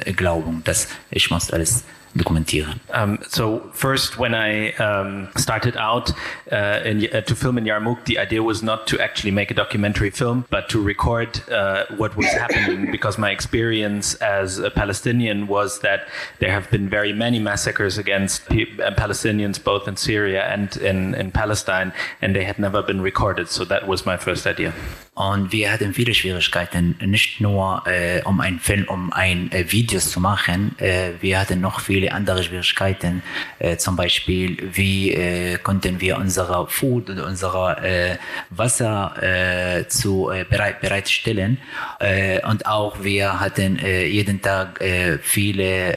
äh, 0.05 0.13
Glaubung, 0.13 0.61
dass 0.63 0.87
ich 1.11 1.29
muss 1.29 1.51
alles 1.51 1.83
dokumentieren. 2.15 2.79
Um, 2.93 3.19
so 3.27 3.61
first, 3.73 4.17
when 4.17 4.33
I 4.33 4.73
um, 4.73 5.29
started 5.35 5.77
out 5.77 6.11
uh, 6.51 6.81
in, 6.83 7.07
uh, 7.13 7.21
to 7.21 7.35
film 7.35 7.57
in 7.57 7.65
Yarmouk, 7.65 8.05
the 8.05 8.17
idea 8.17 8.41
was 8.43 8.63
not 8.63 8.87
to 8.87 8.99
actually 8.99 9.31
make 9.31 9.51
a 9.51 9.53
documentary 9.53 10.09
film, 10.09 10.45
but 10.49 10.69
to 10.69 10.81
record 10.81 11.41
uh, 11.49 11.85
what 11.97 12.15
was 12.15 12.27
happening. 12.27 12.91
Because 12.99 13.17
my 13.17 13.31
experience 13.31 14.15
as 14.15 14.59
a 14.59 14.69
Palestinian 14.69 15.47
was 15.47 15.79
that 15.79 16.07
there 16.39 16.51
have 16.51 16.69
been 16.71 16.89
very 16.89 17.13
many 17.13 17.39
massacres 17.39 17.97
against 17.97 18.41
uh, 18.51 18.91
Palestinians, 18.97 19.63
both 19.63 19.87
in 19.87 19.95
Syria 19.95 20.43
and 20.43 20.75
in, 20.77 21.15
in 21.15 21.31
Palestine, 21.31 21.93
and 22.21 22.35
they 22.35 22.43
had 22.43 22.59
never 22.59 22.81
been 22.81 23.01
recorded. 23.01 23.49
So 23.49 23.65
that 23.65 23.87
was 23.87 24.05
my 24.05 24.17
first 24.17 24.45
idea. 24.47 24.73
Und 25.19 25.51
wir 25.51 25.69
hatten 25.73 25.93
viele 25.93 26.13
Schwierigkeiten, 26.13 26.95
nicht 27.05 27.41
nur 27.41 27.83
äh, 27.85 28.21
um 28.23 28.39
einen 28.39 28.59
Film, 28.59 28.85
um 28.87 29.11
ein 29.11 29.51
äh, 29.51 29.69
Videos 29.69 30.11
zu 30.11 30.21
machen. 30.21 30.79
Äh, 30.79 31.11
wir 31.19 31.37
hatten 31.37 31.59
noch 31.59 31.81
viele 31.81 31.98
andere 32.07 32.43
Schwierigkeiten. 32.43 33.21
Äh, 33.59 33.77
zum 33.77 33.95
Beispiel, 33.95 34.57
wie 34.73 35.11
äh, 35.11 35.57
konnten 35.57 35.99
wir 35.99 36.17
unsere 36.17 36.67
Food 36.67 37.09
und 37.09 37.19
unser 37.19 37.83
äh, 37.83 38.17
Wasser 38.49 39.13
äh, 39.21 39.87
zu 39.87 40.29
äh, 40.29 40.45
bereit, 40.49 40.79
bereitstellen. 40.79 41.57
Äh, 41.99 42.41
und 42.47 42.65
auch 42.65 43.03
wir 43.03 43.39
hatten 43.39 43.77
jeden 43.79 44.41
Tag 44.41 44.79
viele 45.21 45.95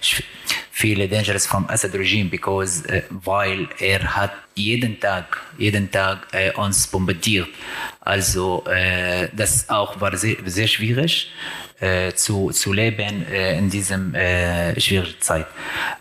viele 0.70 1.08
dangerous 1.08 1.46
from 1.46 1.66
Assad 1.68 1.94
regime 1.94 2.28
because 2.30 2.82
weil 3.10 3.68
er 3.78 4.16
hat 4.16 4.32
jeden 4.54 5.00
Tag 5.00 5.40
jeden 5.58 5.90
Tag 5.90 6.26
äh, 6.32 6.52
uns 6.52 6.86
bombardiert. 6.86 7.48
Also 8.00 8.64
äh, 8.66 9.28
das 9.32 9.68
auch 9.68 10.00
war 10.00 10.16
sehr, 10.16 10.36
sehr 10.44 10.66
schwierig 10.66 11.30
äh, 11.80 12.12
zu, 12.12 12.50
zu 12.50 12.72
leben 12.72 13.26
äh, 13.26 13.58
in 13.58 13.70
diesem 13.70 14.14
äh, 14.14 14.78
schwierigen 14.80 15.20
Zeit. 15.20 15.46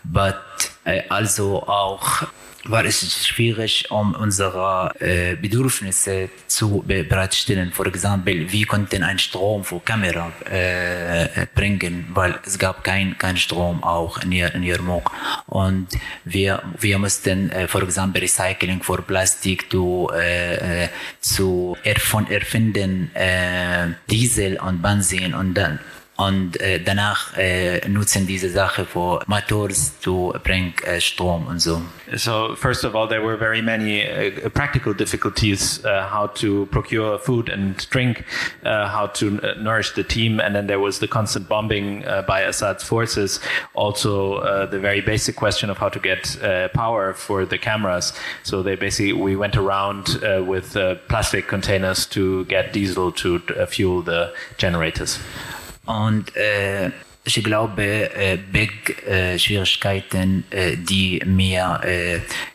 But 0.04 0.36
äh, 0.84 1.02
also 1.08 1.62
auch 1.66 2.24
war 2.64 2.84
es 2.84 3.26
schwierig, 3.26 3.90
um 3.90 4.14
unsere 4.14 4.92
äh, 5.00 5.36
Bedürfnisse 5.36 6.28
zu 6.46 6.84
bereitstellen. 6.86 7.72
For 7.72 7.86
example, 7.86 8.50
wie 8.52 8.64
konnten 8.64 9.02
ein 9.02 9.18
Strom 9.18 9.64
für 9.64 9.80
Kamera 9.80 10.32
äh, 10.50 11.46
bringen, 11.54 12.06
weil 12.14 12.38
es 12.46 12.58
gab 12.58 12.84
kein, 12.84 13.16
kein 13.18 13.36
Strom 13.36 13.82
auch 13.82 14.18
in, 14.22 14.32
in 14.32 14.62
Yarmouk. 14.62 15.10
Und 15.46 15.88
wir, 16.24 16.62
wir 16.78 16.98
mussten, 16.98 17.50
äh, 17.50 17.66
for 17.66 17.82
example, 17.82 18.22
Recycling 18.22 18.82
für 18.82 19.02
Plastik 19.02 19.70
zu, 19.70 20.10
äh, 20.14 20.88
zu 21.20 21.76
erf 21.82 22.14
erfinden, 22.28 23.10
äh, 23.14 23.88
Diesel 24.10 24.58
und 24.58 24.82
Benzin 24.82 25.34
und 25.34 25.54
dann 25.54 25.78
und 26.16 26.60
äh, 26.60 26.78
danach 26.78 27.36
äh, 27.38 27.88
nutzen 27.88 28.26
diese 28.26 28.50
Sache 28.50 28.84
für 28.84 29.20
Motors 29.26 29.98
zu 30.00 30.34
bringen 30.44 30.74
äh, 30.84 31.00
Strom 31.00 31.46
und 31.46 31.60
so. 31.60 31.80
So 32.14 32.54
first 32.54 32.84
of 32.84 32.94
all, 32.94 33.08
there 33.08 33.22
were 33.22 33.38
very 33.38 33.62
many 33.62 34.02
uh, 34.02 34.50
practical 34.50 34.92
difficulties 34.92 35.82
uh, 35.84 36.06
how 36.10 36.26
to 36.34 36.66
procure 36.66 37.18
food 37.18 37.48
and 37.48 37.88
drink, 37.90 38.24
uh, 38.64 38.88
how 38.88 39.06
to 39.06 39.40
uh, 39.42 39.54
nourish 39.58 39.94
the 39.94 40.04
team, 40.04 40.38
and 40.38 40.54
then 40.54 40.66
there 40.66 40.78
was 40.78 40.98
the 40.98 41.08
constant 41.08 41.48
bombing 41.48 42.04
uh, 42.04 42.20
by 42.22 42.42
Assad's 42.42 42.84
forces. 42.84 43.40
Also, 43.72 44.34
uh, 44.34 44.66
the 44.66 44.78
very 44.78 45.00
basic 45.00 45.34
question 45.34 45.70
of 45.70 45.78
how 45.78 45.88
to 45.88 45.98
get 45.98 46.36
power 46.74 47.14
for 47.14 47.46
the 47.46 47.58
cameras. 47.58 48.12
So 48.42 48.62
they 48.62 48.76
basically 48.76 49.14
we 49.14 49.34
went 49.36 49.56
around 49.56 50.20
with 50.46 50.76
plastic 51.08 51.48
containers 51.48 52.06
to 52.06 52.44
get 52.46 52.72
diesel 52.72 53.12
to 53.12 53.40
fuel 53.66 54.02
the 54.02 54.32
generators. 54.58 55.18
Und 55.86 56.34
äh, 56.36 56.90
ich 57.24 57.42
glaube, 57.42 57.82
äh, 57.82 58.36
big 58.36 59.06
äh, 59.06 59.38
Schwierigkeiten, 59.38 60.44
äh, 60.50 60.76
die 60.76 61.22
mir 61.24 61.80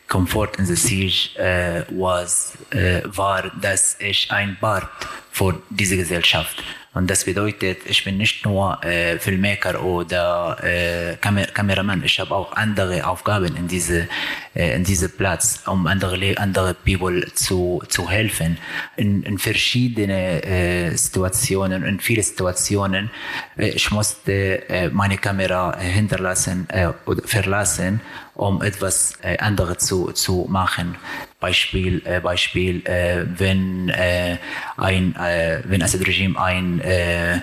Komfort 0.08 0.58
in 0.58 0.66
der 0.66 0.76
Siege 0.76 1.38
äh, 1.38 1.84
was, 1.90 2.54
äh, 2.70 3.02
war, 3.04 3.50
dass 3.60 3.96
ich 4.00 4.30
ein 4.30 4.56
Bart 4.60 4.88
für 5.30 5.60
diese 5.70 5.96
Gesellschaft. 5.96 6.62
Und 6.94 7.08
das 7.08 7.24
bedeutet, 7.24 7.78
ich 7.84 8.02
bin 8.02 8.16
nicht 8.16 8.44
nur 8.44 8.82
äh, 8.82 9.18
Filmmaker 9.18 9.84
oder 9.84 10.56
äh, 10.64 11.16
Kamer 11.20 11.44
Kameramann, 11.44 12.02
ich 12.02 12.18
habe 12.18 12.34
auch 12.34 12.50
andere 12.56 13.06
Aufgaben 13.06 13.54
in 13.56 13.68
diese 13.68 14.08
äh, 14.54 14.74
in 14.74 14.82
diese 14.82 15.08
Platz, 15.08 15.62
um 15.66 15.86
andere 15.86 16.36
andere 16.38 16.74
People 16.74 17.24
zu 17.34 17.82
zu 17.88 18.10
helfen 18.10 18.58
in, 18.96 19.22
in 19.22 19.38
verschiedene 19.38 20.42
äh, 20.42 20.96
Situationen, 20.96 21.84
in 21.84 22.00
viele 22.00 22.22
Situationen. 22.22 23.10
Äh, 23.56 23.68
ich 23.68 23.90
musste 23.92 24.68
äh, 24.68 24.88
meine 24.88 25.18
Kamera 25.18 25.78
hinterlassen 25.78 26.66
äh, 26.70 26.88
oder 27.06 27.22
verlassen 27.22 28.00
um 28.38 28.62
etwas 28.62 29.14
äh, 29.22 29.36
anderes 29.38 29.78
zu, 29.78 30.12
zu 30.12 30.46
machen. 30.48 30.96
Beispiel, 31.40 32.00
äh, 32.04 32.20
Beispiel 32.20 32.86
äh, 32.86 33.24
wenn 33.36 33.88
äh, 33.88 34.36
ein, 34.76 35.14
äh, 35.16 35.60
wenn 35.64 35.80
das 35.80 35.94
Regime 35.98 36.40
ein 36.40 36.80
äh, 36.80 37.36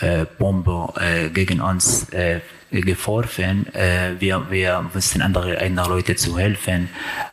äh, 0.00 0.24
Bombe 0.38 0.92
äh, 0.98 1.28
gegen 1.28 1.60
uns 1.60 2.08
äh, 2.08 2.40
geworfen, 2.70 3.66
äh, 3.74 4.12
wir, 4.18 4.50
wir 4.50 4.90
müssen 4.94 5.20
andere, 5.20 5.60
andere 5.60 5.88
Leute 5.90 6.16
zu 6.16 6.38
helfen 6.38 6.88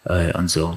äh, 0.05 0.33
und 0.33 0.49
so. 0.49 0.75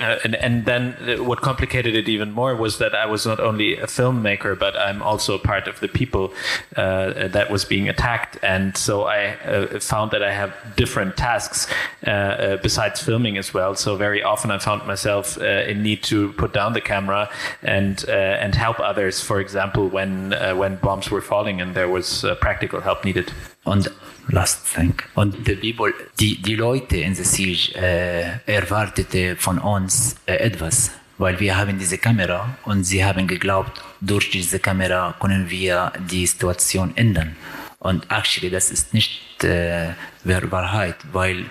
Uh, 0.00 0.18
and, 0.24 0.34
and 0.36 0.64
then 0.64 0.94
what 1.26 1.42
complicated 1.42 1.94
it 1.94 2.08
even 2.08 2.30
more 2.32 2.56
was 2.56 2.78
that 2.78 2.94
I 2.94 3.06
was 3.06 3.26
not 3.26 3.38
only 3.38 3.76
a 3.76 3.86
filmmaker, 3.86 4.58
but 4.58 4.74
I'm 4.76 5.02
also 5.02 5.36
part 5.38 5.68
of 5.68 5.80
the 5.80 5.88
people 5.88 6.32
uh, 6.76 7.28
that 7.28 7.50
was 7.50 7.64
being 7.64 7.88
attacked. 7.88 8.38
And 8.42 8.76
so 8.76 9.04
I 9.04 9.34
uh, 9.44 9.78
found 9.80 10.10
that 10.12 10.22
I 10.22 10.32
have 10.32 10.54
different 10.76 11.16
tasks 11.16 11.66
uh, 12.06 12.10
uh, 12.10 12.56
besides 12.58 13.00
filming 13.02 13.36
as 13.36 13.52
well. 13.52 13.74
So 13.74 13.96
very 13.96 14.22
often 14.22 14.50
I 14.50 14.58
found 14.58 14.86
myself 14.86 15.36
in 15.38 15.82
need 15.82 16.02
to 16.04 16.32
put 16.34 16.52
down 16.52 16.72
the 16.72 16.80
camera 16.80 17.28
and 17.62 18.04
and 18.08 18.54
help 18.54 18.80
others. 18.80 19.20
For 19.20 19.40
example, 19.40 19.88
when 19.88 20.32
when 20.56 20.76
bombs 20.76 21.10
were 21.10 21.20
falling 21.20 21.60
and 21.60 21.74
there 21.74 21.88
was 21.88 22.24
practical 22.40 22.80
help 22.80 23.04
needed. 23.04 23.32
Last 24.30 24.66
thing. 24.74 24.94
Und 25.14 25.36
the 25.46 25.54
people, 25.56 25.92
die, 26.18 26.40
die 26.40 26.56
Leute 26.56 26.96
in 26.98 27.14
the 27.14 27.24
siege 27.24 27.74
äh, 27.74 28.38
erwartete 28.46 29.36
von 29.36 29.58
uns 29.58 30.16
äh, 30.26 30.34
etwas, 30.34 30.90
weil 31.18 31.38
wir 31.40 31.56
haben 31.56 31.78
diese 31.78 31.98
Kamera 31.98 32.56
und 32.64 32.84
sie 32.84 33.04
haben 33.04 33.26
geglaubt, 33.26 33.82
durch 34.00 34.30
diese 34.30 34.58
Kamera 34.58 35.14
können 35.20 35.50
wir 35.50 35.92
die 36.10 36.26
Situation 36.26 36.96
ändern. 36.96 37.36
Und 37.78 38.10
actually, 38.10 38.50
das 38.50 38.70
ist 38.70 38.92
nicht 38.92 39.42
äh, 39.42 39.90
Wahrheit, 40.24 40.96
weil 41.12 41.46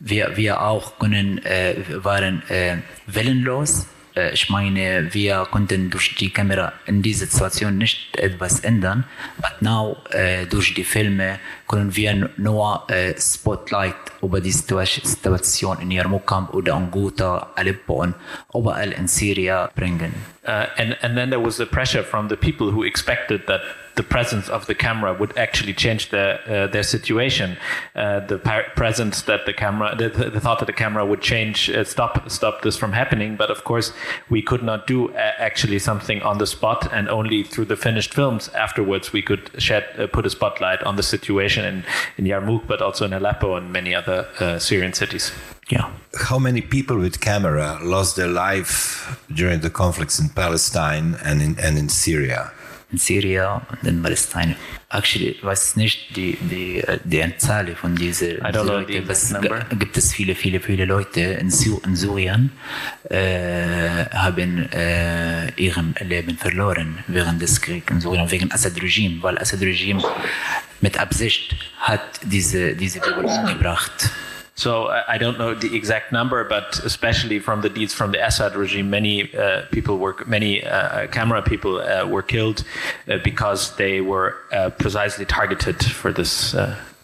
wir, 0.00 0.36
wir 0.36 0.60
auch 0.60 0.98
können, 0.98 1.44
äh, 1.44 1.76
waren 2.02 2.42
äh, 2.48 2.78
willenlos 3.06 3.86
ich 4.32 4.48
meine, 4.48 5.12
wir 5.12 5.46
konnten 5.50 5.90
durch 5.90 6.14
die 6.14 6.30
Kamera 6.30 6.72
in 6.86 7.02
dieser 7.02 7.26
Situation 7.26 7.78
nicht 7.78 8.16
etwas 8.16 8.60
ändern. 8.60 9.04
But 9.38 9.60
now, 9.60 9.96
äh, 10.10 10.46
durch 10.46 10.74
die 10.74 10.84
Filme 10.84 11.40
können 11.66 11.94
wir 11.96 12.30
nur 12.36 12.84
äh, 12.88 13.14
Spotlight 13.18 13.96
über 14.22 14.40
die 14.40 14.52
Situation 14.52 15.80
in 15.80 15.90
Yarmouk 15.90 16.54
oder 16.54 16.76
in 16.76 16.90
Ghouta, 16.90 17.50
Aleppo 17.56 18.02
und 18.02 18.14
überall 18.54 18.92
in 18.92 19.08
Syrien 19.08 19.68
bringen. 19.74 20.14
Uh, 20.46 20.66
and, 20.76 20.96
and 21.02 21.16
then 21.16 21.30
there 21.30 21.42
was 21.42 21.56
the 21.56 21.64
pressure 21.64 22.04
from 22.04 22.28
the 22.28 22.36
people 22.36 22.70
who 22.70 22.84
expected 22.84 23.46
that 23.46 23.62
the 23.96 24.02
presence 24.02 24.48
of 24.48 24.66
the 24.66 24.74
camera 24.74 25.14
would 25.14 25.36
actually 25.36 25.72
change 25.72 26.10
their 26.10 26.40
uh, 26.48 26.66
their 26.66 26.82
situation. 26.82 27.56
Uh, 27.94 28.20
the 28.20 28.38
presence 28.74 29.22
that 29.22 29.46
the 29.46 29.52
camera, 29.52 29.94
the, 29.96 30.08
the, 30.08 30.40
thought 30.40 30.58
that 30.58 30.66
the 30.66 30.72
camera 30.72 31.04
would 31.06 31.20
change, 31.20 31.70
uh, 31.70 31.84
stop 31.84 32.28
stop 32.30 32.62
this 32.62 32.76
from 32.76 32.92
happening. 32.92 33.36
But 33.36 33.50
of 33.50 33.64
course, 33.64 33.92
we 34.28 34.42
could 34.42 34.62
not 34.62 34.86
do 34.86 35.10
uh, 35.10 35.32
actually 35.38 35.78
something 35.78 36.22
on 36.22 36.38
the 36.38 36.46
spot, 36.46 36.92
and 36.92 37.08
only 37.08 37.44
through 37.44 37.66
the 37.66 37.76
finished 37.76 38.12
films 38.12 38.48
afterwards 38.48 39.12
we 39.12 39.22
could 39.22 39.50
shed 39.58 39.84
uh, 39.98 40.06
put 40.06 40.26
a 40.26 40.30
spotlight 40.30 40.82
on 40.82 40.96
the 40.96 41.02
situation 41.02 41.64
in 41.64 41.84
in 42.18 42.24
Yarmouk, 42.24 42.66
but 42.66 42.82
also 42.82 43.04
in 43.04 43.12
Aleppo 43.12 43.56
and 43.56 43.72
many 43.72 43.94
other 43.94 44.28
uh, 44.40 44.58
Syrian 44.58 44.92
cities. 44.92 45.32
Yeah. 45.70 45.90
How 46.28 46.38
many 46.38 46.60
people 46.60 46.98
with 46.98 47.20
camera 47.20 47.78
lost 47.82 48.16
their 48.16 48.28
life 48.28 49.18
during 49.32 49.60
the 49.60 49.70
conflicts 49.70 50.18
in 50.18 50.28
Palestine 50.28 51.16
and 51.24 51.40
in 51.40 51.58
and 51.58 51.78
in 51.78 51.88
Syria? 51.88 52.52
In 52.94 52.98
Syria 52.98 53.60
und 53.70 53.88
in 53.88 54.02
Palästina. 54.02 54.54
Actually, 54.90 55.30
ich 55.30 55.44
weiß 55.44 55.76
nicht 55.76 56.16
die, 56.16 56.36
die, 56.52 56.82
die 57.04 57.22
Anzahl 57.22 57.74
von 57.74 57.96
diesen 57.96 58.38
Leuten, 58.38 59.36
aber 59.36 59.60
gibt 59.82 59.96
es 59.96 60.12
viele, 60.12 60.34
viele, 60.34 60.60
viele 60.60 60.84
Leute 60.84 61.20
in, 61.20 61.50
in 61.88 61.96
Syrien, 61.96 62.52
äh, 63.10 64.06
haben 64.24 64.70
äh, 64.72 65.50
ihrem 65.56 65.94
Leben 66.00 66.36
verloren 66.38 66.98
während 67.08 67.42
des 67.42 67.60
Kriegs 67.60 67.90
in 67.90 68.00
Syrien, 68.00 68.30
wegen 68.30 68.52
Assad-Regime, 68.52 69.22
weil 69.22 69.36
Assad-Regime 69.38 70.02
mit 70.80 71.00
Absicht 71.00 71.56
hat 71.80 72.06
diese, 72.22 72.74
diese 72.76 73.00
People 73.00 73.26
umgebracht. 73.26 74.10
So 74.56 74.86
uh, 74.86 75.02
I 75.08 75.18
don't 75.18 75.38
know 75.38 75.54
the 75.54 75.74
exact 75.74 76.12
number, 76.12 76.44
but 76.44 76.78
especially 76.84 77.40
from 77.40 77.60
the 77.62 77.68
deeds 77.68 77.92
from 77.92 78.12
the 78.12 78.24
Assad 78.24 78.54
regime, 78.54 78.88
many 78.88 79.34
uh, 79.34 79.62
people 79.72 79.98
were, 79.98 80.16
many 80.26 80.64
uh, 80.64 81.08
camera 81.08 81.42
people 81.42 81.80
uh, 81.80 82.06
were 82.06 82.22
killed 82.22 82.64
uh, 83.08 83.18
because 83.24 83.74
they 83.76 84.00
were 84.00 84.36
uh, 84.52 84.70
precisely 84.70 85.24
targeted 85.24 85.84
for 85.84 86.12
this. 86.12 86.54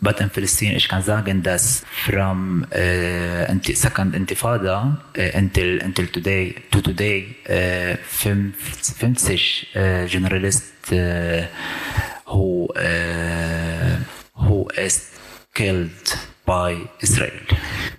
But 0.02 0.18
in 0.20 0.30
Palestine, 0.30 0.76
ich 0.76 0.88
kann 0.88 1.02
sagen, 1.02 1.42
dass 1.42 1.84
from 2.06 2.66
uh, 2.72 3.74
second 3.74 4.14
Intifada 4.14 4.96
uh, 5.18 5.20
until 5.34 5.82
until 5.82 6.06
today 6.06 6.54
to 6.70 6.80
today, 6.80 7.36
uh, 7.46 7.96
50 7.96 9.68
uh, 9.76 10.06
journalists 10.06 10.90
uh, 10.90 11.46
who 12.24 12.68
uh, 12.68 13.98
who 14.36 14.68
is 14.78 15.10
killed 15.52 16.29
by 16.50 16.88
Israel. 17.00 17.46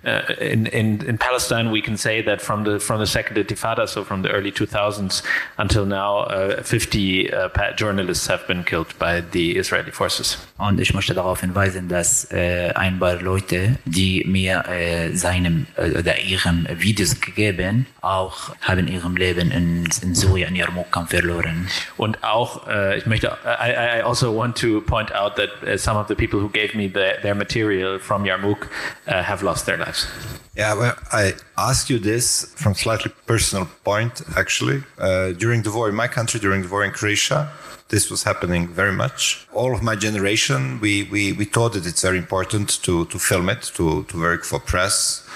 Uh, 0.04 0.20
in, 0.40 0.66
in, 0.66 1.02
in 1.06 1.16
Palestine, 1.16 1.70
we 1.70 1.80
can 1.80 1.96
say 1.96 2.20
that 2.20 2.40
from 2.42 2.64
the 2.64 2.78
from 2.78 2.98
the 2.98 3.06
second 3.06 3.36
Intifada, 3.36 3.88
so 3.88 4.04
from 4.04 4.20
the 4.22 4.30
early 4.36 4.52
2000s 4.52 5.22
until 5.56 5.86
now, 5.86 6.12
uh, 6.18 6.62
50 6.62 7.32
uh, 7.32 7.48
journalists 7.76 8.26
have 8.26 8.46
been 8.46 8.62
killed 8.64 8.92
by 8.98 9.22
the 9.32 9.56
Israeli 9.56 9.90
forces. 9.90 10.36
Und 10.58 10.80
ich 10.80 10.92
möchte 10.92 11.14
darauf 11.14 11.40
hinweisen, 11.40 11.88
dass 11.88 12.30
äh, 12.30 12.72
ein 12.74 12.98
paar 12.98 13.22
Leute, 13.22 13.78
die 13.86 14.24
mir 14.26 14.64
äh, 14.68 15.14
seinem 15.14 15.66
äh, 15.76 15.98
oder 15.98 16.18
ihrem 16.20 16.66
Videos 16.76 17.20
gegeben, 17.20 17.86
auch 18.02 18.54
haben 18.60 18.86
ihrem 18.88 19.16
Leben 19.16 19.50
in, 19.50 19.88
in 20.02 20.14
Syrien 20.14 20.54
Yarmouk 20.56 20.88
verloren. 21.08 21.68
Und 21.96 22.22
auch, 22.22 22.66
ich 22.96 23.06
möchte, 23.06 23.28
I, 23.44 23.98
I 23.98 24.02
also 24.02 24.36
want 24.36 24.56
to 24.58 24.80
point 24.82 25.14
out 25.14 25.36
that 25.36 25.50
uh, 25.62 25.76
some 25.76 25.96
of 25.96 26.08
the 26.08 26.14
people 26.14 26.40
who 26.40 26.48
gave 26.48 26.74
me 26.74 26.88
the, 26.88 27.20
their 27.22 27.34
material 27.34 27.98
from 27.98 28.24
Yarmouk 28.24 28.41
uh, 28.44 29.22
have 29.22 29.42
lost 29.42 29.66
their 29.66 29.76
lives. 29.76 30.06
Yeah, 30.54 30.74
well, 30.74 30.96
I 31.10 31.32
ask 31.56 31.88
you 31.88 31.98
this 31.98 32.52
from 32.56 32.74
slightly 32.74 33.10
personal 33.26 33.66
point, 33.84 34.20
actually. 34.36 34.82
Uh, 34.98 35.32
during 35.32 35.62
the 35.62 35.70
war 35.70 35.88
in 35.88 35.94
my 35.94 36.08
country, 36.08 36.40
during 36.40 36.62
the 36.62 36.68
war 36.68 36.84
in 36.84 36.90
Croatia, 36.90 37.50
this 37.88 38.10
was 38.10 38.22
happening 38.22 38.68
very 38.68 38.92
much. 38.92 39.46
All 39.52 39.74
of 39.74 39.82
my 39.82 39.96
generation, 39.96 40.80
we, 40.80 41.04
we, 41.04 41.32
we 41.32 41.44
thought 41.44 41.72
that 41.74 41.86
it's 41.86 42.02
very 42.02 42.18
important 42.18 42.82
to, 42.84 43.04
to 43.06 43.18
film 43.18 43.48
it, 43.48 43.62
to, 43.74 44.04
to 44.04 44.20
work 44.20 44.44
for 44.44 44.58
press, 44.58 45.26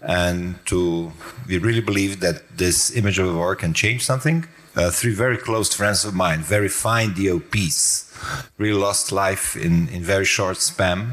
and 0.00 0.54
to 0.66 1.12
we 1.48 1.58
really 1.58 1.80
believe 1.80 2.20
that 2.20 2.56
this 2.56 2.96
image 2.96 3.18
of 3.18 3.34
war 3.34 3.56
can 3.56 3.74
change 3.74 4.04
something. 4.04 4.46
Uh, 4.76 4.90
three 4.90 5.12
very 5.12 5.36
close 5.36 5.72
friends 5.72 6.04
of 6.04 6.14
mine, 6.14 6.40
very 6.40 6.68
fine 6.68 7.14
DOPs, 7.14 8.12
really 8.58 8.78
lost 8.78 9.12
life 9.12 9.56
in, 9.56 9.88
in 9.88 10.02
very 10.02 10.24
short 10.24 10.56
span 10.56 11.12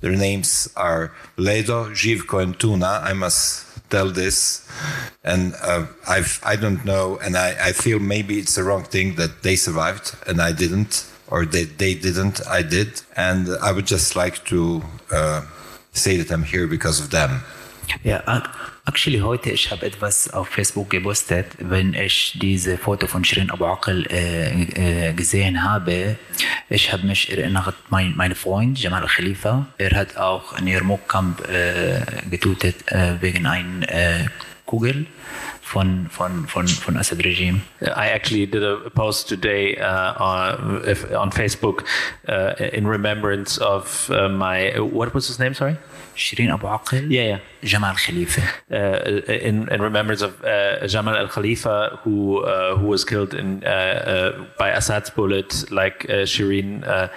their 0.00 0.16
names 0.16 0.68
are 0.76 1.12
Ledo, 1.36 1.90
Živko, 1.90 2.42
and 2.42 2.58
Tuna. 2.58 3.00
I 3.02 3.12
must 3.12 3.66
tell 3.90 4.10
this, 4.10 4.68
and 5.24 5.54
uh, 5.62 5.86
I've 6.08 6.40
I 6.44 6.56
don't 6.56 6.84
know, 6.84 7.18
and 7.22 7.36
I, 7.36 7.68
I 7.68 7.72
feel 7.72 7.98
maybe 7.98 8.38
it's 8.38 8.54
the 8.54 8.64
wrong 8.64 8.84
thing 8.84 9.14
that 9.16 9.42
they 9.42 9.56
survived 9.56 10.16
and 10.26 10.40
I 10.40 10.52
didn't, 10.52 11.06
or 11.28 11.46
they 11.46 11.64
they 11.64 11.94
didn't, 11.94 12.46
I 12.46 12.62
did, 12.62 13.02
and 13.16 13.48
I 13.62 13.72
would 13.72 13.86
just 13.86 14.16
like 14.16 14.44
to 14.46 14.82
uh, 15.12 15.42
say 15.92 16.16
that 16.16 16.30
I'm 16.30 16.44
here 16.44 16.66
because 16.66 17.00
of 17.00 17.10
them. 17.10 17.42
Ja, 18.04 18.22
ac- 18.26 18.48
actually 18.86 19.20
heute, 19.20 19.50
ich 19.50 19.70
habe 19.70 19.86
etwas 19.86 20.32
auf 20.32 20.48
Facebook 20.48 20.90
gepostet, 20.90 21.46
wenn 21.58 21.94
ich 21.94 22.36
diese 22.40 22.78
Foto 22.78 23.06
von 23.06 23.24
Shirin 23.24 23.50
Abu 23.50 23.64
Aql 23.64 24.06
äh, 24.10 25.08
äh, 25.08 25.12
gesehen 25.12 25.62
habe. 25.62 26.16
Ich 26.68 26.92
habe 26.92 27.06
mich 27.06 27.30
erinnert, 27.30 27.74
mein, 27.90 28.14
mein 28.16 28.34
Freund 28.34 28.78
Jamal 28.78 29.06
Khalifa, 29.06 29.66
er 29.78 29.90
hat 29.96 30.16
auch 30.16 30.58
in 30.58 30.66
Yarmouk-Camp 30.66 31.48
äh, 31.48 32.00
getötet 32.30 32.76
äh, 32.90 33.14
wegen 33.20 33.46
einer 33.46 33.88
äh, 33.88 34.24
Kugel 34.66 35.06
von, 35.66 36.06
von, 36.08 36.46
von, 36.46 36.66
von 36.68 36.96
Assad-Regime. 36.96 37.60
I 37.82 38.08
actually 38.10 38.46
did 38.46 38.62
a 38.62 38.88
post 38.90 39.28
today 39.28 39.76
uh, 39.76 40.14
on, 40.14 40.82
if, 40.86 41.12
on 41.12 41.30
Facebook 41.30 41.84
uh, 42.28 42.54
in 42.72 42.86
remembrance 42.86 43.58
of 43.58 44.08
uh, 44.10 44.28
my 44.28 44.78
what 44.78 45.12
was 45.12 45.26
his 45.26 45.40
name? 45.40 45.54
Sorry, 45.54 45.76
Shirin 46.14 46.52
Abu 46.52 46.66
Aql, 46.68 47.10
yeah, 47.10 47.22
yeah. 47.22 47.38
Jamal 47.64 47.96
Khalifa. 47.96 48.42
Uh, 48.70 49.22
in, 49.28 49.68
in 49.68 49.82
remembrance 49.82 50.22
of 50.22 50.32
uh, 50.44 50.86
Jamal 50.86 51.16
al 51.16 51.26
Khalifa, 51.26 51.98
who 52.04 52.44
uh, 52.44 52.76
who 52.76 52.86
was 52.86 53.04
killed 53.04 53.34
in 53.34 53.64
uh, 53.64 53.68
uh, 53.68 54.44
by 54.58 54.68
Assad's 54.70 55.10
bullet, 55.10 55.68
like 55.72 56.06
uh, 56.08 56.24
Shireen 56.24 56.86
uh, 56.86 57.08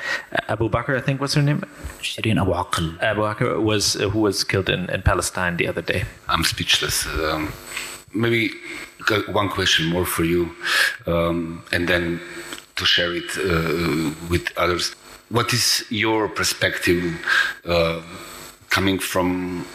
Abu 0.48 0.70
Bakr, 0.70 0.98
I 0.98 1.02
think 1.02 1.22
was 1.22 1.36
her 1.36 1.44
name. 1.44 1.64
Shirin 2.02 2.42
Abu 2.42 2.54
Aql. 2.54 3.00
Abu 3.00 3.22
Bakr 3.22 3.62
was 3.62 3.96
uh, 3.96 4.10
who 4.10 4.22
was 4.22 4.44
killed 4.44 4.70
in, 4.70 4.90
in 4.90 5.04
Palestine 5.04 5.58
the 5.58 5.68
other 5.68 5.84
day. 5.84 6.06
I'm 6.28 6.44
speechless. 6.44 7.06
Um, 7.06 7.54
maybe 8.14 8.52
one 9.32 9.50
question 9.50 9.88
more 9.88 10.06
for 10.06 10.24
you, 10.24 10.56
um, 11.08 11.64
and 11.72 11.88
then 11.88 12.20
to 12.76 12.86
share 12.86 13.14
it 13.14 13.30
uh, 13.38 14.14
with 14.30 14.52
others. 14.58 14.94
What 15.30 15.54
is 15.54 15.86
your 15.90 16.28
perspective 16.28 17.04
uh, 17.66 18.02
coming 18.70 19.00
from 19.00 19.66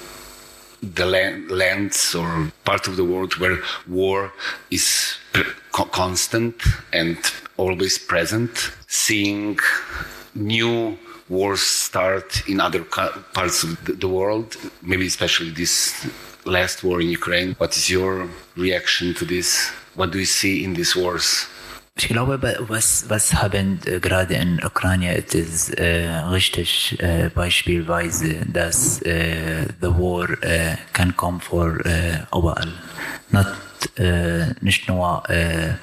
the 0.83 1.07
land, 1.07 1.51
lands 1.51 2.15
or 2.15 2.53
part 2.65 2.89
of 2.89 2.97
the 2.97 3.05
world 3.05 3.37
where 3.37 3.59
war 3.89 4.33
is 4.71 5.17
constant 5.73 6.63
and 6.93 7.19
always 7.57 7.99
present, 7.99 8.73
seeing 8.87 9.59
new 10.35 10.99
wars 11.29 11.63
start 11.63 12.47
in 12.49 12.61
other 12.61 12.85
parts 12.85 13.63
of 13.63 14.01
the 14.01 14.09
world, 14.09 14.57
maybe 14.83 15.07
especially 15.07 15.51
this 15.51 16.07
last 16.45 16.85
war 16.85 17.01
in 17.01 17.11
Ukraine. 17.11 17.55
What 17.59 17.77
is 17.77 17.91
your 17.91 18.29
reaction 18.57 19.15
to 19.15 19.25
this? 19.25 19.71
What 19.95 20.13
do 20.13 20.19
you 20.19 20.27
see 20.27 20.65
in 20.65 20.75
these 20.75 20.97
wars? 20.97 21.49
Ich 21.97 22.09
glaube, 22.09 22.41
was, 22.67 23.05
was 23.09 23.35
haben 23.35 23.79
gerade 24.01 24.35
in 24.35 24.61
Ukraine 24.65 25.17
es 25.17 25.33
ist 25.35 25.79
äh, 25.79 26.09
richtig 26.29 27.01
äh, 27.01 27.31
beispielsweise, 27.33 28.45
dass 28.47 29.01
äh, 29.03 29.67
the 29.81 29.91
war 29.91 30.29
äh, 30.43 30.77
kann 30.93 31.17
kommen 31.17 31.41
vor 31.41 31.79
äh, 31.87 32.19
überall. 32.37 32.73
Not, 33.31 33.47
äh, 33.97 34.47
nicht 34.61 34.89
nur 34.89 35.23
äh, 35.31 35.75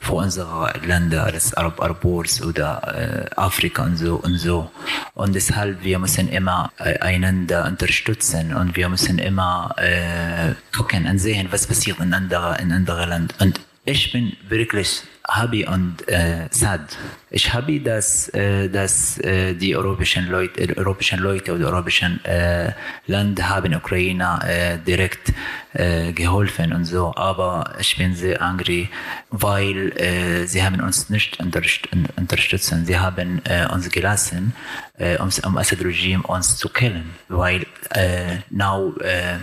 für 0.00 0.14
unsere 0.14 0.72
Länder 0.84 1.24
als 1.24 1.54
Arab 1.54 1.80
Arabors 1.80 2.42
oder 2.42 3.28
äh, 3.30 3.34
Afrika 3.36 3.84
und 3.84 3.96
so 3.96 4.16
und 4.16 4.38
so. 4.38 4.70
Und 5.14 5.34
deshalb 5.34 5.84
wir 5.84 5.98
müssen 5.98 6.28
immer 6.28 6.72
äh, 6.78 6.98
einander 6.98 7.66
unterstützen 7.66 8.54
und 8.54 8.74
wir 8.76 8.88
müssen 8.88 9.18
immer 9.18 9.74
äh, 9.76 10.54
gucken 10.74 11.06
und 11.06 11.18
sehen, 11.18 11.48
was 11.50 11.66
passiert 11.66 12.00
in 12.00 12.14
anderen 12.14 12.56
in 12.56 12.72
anderen 12.72 13.08
Ländern. 13.08 13.36
Und 13.40 13.60
ich 13.84 14.10
bin 14.10 14.36
wirklich 14.48 15.02
happy 15.28 15.66
und 15.66 16.08
äh, 16.08 16.48
sad. 16.50 16.96
Ich 17.30 17.52
happy, 17.52 17.82
dass, 17.82 18.28
äh, 18.30 18.68
dass 18.68 19.18
äh, 19.18 19.54
die 19.54 19.76
europäischen 19.76 20.28
Leute, 20.28 20.60
äh, 20.60 20.76
europäischen 20.76 21.20
Leute 21.20 21.54
oder 21.54 21.68
europäischen 21.68 22.24
äh, 22.24 22.72
Länder 23.06 23.48
haben 23.48 23.74
Ukraine 23.74 24.40
äh, 24.44 24.78
direkt 24.78 25.32
äh, 25.74 26.12
geholfen 26.12 26.72
und 26.72 26.84
so. 26.84 27.14
Aber 27.16 27.74
ich 27.78 27.96
bin 27.96 28.14
sehr 28.14 28.40
angry, 28.42 28.88
weil 29.30 29.92
äh, 29.98 30.46
sie 30.46 30.62
haben 30.62 30.80
uns 30.80 31.10
nicht 31.10 31.38
unterst 31.38 31.88
unterstützt. 32.16 32.74
Sie 32.84 32.98
haben 32.98 33.40
äh, 33.44 33.66
uns 33.72 33.88
gelassen, 33.90 34.54
äh, 34.98 35.18
um, 35.18 35.30
um 35.44 35.56
Assad-Regime 35.56 36.22
uns 36.24 36.56
zu 36.56 36.68
killen. 36.68 37.10
Weil 37.28 37.66
äh, 37.90 38.38
now 38.50 38.94
äh, 39.00 39.38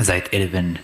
seit 0.00 0.32
11 0.32 0.78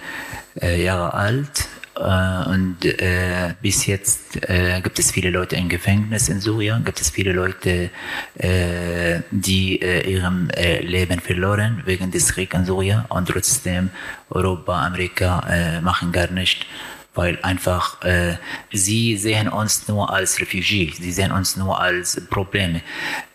äh, 0.60 0.82
Jahre 0.82 1.14
alt 1.14 1.68
und 1.96 2.84
äh, 2.84 3.54
bis 3.62 3.86
jetzt 3.86 4.48
äh, 4.48 4.80
gibt 4.80 4.98
es 4.98 5.12
viele 5.12 5.30
Leute 5.30 5.56
im 5.56 5.68
Gefängnis 5.68 6.28
in 6.28 6.40
Syrien, 6.40 6.84
gibt 6.84 7.00
es 7.00 7.10
viele 7.10 7.32
Leute, 7.32 7.90
äh, 8.38 9.20
die 9.30 9.80
äh, 9.80 10.10
ihrem 10.10 10.50
äh, 10.50 10.80
Leben 10.80 11.20
verloren 11.20 11.82
wegen 11.84 12.10
des 12.10 12.32
Kriegs 12.32 12.54
in 12.54 12.64
Syrien 12.64 13.04
und 13.08 13.28
trotzdem 13.28 13.90
Europa, 14.30 14.86
Amerika 14.86 15.46
äh, 15.48 15.80
machen 15.80 16.10
gar 16.10 16.30
nicht 16.30 16.66
weil 17.14 17.38
einfach 17.42 18.02
äh, 18.02 18.36
sie 18.72 19.16
sehen 19.16 19.48
uns 19.48 19.86
nur 19.88 20.12
als 20.12 20.40
Refugees, 20.40 20.96
sie 20.96 21.12
sehen 21.12 21.30
uns 21.30 21.56
nur 21.56 21.80
als 21.80 22.20
Probleme. 22.28 22.82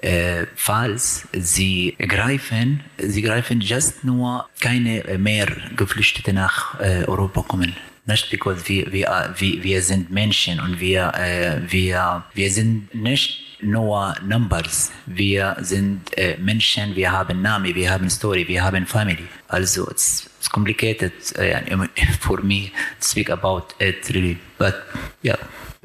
Äh, 0.02 0.48
falls 0.56 1.28
sie 1.32 1.96
greifen, 1.98 2.84
sie 2.98 3.22
greifen 3.22 3.62
just 3.62 4.04
nur 4.04 4.48
keine 4.60 5.18
mehr 5.18 5.48
Geflüchtete 5.76 6.34
nach 6.34 6.80
äh, 6.80 7.06
Europa 7.06 7.42
kommen. 7.44 7.76
Nicht 8.10 8.32
because 8.32 8.68
wir, 8.68 8.92
wir, 8.92 9.36
wir, 9.38 9.82
sind 9.84 10.10
Menschen 10.10 10.60
und 10.60 10.80
wir, 10.80 11.14
äh, 11.14 11.62
wir, 11.72 12.24
wir 12.34 12.50
sind 12.50 12.94
nicht 12.96 13.62
nur 13.62 14.16
Numbers. 14.26 14.92
Wir 15.06 15.56
sind 15.60 16.02
äh, 16.18 16.36
Menschen, 16.38 16.96
wir 16.96 17.12
haben 17.12 17.44
Namen, 17.44 17.76
wir 17.76 17.92
haben 17.92 18.10
Story, 18.10 18.48
wir 18.48 18.64
haben 18.64 18.88
Family. 18.88 19.28
Also 19.48 19.88
it's, 19.92 20.28
it's 20.40 20.50
complicated 20.50 21.14
uh, 21.38 21.86
for 22.20 22.42
me 22.42 22.72
to 23.00 23.08
speak 23.08 23.30
about 23.30 23.76
it 23.80 24.10
really. 24.10 24.40
But 24.58 24.76
yeah, 25.22 25.38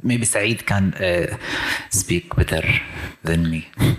maybe 0.03 0.25
Saeed 0.25 0.66
can 0.66 0.95
uh, 0.95 1.37
speak 1.91 2.35
better 2.35 2.64
than 3.22 3.51
me. 3.51 3.66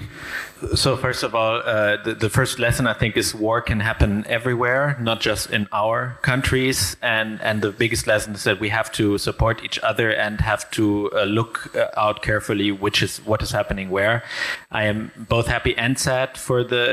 So 0.76 0.96
first 0.96 1.24
of 1.24 1.36
all, 1.36 1.62
uh, 1.66 1.98
the, 2.04 2.14
the 2.14 2.30
first 2.30 2.60
lesson 2.60 2.88
I 2.88 2.94
think 2.94 3.18
is 3.18 3.36
war 3.36 3.62
can 3.62 3.82
happen 3.82 4.26
everywhere, 4.28 4.98
not 5.02 5.20
just 5.20 5.52
in 5.52 5.68
our 5.74 6.18
countries. 6.22 6.96
And 7.02 7.42
and 7.42 7.62
the 7.62 7.72
biggest 7.72 8.08
lesson 8.08 8.36
is 8.36 8.44
that 8.46 8.60
we 8.62 8.70
have 8.70 8.90
to 8.94 9.18
support 9.18 9.64
each 9.66 9.80
other 9.80 10.12
and 10.12 10.40
have 10.40 10.72
to 10.72 11.12
uh, 11.12 11.24
look 11.24 11.76
uh, 11.76 11.88
out 11.98 12.22
carefully 12.22 12.72
which 12.72 13.04
is 13.04 13.18
what 13.26 13.42
is 13.42 13.52
happening 13.52 13.90
where. 13.90 14.24
I 14.72 14.86
am 14.86 15.12
both 15.18 15.48
happy 15.48 15.76
and 15.78 16.00
sad 16.00 16.38
for 16.38 16.64
the 16.64 16.84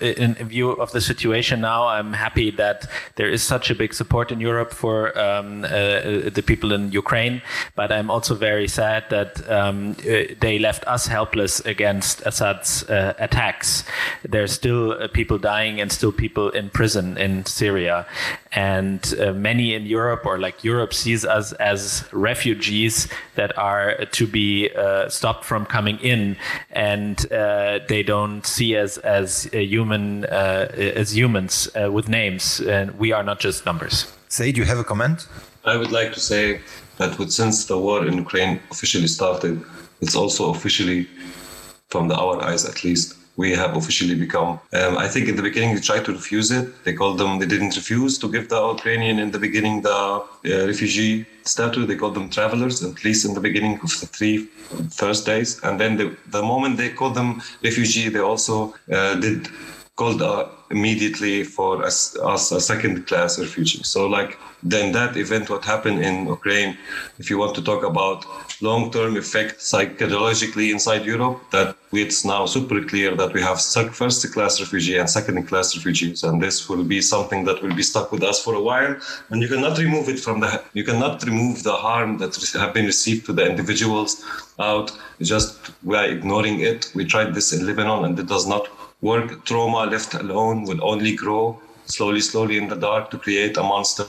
uh, 0.00 0.06
in 0.06 0.34
view 0.48 0.70
of 0.70 0.92
the 0.92 1.00
situation 1.00 1.60
now. 1.60 1.86
I'm 1.88 2.14
happy 2.14 2.50
that 2.52 2.86
there 3.16 3.28
is 3.28 3.42
such 3.42 3.70
a 3.70 3.74
big 3.74 3.92
support 3.92 4.32
in 4.32 4.40
Europe 4.40 4.72
for 4.72 5.16
um, 5.18 5.64
uh, 5.64 5.68
the 6.30 6.42
people 6.44 6.72
in 6.72 6.90
Ukraine, 6.92 7.42
but 7.74 7.92
I'm 7.92 8.10
also 8.10 8.34
very 8.34 8.68
sad 8.68 9.04
that 9.10 9.48
um, 9.50 9.96
uh, 10.00 10.34
they 10.40 10.58
left 10.58 10.86
us 10.86 11.06
helpless 11.06 11.60
against 11.60 12.22
Assad's 12.24 12.84
uh, 12.94 13.14
attacks. 13.18 13.84
There's 14.22 14.52
still 14.52 14.92
uh, 14.92 15.08
people 15.08 15.38
dying 15.38 15.80
and 15.80 15.90
still 15.90 16.12
people 16.12 16.46
in 16.50 16.70
prison 16.70 17.06
in 17.18 17.44
Syria. 17.46 18.06
And 18.52 19.02
uh, 19.18 19.32
many 19.32 19.74
in 19.74 19.84
Europe, 19.98 20.22
or 20.24 20.38
like 20.38 20.62
Europe, 20.62 20.92
sees 20.94 21.24
us 21.24 21.52
as 21.54 22.04
refugees 22.12 23.08
that 23.34 23.50
are 23.58 24.04
to 24.18 24.26
be 24.26 24.70
uh, 24.70 25.08
stopped 25.08 25.44
from 25.44 25.66
coming 25.66 25.98
in, 25.98 26.36
and 26.70 27.16
uh, 27.32 27.80
they 27.88 28.02
don't 28.02 28.46
see 28.46 28.70
us 28.76 28.98
as 28.98 29.48
a 29.52 29.64
human, 29.64 30.24
uh, 30.26 30.68
as 30.74 31.16
humans 31.16 31.68
with 31.96 32.08
names, 32.08 32.60
and 32.60 32.86
we 32.98 33.12
are 33.16 33.24
not 33.24 33.40
just 33.40 33.66
numbers. 33.66 34.06
Saeed, 34.28 34.56
you 34.56 34.64
have 34.64 34.78
a 34.78 34.84
comment? 34.84 35.26
I 35.64 35.76
would 35.76 35.90
like 35.90 36.12
to 36.12 36.20
say 36.20 36.60
that 36.98 37.10
since 37.30 37.66
the 37.66 37.78
war 37.78 38.06
in 38.06 38.14
Ukraine 38.18 38.60
officially 38.70 39.08
started, 39.08 39.64
it's 40.00 40.14
also 40.14 40.52
officially 40.54 41.08
from 41.94 42.08
the, 42.08 42.16
our 42.24 42.36
eyes 42.48 42.64
at 42.72 42.78
least, 42.86 43.08
we 43.42 43.48
have 43.60 43.72
officially 43.80 44.16
become. 44.26 44.50
Um, 44.78 44.92
I 45.04 45.08
think 45.12 45.24
in 45.30 45.36
the 45.40 45.46
beginning 45.48 45.70
they 45.74 45.84
tried 45.90 46.04
to 46.08 46.12
refuse 46.20 46.48
it. 46.58 46.66
They 46.84 46.94
called 47.00 47.18
them, 47.20 47.32
they 47.40 47.50
didn't 47.54 47.74
refuse 47.80 48.14
to 48.22 48.26
give 48.34 48.46
the 48.54 48.60
Ukrainian 48.76 49.16
in 49.24 49.30
the 49.34 49.42
beginning 49.46 49.82
the 49.82 50.00
uh, 50.00 50.22
refugee 50.72 51.14
status. 51.54 51.82
They 51.88 51.98
called 52.02 52.16
them 52.18 52.28
travelers, 52.38 52.76
at 52.90 52.98
least 53.06 53.22
in 53.28 53.32
the 53.38 53.44
beginning 53.48 53.74
of 53.86 53.90
the 54.00 54.06
three 54.16 54.36
first 55.02 55.22
days. 55.32 55.48
And 55.66 55.74
then 55.80 55.92
the, 56.00 56.06
the 56.36 56.42
moment 56.52 56.72
they 56.76 56.90
called 56.98 57.16
them 57.20 57.30
refugee, 57.68 58.08
they 58.14 58.24
also 58.32 58.56
uh, 58.96 59.14
did 59.26 59.40
called 59.96 60.20
uh, 60.22 60.48
immediately 60.70 61.44
for 61.44 61.84
us, 61.84 62.16
us 62.16 62.50
a 62.50 62.60
second 62.60 63.06
class 63.06 63.38
refugee. 63.38 63.82
So 63.84 64.06
like 64.06 64.36
then 64.64 64.92
that 64.92 65.16
event, 65.16 65.50
what 65.50 65.64
happened 65.64 66.02
in 66.02 66.26
Ukraine, 66.26 66.76
if 67.18 67.28
you 67.30 67.38
want 67.38 67.54
to 67.54 67.62
talk 67.62 67.84
about 67.84 68.24
long-term 68.62 69.16
effect 69.16 69.62
psychologically 69.62 70.72
inside 70.72 71.04
Europe, 71.04 71.38
that 71.50 71.76
it's 71.92 72.24
now 72.24 72.46
super 72.46 72.82
clear 72.82 73.14
that 73.14 73.32
we 73.34 73.42
have 73.42 73.60
first 73.60 74.32
class 74.32 74.60
refugee 74.60 74.96
and 74.96 75.08
second 75.08 75.46
class 75.46 75.76
refugees. 75.76 76.24
And 76.24 76.42
this 76.42 76.68
will 76.68 76.82
be 76.82 77.00
something 77.02 77.44
that 77.44 77.62
will 77.62 77.74
be 77.74 77.82
stuck 77.82 78.10
with 78.10 78.22
us 78.22 78.42
for 78.42 78.54
a 78.54 78.60
while. 78.60 78.96
And 79.28 79.42
you 79.42 79.48
cannot 79.48 79.78
remove 79.78 80.08
it 80.08 80.18
from 80.18 80.40
the, 80.40 80.62
you 80.72 80.82
cannot 80.82 81.22
remove 81.24 81.62
the 81.62 81.74
harm 81.74 82.18
that 82.18 82.34
have 82.54 82.72
been 82.72 82.86
received 82.86 83.26
to 83.26 83.32
the 83.32 83.46
individuals 83.46 84.24
out 84.58 84.90
just 85.20 85.58
by 85.86 86.06
ignoring 86.06 86.60
it. 86.60 86.90
We 86.94 87.04
tried 87.04 87.34
this 87.34 87.52
in 87.52 87.66
Lebanon 87.66 88.06
and 88.06 88.18
it 88.18 88.26
does 88.26 88.46
not 88.46 88.66
work 89.04 89.44
trauma 89.44 89.84
left 89.94 90.14
alone 90.14 90.64
will 90.64 90.82
only 90.82 91.14
grow 91.14 91.60
slowly, 91.84 92.20
slowly 92.20 92.56
in 92.56 92.68
the 92.68 92.76
dark 92.76 93.10
to 93.10 93.18
create 93.18 93.56
a 93.58 93.62
monster. 93.62 94.06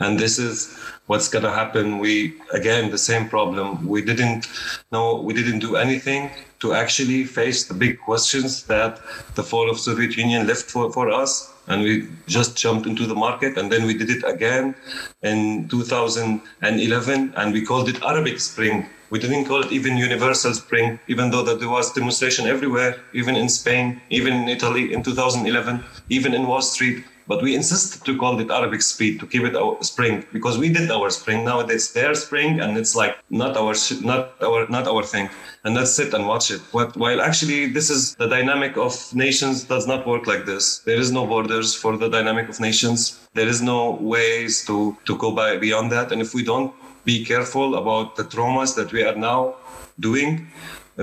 And 0.00 0.18
this 0.18 0.38
is 0.38 0.78
what's 1.06 1.28
going 1.28 1.44
to 1.44 1.50
happen. 1.50 1.98
We, 1.98 2.34
again, 2.52 2.90
the 2.90 2.98
same 3.10 3.28
problem. 3.28 3.86
We 3.86 4.00
didn't 4.02 4.46
know, 4.92 5.20
we 5.20 5.34
didn't 5.34 5.58
do 5.58 5.76
anything 5.76 6.30
to 6.60 6.72
actually 6.72 7.24
face 7.24 7.64
the 7.64 7.74
big 7.74 8.00
questions 8.00 8.64
that 8.64 9.00
the 9.34 9.42
fall 9.42 9.70
of 9.70 9.78
Soviet 9.78 10.16
Union 10.16 10.46
left 10.46 10.70
for, 10.70 10.90
for 10.92 11.10
us. 11.10 11.52
And 11.66 11.82
we 11.82 12.08
just 12.26 12.56
jumped 12.56 12.86
into 12.86 13.06
the 13.06 13.14
market 13.14 13.58
and 13.58 13.70
then 13.70 13.84
we 13.84 13.92
did 13.92 14.08
it 14.08 14.24
again 14.24 14.74
in 15.22 15.68
2011 15.68 17.34
and 17.36 17.52
we 17.52 17.66
called 17.66 17.90
it 17.90 18.02
Arabic 18.02 18.40
Spring 18.40 18.86
we 19.10 19.18
didn't 19.18 19.46
call 19.46 19.64
it 19.64 19.72
even 19.72 19.96
Universal 19.96 20.54
Spring, 20.54 20.98
even 21.08 21.30
though 21.30 21.42
that 21.42 21.60
there 21.60 21.68
was 21.68 21.92
demonstration 21.92 22.46
everywhere, 22.46 23.00
even 23.12 23.36
in 23.36 23.48
Spain, 23.48 24.00
even 24.10 24.32
in 24.34 24.48
Italy 24.48 24.92
in 24.92 25.02
2011, 25.02 25.82
even 26.10 26.34
in 26.34 26.46
Wall 26.46 26.62
Street. 26.62 27.04
But 27.26 27.42
we 27.42 27.54
insisted 27.54 28.06
to 28.06 28.16
call 28.16 28.40
it 28.40 28.50
Arabic 28.50 28.80
Spring 28.80 29.18
to 29.18 29.26
keep 29.26 29.42
it 29.42 29.54
our 29.54 29.76
spring 29.82 30.24
because 30.32 30.56
we 30.56 30.70
did 30.70 30.90
our 30.90 31.10
spring. 31.10 31.44
Now 31.44 31.60
it's 31.60 31.92
their 31.92 32.14
spring, 32.14 32.60
and 32.60 32.78
it's 32.78 32.94
like 32.94 33.18
not 33.28 33.54
our 33.54 33.74
not 34.02 34.32
our 34.42 34.66
not 34.68 34.88
our 34.88 35.02
thing. 35.02 35.28
And 35.64 35.74
let's 35.74 35.92
sit 35.92 36.14
and 36.14 36.26
watch 36.26 36.50
it. 36.50 36.62
While 36.72 37.20
actually, 37.20 37.66
this 37.66 37.90
is 37.90 38.14
the 38.14 38.28
dynamic 38.28 38.78
of 38.78 38.94
nations 39.14 39.64
does 39.64 39.86
not 39.86 40.06
work 40.06 40.26
like 40.26 40.46
this. 40.46 40.78
There 40.78 40.96
is 40.96 41.12
no 41.12 41.26
borders 41.26 41.74
for 41.74 41.98
the 41.98 42.08
dynamic 42.08 42.48
of 42.48 42.60
nations. 42.60 43.20
There 43.34 43.48
is 43.48 43.60
no 43.60 43.98
ways 44.00 44.64
to 44.64 44.96
to 45.04 45.14
go 45.18 45.30
by 45.32 45.58
beyond 45.58 45.92
that. 45.92 46.12
And 46.12 46.22
if 46.22 46.32
we 46.32 46.42
don't 46.42 46.72
be 47.08 47.24
careful 47.24 47.76
about 47.82 48.16
the 48.16 48.24
traumas 48.32 48.74
that 48.78 48.92
we 48.92 49.02
are 49.02 49.18
now 49.30 49.54
doing. 49.98 50.32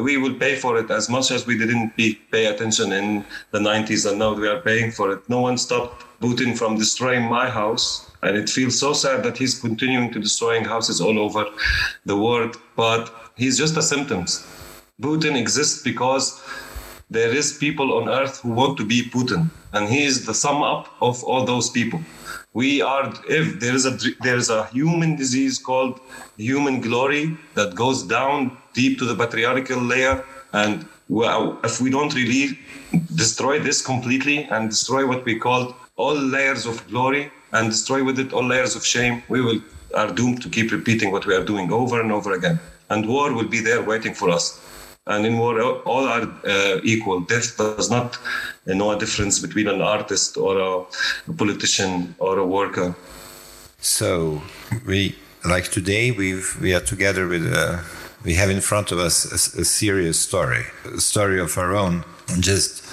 We 0.09 0.17
will 0.17 0.35
pay 0.45 0.55
for 0.63 0.73
it 0.81 0.91
as 0.91 1.05
much 1.15 1.31
as 1.31 1.47
we 1.47 1.57
didn't 1.57 1.95
be, 1.99 2.07
pay 2.35 2.45
attention 2.53 2.91
in 2.99 3.25
the 3.53 3.61
90s, 3.71 4.07
and 4.07 4.19
now 4.19 4.33
we 4.33 4.47
are 4.47 4.61
paying 4.69 4.91
for 4.91 5.07
it. 5.13 5.21
No 5.35 5.39
one 5.41 5.57
stopped 5.57 6.05
Putin 6.21 6.55
from 6.59 6.77
destroying 6.83 7.25
my 7.37 7.49
house, 7.49 7.87
and 8.21 8.37
it 8.41 8.49
feels 8.57 8.77
so 8.85 8.91
sad 8.93 9.23
that 9.23 9.37
he's 9.41 9.59
continuing 9.67 10.11
to 10.11 10.19
destroying 10.19 10.65
houses 10.73 11.01
all 11.01 11.17
over 11.25 11.43
the 12.11 12.17
world. 12.25 12.53
But 12.75 13.03
he's 13.35 13.57
just 13.57 13.75
a 13.77 13.85
symptom. 13.93 14.25
Putin 15.01 15.35
exists 15.43 15.81
because 15.91 16.25
there 17.09 17.33
is 17.39 17.57
people 17.65 17.97
on 17.97 18.09
earth 18.19 18.41
who 18.41 18.51
want 18.61 18.77
to 18.77 18.85
be 18.93 19.09
Putin, 19.15 19.49
and 19.73 19.89
he 19.89 20.03
is 20.11 20.25
the 20.27 20.37
sum 20.43 20.61
up 20.61 20.85
of 21.01 21.23
all 21.23 21.45
those 21.45 21.69
people 21.79 22.01
we 22.55 22.81
are 22.81 23.13
if 23.27 23.59
there 23.59 23.75
is 23.75 23.85
a 23.85 23.93
there 24.25 24.37
is 24.37 24.49
a 24.49 24.65
human 24.67 25.15
disease 25.21 25.59
called 25.59 25.99
human 26.37 26.79
glory 26.81 27.37
that 27.53 27.75
goes 27.75 28.01
down 28.03 28.57
deep 28.73 28.97
to 28.99 29.05
the 29.05 29.15
patriarchal 29.21 29.81
layer. 29.93 30.23
And 30.53 30.87
well, 31.09 31.59
if 31.63 31.81
we 31.81 31.89
don't 31.89 32.15
really 32.15 32.57
destroy 33.13 33.59
this 33.59 33.85
completely 33.85 34.45
and 34.45 34.69
destroy 34.69 35.05
what 35.05 35.25
we 35.25 35.37
call 35.37 35.75
all 35.97 36.15
layers 36.15 36.65
of 36.65 36.75
glory 36.87 37.29
and 37.51 37.69
destroy 37.69 38.03
with 38.03 38.19
it 38.19 38.31
all 38.33 38.45
layers 38.53 38.75
of 38.75 38.85
shame 38.85 39.21
we 39.29 39.41
will 39.41 39.61
are 39.93 40.11
doomed 40.11 40.41
to 40.41 40.49
keep 40.49 40.71
repeating 40.71 41.11
what 41.11 41.25
we 41.25 41.33
are 41.35 41.43
doing 41.43 41.71
over 41.71 42.01
and 42.01 42.11
over 42.11 42.33
again. 42.33 42.59
And 42.89 43.07
war 43.07 43.33
will 43.33 43.51
be 43.57 43.59
there 43.59 43.81
waiting 43.81 44.13
for 44.13 44.29
us 44.29 44.45
and 45.07 45.25
in 45.25 45.37
war 45.37 45.59
all 45.61 46.05
are 46.07 46.23
uh, 46.47 46.79
equal. 46.83 47.19
Death 47.21 47.57
does 47.57 47.89
not 47.89 48.17
know 48.65 48.91
a 48.91 48.97
difference 48.97 49.39
between 49.39 49.67
an 49.67 49.81
artist 49.81 50.37
or 50.37 50.57
a, 50.57 51.31
a 51.31 51.33
politician 51.37 52.15
or 52.17 52.39
a 52.39 52.45
worker. 52.45 52.95
So 53.79 54.41
we 54.85 55.15
like 55.43 55.69
today 55.69 56.11
we 56.11 56.41
we 56.61 56.73
are 56.73 56.81
together 56.81 57.27
with 57.27 57.45
uh, 57.53 57.83
we 58.23 58.33
have 58.33 58.49
in 58.49 58.61
front 58.61 58.91
of 58.91 58.97
us 58.97 59.25
a, 59.31 59.61
a 59.61 59.65
serious 59.65 60.19
story 60.19 60.65
a 60.85 60.99
story 60.99 61.39
of 61.39 61.57
our 61.57 61.75
own. 61.75 62.03
Just 62.39 62.83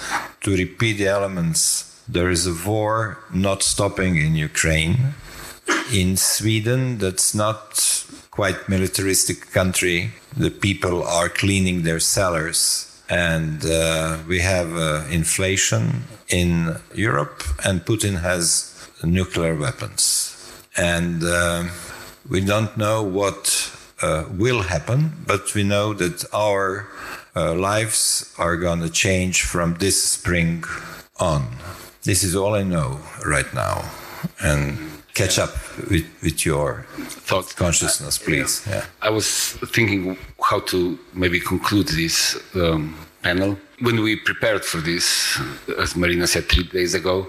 to 0.41 0.51
repeat 0.55 0.97
the 0.97 1.07
elements 1.07 1.89
there 2.07 2.29
is 2.29 2.45
a 2.45 2.69
war 2.69 3.17
not 3.33 3.63
stopping 3.63 4.17
in 4.17 4.35
ukraine. 4.35 5.15
In 5.91 6.17
sweden 6.17 6.99
that's 6.99 7.33
not 7.33 7.63
quite 8.29 8.69
militaristic 8.69 9.51
country 9.51 10.11
the 10.37 10.51
people 10.51 11.03
are 11.03 11.29
cleaning 11.29 11.83
their 11.83 11.99
cellars 11.99 12.93
and 13.09 13.65
uh, 13.65 14.17
we 14.27 14.39
have 14.39 14.75
uh, 14.75 15.03
inflation 15.11 16.03
in 16.29 16.77
Europe, 16.95 17.43
and 17.63 17.85
Putin 17.85 18.21
has 18.21 18.89
nuclear 19.03 19.55
weapons. 19.55 20.31
And 20.77 21.23
uh, 21.23 21.65
we 22.29 22.41
don't 22.41 22.75
know 22.77 23.03
what 23.03 23.71
uh, 24.01 24.25
will 24.31 24.63
happen, 24.63 25.11
but 25.27 25.53
we 25.53 25.63
know 25.63 25.93
that 25.93 26.25
our 26.33 26.87
uh, 27.35 27.53
lives 27.53 28.33
are 28.37 28.57
going 28.57 28.81
to 28.81 28.89
change 28.89 29.43
from 29.43 29.75
this 29.75 30.01
spring 30.03 30.63
on. 31.19 31.47
This 32.03 32.23
is 32.23 32.35
all 32.35 32.55
I 32.55 32.63
know 32.63 32.99
right 33.25 33.53
now. 33.53 33.91
And 34.41 34.77
catch 35.13 35.37
up 35.37 35.53
with, 35.89 36.05
with 36.23 36.45
your 36.45 36.85
thought 36.99 37.55
consciousness, 37.55 38.17
please. 38.17 38.65
Yeah. 38.67 38.85
I 39.01 39.09
was 39.09 39.53
thinking 39.73 40.17
how 40.41 40.59
to 40.61 40.97
maybe 41.13 41.39
conclude 41.39 41.87
this 41.87 42.37
um, 42.55 42.95
panel. 43.21 43.57
When 43.81 44.01
we 44.01 44.15
prepared 44.15 44.65
for 44.65 44.77
this, 44.77 45.39
as 45.77 45.93
Maryna 45.93 46.27
said 46.27 46.49
three 46.49 46.63
days 46.63 46.93
ago, 46.93 47.27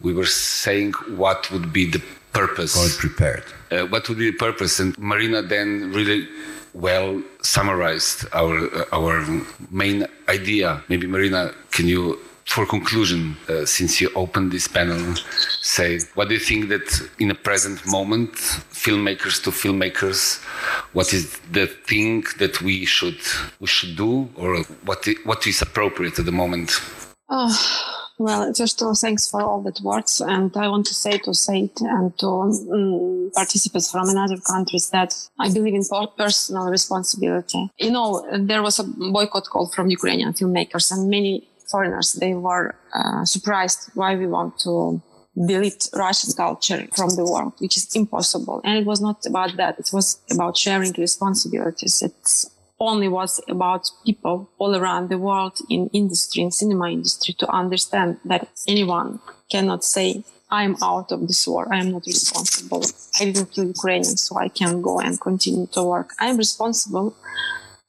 we 0.00 0.12
were 0.12 0.26
saying 0.26 0.92
what 1.16 1.50
would 1.50 1.72
be 1.72 1.90
the 1.90 2.02
purpose. 2.32 2.76
Well 2.76 2.90
prepared. 2.98 3.44
Uh, 3.70 3.86
what 3.86 4.08
would 4.08 4.18
be 4.18 4.30
the 4.30 4.36
purpose? 4.36 4.80
And 4.80 4.96
Maryna 4.96 5.48
then 5.48 5.92
really 5.92 6.28
well 6.74 7.22
summarized 7.42 8.26
our 8.32 8.56
uh, 8.74 8.84
our 8.92 9.24
main 9.70 10.06
idea. 10.28 10.82
Maybe 10.88 11.06
Maryna, 11.06 11.54
can 11.70 11.86
you 11.86 12.18
for 12.44 12.66
conclusion, 12.66 13.36
uh, 13.48 13.64
since 13.64 14.00
you 14.00 14.10
opened 14.14 14.52
this 14.52 14.68
panel, 14.68 15.14
say 15.60 16.00
what 16.14 16.28
do 16.28 16.34
you 16.34 16.40
think 16.40 16.68
that 16.68 17.08
in 17.18 17.28
the 17.28 17.34
present 17.34 17.86
moment, 17.86 18.34
filmmakers 18.34 19.42
to 19.44 19.50
filmmakers, 19.50 20.42
what 20.92 21.12
is 21.12 21.38
the 21.50 21.66
thing 21.66 22.24
that 22.38 22.60
we 22.60 22.84
should 22.84 23.20
we 23.60 23.66
should 23.66 23.96
do, 23.96 24.28
or 24.36 24.62
what 24.84 25.06
what 25.24 25.46
is 25.46 25.62
appropriate 25.62 26.18
at 26.18 26.24
the 26.24 26.32
moment? 26.32 26.80
Oh, 27.28 27.56
well, 28.18 28.52
first 28.54 28.80
of 28.80 28.86
all, 28.86 28.94
thanks 28.94 29.30
for 29.30 29.42
all 29.42 29.62
that 29.62 29.80
words, 29.80 30.20
and 30.20 30.54
I 30.56 30.68
want 30.68 30.86
to 30.86 30.94
say 30.94 31.18
to 31.18 31.34
Saeed 31.34 31.80
and 31.80 32.16
to 32.18 32.26
um, 32.28 33.30
participants 33.34 33.90
from 33.90 34.08
another 34.08 34.36
countries 34.36 34.90
that 34.90 35.14
I 35.38 35.50
believe 35.52 35.74
in 35.74 35.82
personal 36.16 36.66
responsibility. 36.66 37.70
You 37.78 37.90
know, 37.90 38.24
there 38.38 38.62
was 38.62 38.78
a 38.78 38.84
boycott 38.84 39.48
call 39.48 39.68
from 39.68 39.88
Ukrainian 39.90 40.34
filmmakers, 40.34 40.92
and 40.92 41.08
many 41.08 41.48
foreigners, 41.72 42.08
they 42.24 42.34
were 42.34 42.66
uh, 42.94 43.24
surprised 43.24 43.80
why 43.94 44.10
we 44.22 44.26
want 44.26 44.52
to 44.66 45.02
delete 45.34 45.88
Russian 45.94 46.32
culture 46.44 46.86
from 46.94 47.10
the 47.18 47.24
world, 47.24 47.54
which 47.58 47.76
is 47.76 47.88
impossible. 47.94 48.60
And 48.64 48.74
it 48.78 48.86
was 48.86 49.00
not 49.00 49.18
about 49.26 49.56
that. 49.56 49.78
It 49.78 49.90
was 49.92 50.20
about 50.30 50.56
sharing 50.64 50.92
responsibilities. 50.92 52.02
It 52.02 52.14
only 52.78 53.08
was 53.08 53.40
about 53.48 53.90
people 54.04 54.50
all 54.58 54.76
around 54.76 55.08
the 55.08 55.18
world 55.18 55.58
in 55.70 55.88
industry, 55.92 56.42
in 56.42 56.50
cinema 56.50 56.90
industry 56.90 57.34
to 57.38 57.46
understand 57.62 58.18
that 58.24 58.48
anyone 58.68 59.20
cannot 59.50 59.84
say, 59.84 60.24
I'm 60.50 60.76
out 60.82 61.12
of 61.12 61.26
this 61.28 61.46
war. 61.46 61.72
I 61.72 61.78
am 61.78 61.92
not 61.92 62.04
responsible. 62.06 62.84
I 63.18 63.24
didn't 63.24 63.52
kill 63.52 63.64
Ukrainians, 63.64 64.20
so 64.22 64.36
I 64.36 64.48
can 64.48 64.82
go 64.82 65.00
and 65.00 65.18
continue 65.18 65.66
to 65.68 65.82
work. 65.82 66.10
I'm 66.18 66.36
responsible 66.36 67.16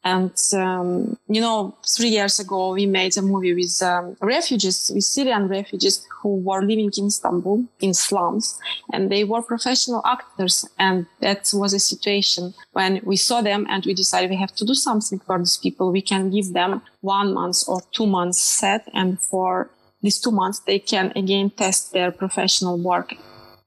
And, 0.06 0.34
um, 0.54 1.18
you 1.30 1.40
know, 1.40 1.78
three 1.88 2.10
years 2.10 2.38
ago, 2.38 2.74
we 2.74 2.86
made 2.86 3.16
a 3.18 3.22
movie 3.22 3.54
with 3.54 3.82
um, 3.82 4.18
refugees, 4.22 4.92
with 4.94 5.06
Syrian 5.06 5.48
refugees 5.48 6.06
who 6.22 6.36
were 6.36 6.62
living 6.62 6.92
in 6.98 7.06
Istanbul 7.08 7.64
in 7.80 7.94
slums 7.94 8.60
and 8.92 9.10
they 9.10 9.24
were 9.24 9.42
professional 9.42 10.02
actors. 10.06 10.68
And 10.78 11.06
that 11.22 11.50
was 11.54 11.74
a 11.74 11.80
situation 11.80 12.54
when 12.74 13.00
we 13.04 13.16
saw 13.16 13.42
them 13.42 13.66
and 13.70 13.86
we 13.86 13.94
decided 13.94 14.30
we 14.30 14.36
have 14.36 14.56
to 14.56 14.66
do 14.66 14.74
something 14.74 15.20
for 15.20 15.40
these 15.40 15.58
people. 15.58 15.92
We 15.92 16.02
can 16.02 16.30
give 16.30 16.52
them 16.52 16.82
one 17.00 17.34
month 17.34 17.64
or 17.68 17.82
two 17.94 18.06
months 18.06 18.42
set. 18.42 18.90
And 18.94 19.22
for 19.22 19.70
these 20.02 20.20
two 20.20 20.32
months, 20.32 20.60
they 20.60 20.80
can 20.80 21.14
again 21.16 21.50
test 21.50 21.94
their 21.94 22.12
professional 22.12 22.78
work. 22.78 23.16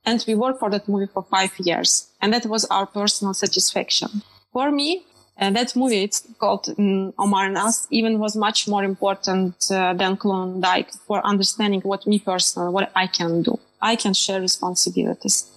And 0.05 0.22
we 0.28 0.34
worked 0.34 0.61
for 0.61 0.70
that 0.70 0.87
movie 0.87 1.11
for 1.12 1.22
five 1.22 1.59
years. 1.59 2.11
And 2.20 2.32
that 2.34 2.47
was 2.47 2.66
our 2.66 2.87
personal 2.87 3.32
satisfaction. 3.32 4.22
For 4.53 4.70
me, 4.70 5.05
and 5.39 5.55
that 5.57 5.76
movie, 5.76 6.03
it's 6.03 6.26
called 6.39 6.68
um, 6.78 7.12
Omar 7.18 7.47
and 7.47 7.59
Us, 7.59 7.87
even 7.91 8.18
was 8.18 8.37
much 8.37 8.66
more 8.66 8.84
important 8.84 9.55
uh, 9.70 9.93
than 9.93 10.16
Klondike 10.16 10.91
for 11.07 11.24
understanding 11.26 11.82
what 11.82 12.07
me 12.07 12.18
personally, 12.18 12.72
what 12.72 12.91
I 12.97 13.07
can 13.07 13.43
do. 13.43 13.59
I 13.82 13.97
can 13.97 14.14
share 14.14 14.41
responsibilities. 14.41 15.51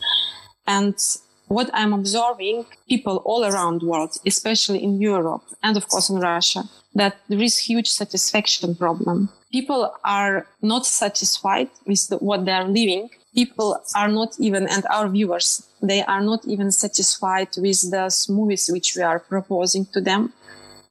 And 0.67 0.95
what 1.47 1.69
I'm 1.73 1.93
observing, 1.93 2.65
people 2.89 3.21
all 3.25 3.45
around 3.45 3.81
the 3.81 3.87
world, 3.87 4.17
especially 4.25 4.83
in 4.83 5.01
Europe 5.01 5.43
and 5.63 5.77
of 5.77 5.87
course 5.87 6.09
in 6.09 6.19
Russia, 6.19 6.63
that 6.95 7.15
there 7.29 7.41
is 7.41 7.57
huge 7.57 7.87
satisfaction 7.87 8.75
problem. 8.75 9.29
People 9.51 9.91
are 10.03 10.45
not 10.61 10.85
satisfied 10.85 11.69
with 11.87 12.07
the, 12.09 12.17
what 12.17 12.45
they 12.45 12.51
are 12.51 12.67
living 12.67 13.09
people 13.33 13.81
are 13.95 14.07
not 14.07 14.35
even, 14.39 14.67
and 14.67 14.85
our 14.89 15.07
viewers, 15.07 15.67
they 15.81 16.03
are 16.03 16.21
not 16.21 16.45
even 16.45 16.71
satisfied 16.71 17.49
with 17.57 17.91
the 17.91 18.25
movies 18.29 18.69
which 18.71 18.95
we 18.95 19.01
are 19.01 19.19
proposing 19.19 19.85
to 19.93 20.01
them. 20.01 20.33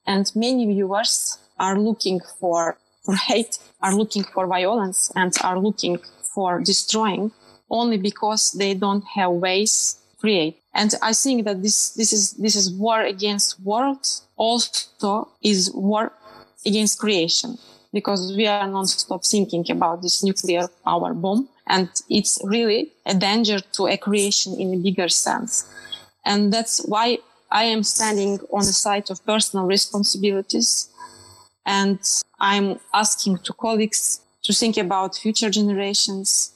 And 0.07 0.31
many 0.35 0.67
viewers 0.67 1.39
are 1.59 1.79
looking 1.79 2.21
for, 2.39 2.79
for 3.05 3.15
hate, 3.15 3.59
are 3.83 3.95
looking 3.95 4.25
for 4.25 4.47
violence, 4.47 5.13
and 5.15 5.33
are 5.43 5.59
looking 5.59 5.99
for 6.23 6.61
destroying 6.61 7.33
only 7.71 7.99
because 7.99 8.53
they 8.53 8.75
don't 8.75 9.05
have 9.15 9.31
ways 9.33 9.99
to 10.11 10.17
create. 10.17 10.57
And 10.75 10.95
I 11.03 11.13
think 11.13 11.45
that 11.45 11.63
this, 11.63 11.91
this 11.91 12.13
is, 12.13 12.33
this 12.33 12.57
is 12.57 12.73
war 12.73 13.03
against 13.03 13.61
world 13.61 14.07
also 14.37 15.29
is 15.43 15.71
war 15.75 16.13
against 16.65 16.99
creation 16.99 17.59
because 17.93 18.35
we 18.37 18.47
are 18.47 18.69
non-stop 18.69 19.25
thinking 19.25 19.65
about 19.71 20.03
this 20.03 20.23
nuclear 20.23 20.69
power 20.85 21.15
bomb 21.15 21.49
and 21.67 21.89
it's 22.09 22.39
really 22.45 22.93
a 23.07 23.15
danger 23.15 23.61
to 23.61 23.87
a 23.87 23.97
creation 23.97 24.55
in 24.59 24.75
a 24.75 24.77
bigger 24.77 25.09
sense. 25.09 25.69
And 26.25 26.53
that's 26.53 26.79
why 26.87 27.19
I 27.51 27.65
am 27.65 27.83
standing 27.83 28.39
on 28.53 28.61
the 28.61 28.73
side 28.73 29.11
of 29.11 29.25
personal 29.25 29.67
responsibilities. 29.67 30.89
And 31.65 31.99
I'm 32.41 32.81
asking 32.93 33.39
to 33.39 33.53
colleagues 33.53 34.21
to 34.45 34.53
think 34.53 34.77
about 34.77 35.17
future 35.17 35.51
generations 35.51 36.53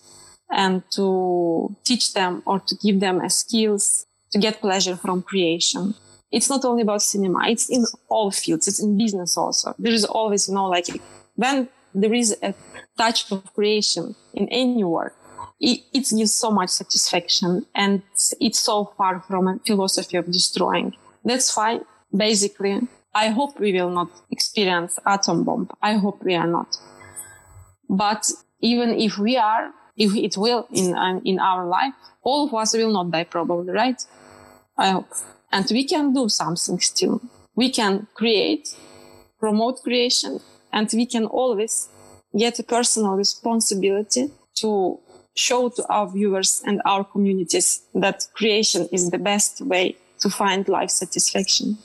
and 0.51 0.83
to 0.93 1.75
teach 1.85 2.15
them 2.15 2.43
or 2.47 2.61
to 2.61 2.75
give 2.77 3.01
them 3.01 3.21
a 3.21 3.31
skills 3.31 4.07
to 4.33 4.39
get 4.39 4.61
pleasure 4.61 4.97
from 4.97 5.23
creation. 5.23 5.95
It's 6.31 6.49
not 6.49 6.65
only 6.65 6.83
about 6.83 7.03
cinema. 7.03 7.49
It's 7.49 7.69
in 7.69 7.85
all 8.09 8.31
fields. 8.31 8.67
It's 8.67 8.83
in 8.83 8.97
business 8.97 9.37
also. 9.37 9.75
There 9.79 9.93
is 9.93 10.07
always, 10.07 10.49
you 10.49 10.55
know, 10.55 10.69
like 10.69 10.87
when 11.35 11.69
there 11.95 12.15
is 12.15 12.37
a 12.43 12.55
touch 12.97 13.31
of 13.31 13.53
creation 13.55 14.15
in 14.35 14.49
any 14.49 14.85
work, 14.85 15.15
it, 15.61 15.81
it 15.93 16.09
gives 16.17 16.35
so 16.35 16.51
much 16.51 16.71
satisfaction 16.71 17.67
and 17.75 18.03
it's 18.41 18.59
so 18.59 18.93
far 18.97 19.21
from 19.21 19.49
a 19.49 19.59
philosophy 19.67 20.17
of 20.17 20.27
destroying. 20.31 20.95
That's 21.25 21.57
why 21.57 21.81
basically 22.15 22.81
I 23.15 23.29
hope 23.29 23.61
we 23.61 23.73
will 23.73 23.91
not 23.91 24.11
experience 24.31 24.99
atom 25.07 25.45
bomb. 25.45 25.71
I 25.81 25.95
hope 25.95 26.23
we 26.25 26.35
are 26.35 26.47
not. 26.47 26.77
But 27.89 28.31
even 28.61 28.99
if 28.99 29.19
we 29.19 29.37
are, 29.37 29.71
if 29.97 30.15
it 30.15 30.37
will 30.37 30.67
in, 30.73 30.95
uh, 30.97 31.21
in 31.25 31.39
our 31.39 31.67
life, 31.67 31.93
all 32.23 32.47
of 32.47 32.55
us 32.55 32.73
will 32.73 32.91
not 32.91 33.11
die 33.11 33.25
probably, 33.25 33.73
right? 33.73 34.01
I 34.79 34.91
hope. 34.91 35.11
And 35.53 35.67
we 35.71 35.85
can 35.85 36.15
do 36.15 36.29
something 36.29 36.81
still. 36.81 37.21
We 37.55 37.71
can 37.71 38.09
create, 38.15 38.75
promote 39.39 39.83
creation, 39.83 40.41
and 40.73 40.89
we 40.93 41.07
can 41.07 41.27
always 41.27 41.89
get 42.37 42.59
a 42.59 42.63
personal 42.63 43.15
responsibility 43.15 44.31
to 44.55 44.99
show 45.35 45.69
to 45.71 45.87
our 45.89 46.09
viewers 46.09 46.63
and 46.67 46.81
our 46.85 47.05
communities 47.05 47.83
that 47.95 48.27
creation 48.35 48.89
is 48.93 49.11
the 49.11 49.19
best 49.19 49.61
way 49.61 49.97
to 50.21 50.29
find 50.29 50.69
life 50.69 50.91
satisfaction. 50.91 51.79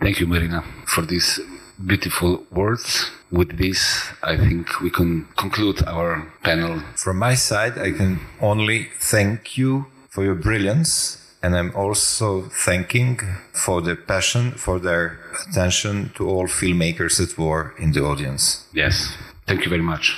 Thank 0.00 0.20
you, 0.20 0.26
Maryna, 0.26 0.64
for 0.86 1.02
these 1.02 1.40
beautiful 1.84 2.44
words. 2.50 3.10
With 3.30 3.58
this, 3.58 4.12
I 4.22 4.36
think 4.36 4.80
we 4.80 4.90
can 4.90 5.26
conclude 5.36 5.82
our 5.86 6.32
panel. 6.42 6.80
From 6.96 7.18
my 7.18 7.34
side, 7.34 7.78
I 7.78 7.90
can 7.90 8.20
only 8.40 8.88
thank 9.00 9.56
you 9.56 9.86
for 10.08 10.24
your 10.24 10.34
brilliance. 10.34 11.23
And 11.44 11.54
I'm 11.54 11.76
also 11.76 12.48
thanking 12.64 13.20
for 13.52 13.82
the 13.82 13.96
passion, 13.96 14.52
for 14.52 14.78
their 14.78 15.18
attention 15.42 16.10
to 16.14 16.26
all 16.26 16.46
filmmakers 16.48 17.18
that 17.18 17.36
were 17.36 17.74
in 17.78 17.92
the 17.92 18.02
audience. 18.02 18.66
Yes. 18.72 19.14
Thank 19.46 19.64
you 19.64 19.68
very 19.68 19.82
much. 19.82 20.16